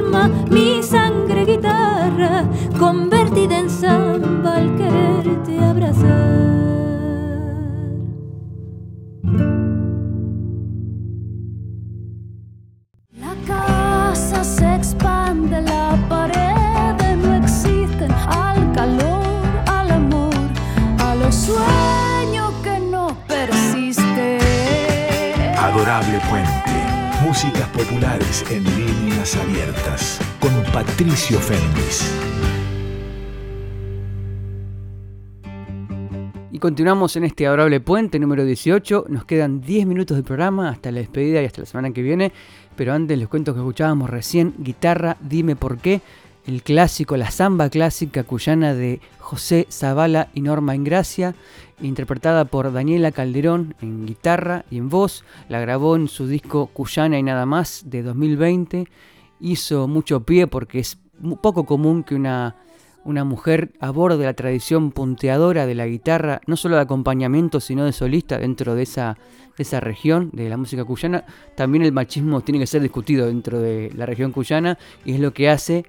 En 28.13 28.63
líneas 28.77 29.35
abiertas. 29.37 30.21
Con 30.39 30.53
Patricio 30.71 31.39
Fénix. 31.39 32.13
Y 36.51 36.59
continuamos 36.59 37.17
en 37.17 37.25
este 37.25 37.47
adorable 37.47 37.81
puente 37.81 38.19
número 38.19 38.45
18. 38.45 39.07
Nos 39.09 39.25
quedan 39.25 39.63
10 39.63 39.87
minutos 39.87 40.19
de 40.19 40.23
programa 40.23 40.69
hasta 40.69 40.93
la 40.93 40.99
despedida 40.99 41.41
y 41.41 41.47
hasta 41.47 41.63
la 41.63 41.67
semana 41.67 41.91
que 41.93 42.03
viene. 42.03 42.33
Pero 42.77 42.93
antes 42.93 43.17
les 43.17 43.29
cuento 43.29 43.55
que 43.55 43.61
escuchábamos 43.61 44.11
recién 44.11 44.53
Guitarra, 44.59 45.17
dime 45.23 45.57
por 45.57 45.79
qué. 45.79 46.03
El 46.47 46.63
clásico, 46.63 47.17
la 47.17 47.31
samba 47.31 47.71
clásica 47.71 48.25
cuyana 48.25 48.75
de 48.75 49.01
José 49.19 49.67
Zavala 49.71 50.29
y 50.35 50.41
Norma 50.41 50.75
Ingracia 50.75 51.37
interpretada 51.81 52.45
por 52.45 52.73
Daniela 52.73 53.13
Calderón 53.13 53.75
en 53.81 54.07
guitarra 54.07 54.65
y 54.71 54.79
en 54.79 54.89
voz. 54.89 55.25
La 55.49 55.61
grabó 55.61 55.97
en 55.97 56.09
su 56.09 56.27
disco 56.27 56.67
Cuyana 56.67 57.19
y 57.19 57.23
nada 57.23 57.47
más 57.47 57.85
de 57.87 58.03
2020. 58.03 58.89
Hizo 59.41 59.89
mucho 59.89 60.25
pie 60.25 60.47
porque 60.47 60.81
es 60.81 60.99
poco 61.41 61.65
común 61.65 62.03
que 62.03 62.15
una, 62.15 62.57
una 63.05 63.25
mujer 63.25 63.73
aborde 63.81 64.25
la 64.25 64.35
tradición 64.35 64.93
punteadora 64.93 65.67
de 65.67 65.75
la 65.75 65.87
guitarra, 65.87 66.41
no 66.47 66.57
solo 66.57 66.77
de 66.77 66.83
acompañamiento, 66.83 67.61
sino 67.61 67.85
de 67.85 67.93
solista 67.93 68.39
dentro 68.39 68.75
de 68.75 68.83
esa, 68.83 69.17
esa 69.59 69.81
región 69.81 70.31
de 70.33 70.49
la 70.49 70.57
música 70.57 70.85
cuyana. 70.85 71.25
También 71.57 71.85
el 71.85 71.93
machismo 71.93 72.41
tiene 72.41 72.59
que 72.59 72.67
ser 72.67 72.83
discutido 72.83 73.27
dentro 73.27 73.61
de 73.61 73.93
la 73.97 74.07
región 74.07 74.33
cuyana 74.33 74.79
y 75.05 75.15
es 75.15 75.21
lo 75.21 75.33
que 75.33 75.49
hace 75.49 75.85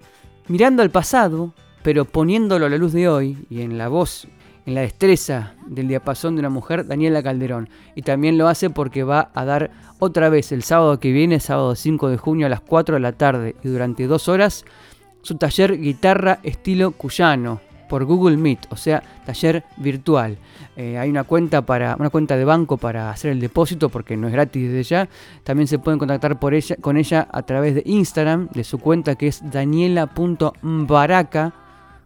mirando 0.47 0.81
al 0.81 0.89
pasado, 0.89 1.53
pero 1.83 2.05
poniéndolo 2.05 2.65
a 2.65 2.69
la 2.69 2.77
luz 2.77 2.93
de 2.93 3.07
hoy 3.07 3.45
y 3.49 3.61
en 3.61 3.77
la 3.77 3.87
voz, 3.87 4.27
en 4.65 4.75
la 4.75 4.81
destreza 4.81 5.53
del 5.67 5.87
diapasón 5.87 6.35
de 6.35 6.39
una 6.39 6.49
mujer, 6.49 6.87
Daniela 6.87 7.23
Calderón. 7.23 7.69
Y 7.95 8.01
también 8.01 8.37
lo 8.37 8.47
hace 8.47 8.69
porque 8.69 9.03
va 9.03 9.31
a 9.33 9.45
dar 9.45 9.71
otra 9.99 10.29
vez 10.29 10.51
el 10.51 10.63
sábado 10.63 10.99
que 10.99 11.11
viene, 11.11 11.39
sábado 11.39 11.75
5 11.75 12.09
de 12.09 12.17
junio 12.17 12.45
a 12.47 12.49
las 12.49 12.61
4 12.61 12.95
de 12.95 13.01
la 13.01 13.13
tarde 13.13 13.55
y 13.63 13.67
durante 13.67 14.07
dos 14.07 14.27
horas, 14.27 14.65
su 15.21 15.35
taller 15.35 15.79
guitarra 15.79 16.39
estilo 16.43 16.91
cuyano 16.91 17.61
por 17.93 18.05
Google 18.05 18.37
Meet, 18.37 18.65
o 18.71 18.75
sea, 18.75 19.03
taller 19.23 19.63
virtual. 19.77 20.39
Eh, 20.75 20.97
hay 20.97 21.11
una 21.11 21.25
cuenta 21.25 21.61
para 21.61 21.95
una 21.99 22.09
cuenta 22.09 22.35
de 22.35 22.43
banco 22.43 22.77
para 22.77 23.11
hacer 23.11 23.29
el 23.29 23.39
depósito 23.39 23.89
porque 23.89 24.17
no 24.17 24.25
es 24.25 24.33
gratis 24.33 24.63
desde 24.63 24.81
ya. 24.81 25.07
También 25.43 25.67
se 25.67 25.77
pueden 25.77 25.99
contactar 25.99 26.39
por 26.39 26.55
ella, 26.55 26.75
con 26.81 26.97
ella 26.97 27.27
a 27.31 27.43
través 27.43 27.75
de 27.75 27.83
Instagram, 27.85 28.49
de 28.51 28.63
su 28.63 28.79
cuenta 28.79 29.13
que 29.13 29.27
es 29.27 29.47
daniela.mbaraca 29.47 31.53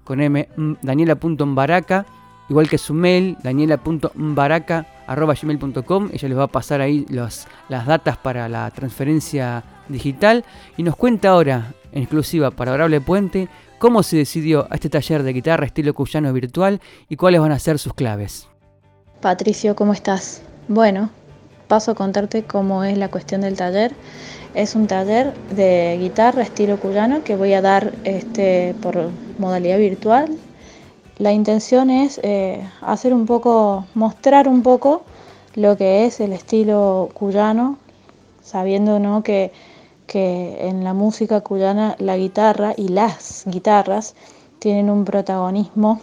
con 0.04 0.20
m 0.20 0.50
daniela.mbaraca, 0.82 2.06
igual 2.50 2.68
que 2.68 2.78
su 2.78 2.94
mail 2.94 3.38
daniela.mbaraca@gmail.com. 3.42 6.10
Ella 6.12 6.28
les 6.28 6.38
va 6.38 6.44
a 6.44 6.48
pasar 6.48 6.82
ahí 6.82 7.06
las 7.08 7.48
datas 7.70 8.18
para 8.18 8.50
la 8.50 8.70
transferencia 8.72 9.64
digital 9.88 10.44
y 10.76 10.84
nos 10.84 10.98
cuenta 10.98 11.30
ahora 11.30 11.72
en 11.94 12.04
exclusiva 12.04 12.52
para 12.52 12.74
Orable 12.74 13.00
Puente 13.00 13.48
cómo 13.78 14.04
se 14.04 14.18
decidió 14.18 14.68
a 14.70 14.76
este 14.76 14.90
taller 14.90 15.24
de 15.24 15.34
guitarra 15.34 15.66
estilo 15.66 15.94
cuyano 15.94 16.32
virtual 16.34 16.82
y 17.10 17.16
cuáles 17.16 17.42
van 17.42 17.52
a 17.52 17.60
ser 17.60 17.80
sus 17.80 17.94
claves. 17.94 18.48
Patricio, 19.22 19.76
¿cómo 19.76 19.94
estás? 19.94 20.42
Bueno, 20.68 21.10
paso 21.68 21.92
a 21.92 21.96
contarte 21.96 22.44
cómo 22.44 22.84
es 22.84 22.98
la 22.98 23.10
cuestión 23.10 23.42
del 23.42 23.56
taller. 23.56 23.94
Es 24.54 24.76
un 24.76 24.88
taller 24.88 25.34
de 25.52 25.98
guitarra 26.00 26.44
estilo 26.44 26.80
cuyano 26.80 27.24
que 27.24 27.36
voy 27.36 27.54
a 27.54 27.62
dar 27.62 27.94
este, 28.04 28.76
por 28.82 29.10
modalidad 29.38 29.78
virtual. 29.78 30.38
La 31.18 31.32
intención 31.32 31.90
es 31.90 32.20
eh, 32.24 32.62
hacer 32.82 33.14
un 33.14 33.26
poco, 33.26 33.86
mostrar 33.96 34.48
un 34.48 34.62
poco 34.62 35.04
lo 35.56 35.76
que 35.76 36.06
es 36.06 36.20
el 36.20 36.34
estilo 36.34 37.10
cuyano, 37.14 37.78
sabiendo 38.44 39.00
¿no? 39.00 39.24
que 39.24 39.52
que 40.08 40.68
en 40.68 40.84
la 40.84 40.94
música 40.94 41.42
cuyana 41.42 41.96
la 42.00 42.18
guitarra 42.18 42.74
y 42.76 42.88
las 42.88 43.44
guitarras 43.46 44.16
tienen 44.60 44.90
un 44.90 45.06
protagonismo 45.06 46.02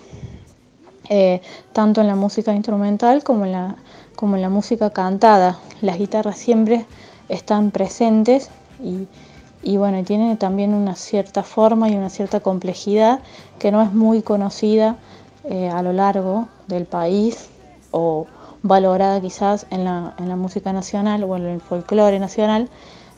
eh, 1.09 1.41
tanto 1.73 2.01
en 2.01 2.07
la 2.07 2.15
música 2.15 2.55
instrumental 2.55 3.25
como 3.25 3.45
en 3.47 3.53
la, 3.53 3.77
como 4.15 4.37
en 4.37 4.43
la 4.43 4.51
música 4.51 4.91
cantada. 4.91 5.59
Las 5.81 5.99
guitarras 5.99 6.39
siempre 6.39 6.87
están 7.29 7.71
presentes 7.71 8.51
y, 8.83 9.09
y 9.63 9.77
bueno, 9.77 10.03
tienen 10.05 10.37
también 10.37 10.75
una 10.75 10.95
cierta 10.95 11.43
forma 11.43 11.89
y 11.89 11.97
una 11.97 12.11
cierta 12.11 12.41
complejidad 12.41 13.21
que 13.59 13.73
no 13.73 13.83
es 13.83 13.93
muy 13.93 14.23
conocida 14.23 14.97
eh, 15.45 15.69
a 15.69 15.83
lo 15.83 15.93
largo 15.93 16.49
del 16.69 16.85
país 16.87 17.49
o 17.91 18.27
valorada 18.63 19.21
quizás 19.21 19.67
en 19.71 19.85
la, 19.85 20.15
en 20.19 20.29
la 20.29 20.37
música 20.37 20.73
nacional 20.73 21.25
o 21.25 21.37
en 21.37 21.45
el 21.47 21.61
folclore 21.61 22.19
nacional 22.19 22.69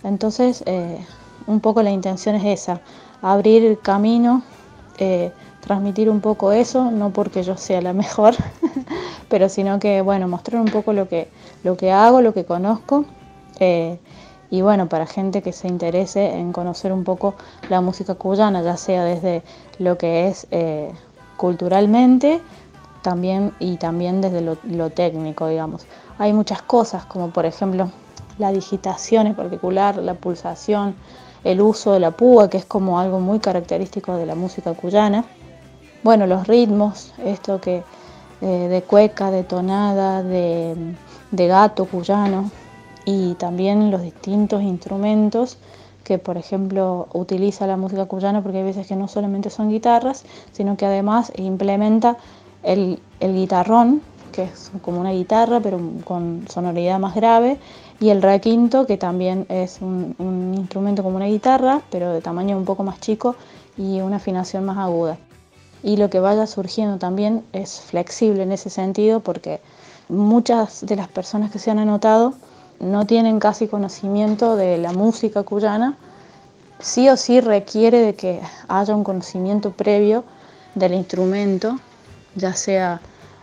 entonces, 0.06 0.62
eh, 0.66 1.04
un 1.48 1.60
poco 1.60 1.82
la 1.82 1.90
intención 1.90 2.36
es 2.36 2.60
esa, 2.62 2.80
abrir 3.22 3.64
el 3.64 3.78
camino, 3.78 4.42
eh, 4.98 5.32
transmitir 5.60 6.08
un 6.08 6.20
poco 6.20 6.52
eso, 6.52 6.92
no 6.92 7.10
porque 7.10 7.42
yo 7.42 7.56
sea 7.56 7.82
la 7.82 7.92
mejor, 8.04 8.34
pero 9.28 9.48
sino 9.48 9.80
que, 9.80 10.02
bueno, 10.02 10.28
mostrar 10.28 10.62
un 10.62 10.70
poco 10.70 10.92
lo 10.92 11.08
que, 11.08 11.28
lo 11.64 11.76
que 11.76 11.90
hago, 11.90 12.20
lo 12.20 12.32
que 12.32 12.44
conozco. 12.44 13.04
Eh, 13.58 13.98
y 14.48 14.62
bueno, 14.62 14.88
para 14.88 15.06
gente 15.06 15.42
que 15.42 15.52
se 15.52 15.66
interese 15.66 16.34
en 16.34 16.52
conocer 16.52 16.92
un 16.92 17.02
poco 17.02 17.34
la 17.68 17.80
música 17.80 18.14
cuyana, 18.14 18.62
ya 18.62 18.76
sea 18.76 19.04
desde 19.04 19.42
lo 19.80 19.98
que 19.98 20.28
es 20.28 20.46
culturalmente 21.36 22.40
también 23.02 23.54
y 23.58 23.76
también 23.76 24.20
desde 24.20 24.40
lo 24.40 24.90
técnico, 24.90 25.48
digamos. 25.48 25.84
Hay 26.18 26.32
muchas 26.32 26.62
cosas, 26.62 27.04
como 27.06 27.30
por 27.30 27.44
ejemplo 27.44 27.90
la 28.38 28.52
digitación 28.52 29.26
en 29.26 29.34
particular, 29.34 29.96
la 29.96 30.14
pulsación, 30.14 30.94
el 31.44 31.60
uso 31.60 31.92
de 31.92 32.00
la 32.00 32.10
púa, 32.10 32.50
que 32.50 32.58
es 32.58 32.64
como 32.64 32.98
algo 32.98 33.20
muy 33.20 33.38
característico 33.38 34.16
de 34.16 34.26
la 34.26 34.34
música 34.34 34.74
cuyana. 34.74 35.24
Bueno, 36.02 36.26
los 36.26 36.46
ritmos, 36.46 37.14
esto 37.24 37.60
que 37.60 37.82
eh, 38.40 38.46
de 38.46 38.82
cueca, 38.82 39.30
de 39.30 39.44
tonada, 39.44 40.22
de, 40.22 40.76
de 41.30 41.46
gato 41.46 41.86
cuyano 41.86 42.50
y 43.04 43.34
también 43.34 43.90
los 43.90 44.02
distintos 44.02 44.62
instrumentos 44.62 45.58
que 46.04 46.18
por 46.18 46.36
ejemplo 46.36 47.08
utiliza 47.14 47.66
la 47.66 47.76
música 47.76 48.04
cuyana 48.04 48.42
porque 48.42 48.58
hay 48.58 48.64
veces 48.64 48.86
que 48.86 48.94
no 48.94 49.08
solamente 49.08 49.50
son 49.50 49.70
guitarras, 49.70 50.24
sino 50.52 50.76
que 50.76 50.86
además 50.86 51.32
implementa 51.36 52.16
el, 52.62 53.00
el 53.18 53.34
guitarrón, 53.34 54.02
que 54.32 54.44
es 54.44 54.70
como 54.82 55.00
una 55.00 55.12
guitarra 55.12 55.60
pero 55.60 55.80
con 56.04 56.46
sonoridad 56.48 56.98
más 56.98 57.14
grave, 57.14 57.58
y 57.98 58.10
el 58.10 58.22
requinto, 58.22 58.86
que 58.86 58.96
también 58.96 59.46
es 59.48 59.78
un, 59.80 60.54
instrumento 60.56 61.02
como 61.02 61.16
una 61.16 61.26
guitarra, 61.26 61.80
pero 61.90 62.12
de 62.12 62.20
tamaño 62.20 62.56
un 62.56 62.64
poco 62.64 62.82
más 62.82 63.00
chico 63.00 63.36
y 63.76 64.00
una 64.00 64.16
afinación 64.16 64.64
más 64.64 64.78
aguda. 64.78 65.18
Y 65.82 65.96
lo 65.96 66.10
que 66.10 66.20
vaya 66.20 66.46
surgiendo 66.46 66.98
también 66.98 67.44
es 67.52 67.80
flexible 67.80 68.42
en 68.42 68.52
ese 68.52 68.70
sentido 68.70 69.20
porque 69.20 69.60
muchas 70.08 70.84
de 70.84 70.96
las 70.96 71.08
personas 71.08 71.50
que 71.50 71.58
se 71.58 71.70
han 71.70 71.78
anotado 71.78 72.34
no 72.80 73.06
tienen 73.06 73.38
casi 73.38 73.68
conocimiento 73.68 74.56
de 74.56 74.78
la 74.78 74.92
música 74.92 75.42
cuyana. 75.42 75.96
Sí 76.78 77.08
o 77.08 77.16
sí 77.16 77.40
requiere 77.40 78.00
de 78.00 78.14
que 78.14 78.40
haya 78.68 78.94
un 78.94 79.04
conocimiento 79.04 79.70
previo 79.70 80.24
del 80.74 80.92
instrumento, 80.92 81.78
ya 82.34 82.52
sea 82.52 83.00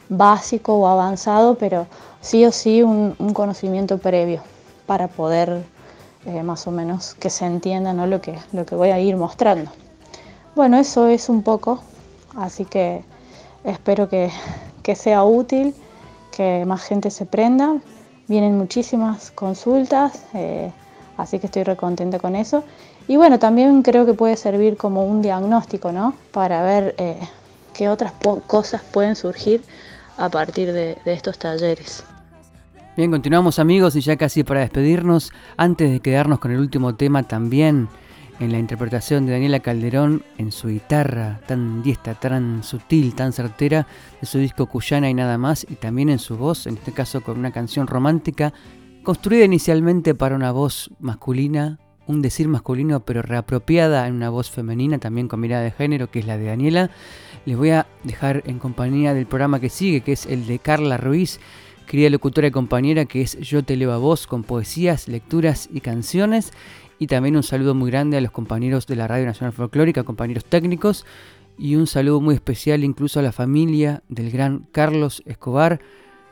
básico 0.09 0.75
o 0.75 0.87
avanzado, 0.87 1.55
pero 1.55 1.87
sí 2.23 2.45
o 2.45 2.51
sí 2.51 2.81
un, 2.81 3.13
conocimiento 3.33 3.97
previo 3.97 4.41
para 4.87 5.07
poder 5.07 5.63
eh, 6.25 6.41
más 6.41 6.65
o 6.67 6.71
menos 6.71 7.15
que 7.15 7.29
se 7.29 7.45
entienda 7.45 7.93
lo, 7.93 8.21
que, 8.21 8.39
lo 8.53 8.65
que 8.65 8.75
voy 8.75 8.89
a 8.89 8.99
ir 8.99 9.17
mostrando. 9.17 9.69
Bueno, 10.55 10.77
eso 10.77 11.07
es 11.07 11.27
un 11.29 11.43
poco, 11.43 11.83
así 12.35 12.63
que 12.65 13.03
espero 13.65 14.07
que, 14.07 14.31
sea 14.95 15.23
útil, 15.25 15.75
que 16.31 16.63
más 16.65 16.81
gente 16.83 17.11
se 17.11 17.25
prenda. 17.25 17.75
Vienen 18.27 18.57
muchísimas 18.57 19.31
consultas, 19.31 20.23
eh, 20.33 20.71
así 21.17 21.39
que 21.39 21.47
estoy 21.47 21.63
recontenta 21.63 22.19
con 22.19 22.37
eso. 22.37 22.63
Y 23.07 23.17
bueno, 23.17 23.37
también 23.37 23.81
creo 23.81 24.05
que 24.05 24.13
puede 24.13 24.37
servir 24.37 24.77
como 24.77 25.05
un 25.05 25.21
diagnóstico, 25.21 25.91
¿no? 25.91 26.13
Para 26.31 26.63
ver 26.63 26.95
eh, 26.97 27.19
qué 27.73 27.89
otras 27.89 28.13
cosas 28.47 28.81
pueden 28.81 29.17
surgir 29.17 29.61
a 30.17 30.29
partir 30.29 30.71
de 30.71 30.97
estos 31.05 31.37
talleres. 31.37 32.05
Bien, 32.95 33.09
continuamos 33.09 33.57
amigos 33.57 33.95
y 33.95 34.01
ya 34.01 34.17
casi 34.17 34.43
para 34.43 34.59
despedirnos, 34.59 35.31
antes 35.57 35.89
de 35.89 35.99
quedarnos 35.99 36.37
con 36.37 36.51
el 36.51 36.59
último 36.59 36.93
tema 36.93 37.23
también 37.23 37.87
en 38.39 38.51
la 38.51 38.59
interpretación 38.59 39.25
de 39.25 39.31
Daniela 39.31 39.61
Calderón 39.61 40.21
en 40.37 40.51
su 40.51 40.67
guitarra 40.67 41.39
tan 41.47 41.81
diestra, 41.81 42.13
tan 42.13 42.63
sutil, 42.63 43.15
tan 43.15 43.33
certera 43.33 43.87
de 44.21 44.27
su 44.27 44.37
disco 44.37 44.67
Cuyana 44.67 45.09
y 45.09 45.15
nada 45.15 45.39
más, 45.39 45.65
y 45.67 45.73
también 45.73 46.09
en 46.09 46.19
su 46.19 46.37
voz, 46.37 46.67
en 46.67 46.75
este 46.75 46.91
caso 46.91 47.21
con 47.21 47.39
una 47.39 47.51
canción 47.51 47.87
romántica, 47.87 48.53
construida 49.01 49.45
inicialmente 49.45 50.13
para 50.13 50.35
una 50.35 50.51
voz 50.51 50.91
masculina, 50.99 51.79
un 52.05 52.21
decir 52.21 52.47
masculino 52.47 52.99
pero 52.99 53.23
reapropiada 53.23 54.07
en 54.07 54.13
una 54.13 54.29
voz 54.29 54.51
femenina, 54.51 54.99
también 54.99 55.27
con 55.27 55.39
mirada 55.39 55.63
de 55.63 55.71
género, 55.71 56.11
que 56.11 56.19
es 56.19 56.27
la 56.27 56.37
de 56.37 56.45
Daniela. 56.45 56.91
Les 57.45 57.57
voy 57.57 57.71
a 57.71 57.87
dejar 58.03 58.43
en 58.45 58.59
compañía 58.59 59.15
del 59.15 59.25
programa 59.25 59.59
que 59.59 59.69
sigue, 59.69 60.01
que 60.01 60.11
es 60.11 60.27
el 60.27 60.45
de 60.45 60.59
Carla 60.59 60.97
Ruiz, 60.97 61.39
querida 61.85 62.09
locutora 62.09 62.47
y 62.47 62.51
compañera 62.51 63.05
que 63.05 63.21
es 63.21 63.37
Yo 63.39 63.63
te 63.63 63.75
leo 63.75 63.91
a 63.91 63.97
vos 63.97 64.27
con 64.27 64.43
poesías, 64.43 65.07
lecturas 65.07 65.69
y 65.71 65.81
canciones. 65.81 66.51
Y 66.99 67.07
también 67.07 67.35
un 67.35 67.43
saludo 67.43 67.75
muy 67.75 67.91
grande 67.91 68.17
a 68.17 68.21
los 68.21 68.31
compañeros 68.31 68.87
de 68.87 68.95
la 68.95 69.07
Radio 69.07 69.25
Nacional 69.25 69.53
Folclórica, 69.53 70.03
compañeros 70.03 70.45
técnicos. 70.45 71.05
Y 71.57 71.75
un 71.75 71.87
saludo 71.87 72.21
muy 72.21 72.35
especial 72.35 72.83
incluso 72.83 73.19
a 73.19 73.23
la 73.23 73.31
familia 73.31 74.03
del 74.09 74.31
gran 74.31 74.67
Carlos 74.71 75.21
Escobar, 75.25 75.79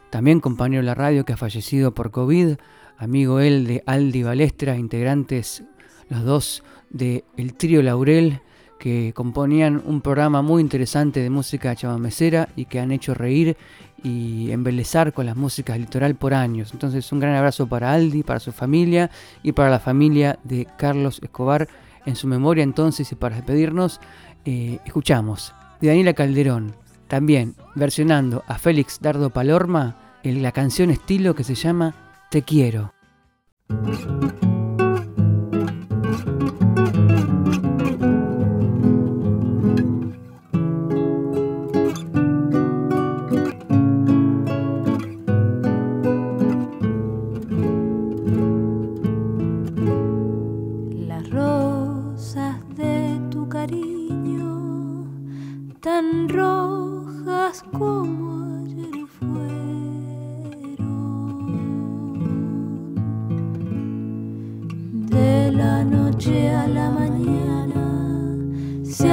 también 0.09 0.39
compañero 0.39 0.81
de 0.81 0.87
la 0.87 0.95
radio 0.95 1.25
que 1.25 1.33
ha 1.33 1.37
fallecido 1.37 1.93
por 1.93 2.11
COVID, 2.11 2.55
amigo 2.97 3.39
él 3.39 3.67
de 3.67 3.83
Aldi 3.85 4.23
Balestra, 4.23 4.77
integrantes 4.77 5.63
los 6.09 6.23
dos 6.23 6.63
de 6.89 7.23
El 7.37 7.53
Trío 7.53 7.81
Laurel, 7.81 8.41
que 8.79 9.13
componían 9.13 9.81
un 9.85 10.01
programa 10.01 10.41
muy 10.41 10.61
interesante 10.61 11.19
de 11.19 11.29
música 11.29 11.75
chamamecera 11.75 12.49
y 12.55 12.65
que 12.65 12.79
han 12.79 12.91
hecho 12.91 13.13
reír 13.13 13.55
y 14.03 14.51
embelezar 14.51 15.13
con 15.13 15.25
las 15.25 15.35
músicas 15.35 15.77
litoral 15.79 16.15
por 16.15 16.33
años. 16.33 16.71
Entonces 16.73 17.11
un 17.11 17.19
gran 17.19 17.35
abrazo 17.35 17.67
para 17.67 17.93
Aldi, 17.93 18.23
para 18.23 18.39
su 18.39 18.51
familia 18.51 19.09
y 19.43 19.51
para 19.51 19.69
la 19.69 19.79
familia 19.79 20.39
de 20.43 20.67
Carlos 20.77 21.19
Escobar 21.21 21.67
en 22.05 22.15
su 22.15 22.27
memoria 22.27 22.63
entonces 22.63 23.11
y 23.11 23.15
para 23.15 23.35
despedirnos 23.35 23.99
eh, 24.45 24.79
escuchamos 24.85 25.53
de 25.79 25.89
Daniela 25.89 26.13
Calderón, 26.13 26.75
también 27.07 27.55
versionando 27.75 28.43
a 28.47 28.57
Félix 28.57 28.99
Dardo 29.01 29.29
Palorma 29.29 29.97
en 30.23 30.41
la 30.43 30.51
canción 30.51 30.89
estilo 30.89 31.35
que 31.35 31.43
se 31.43 31.55
llama 31.55 31.95
Te 32.29 32.43
quiero. 32.43 32.93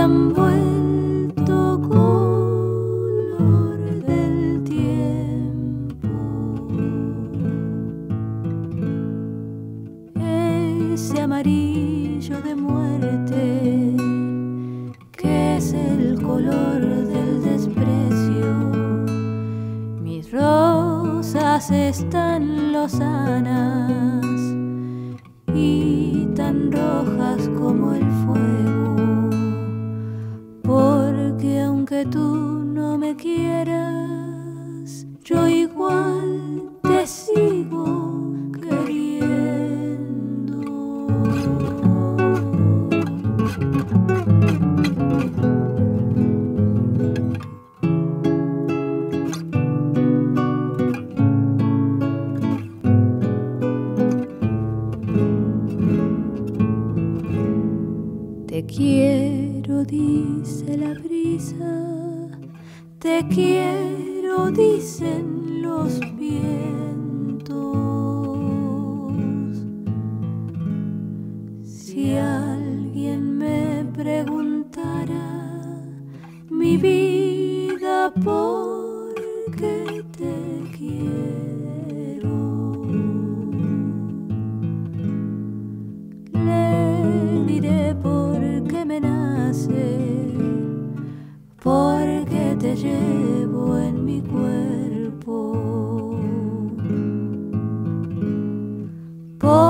tâm 0.09 0.68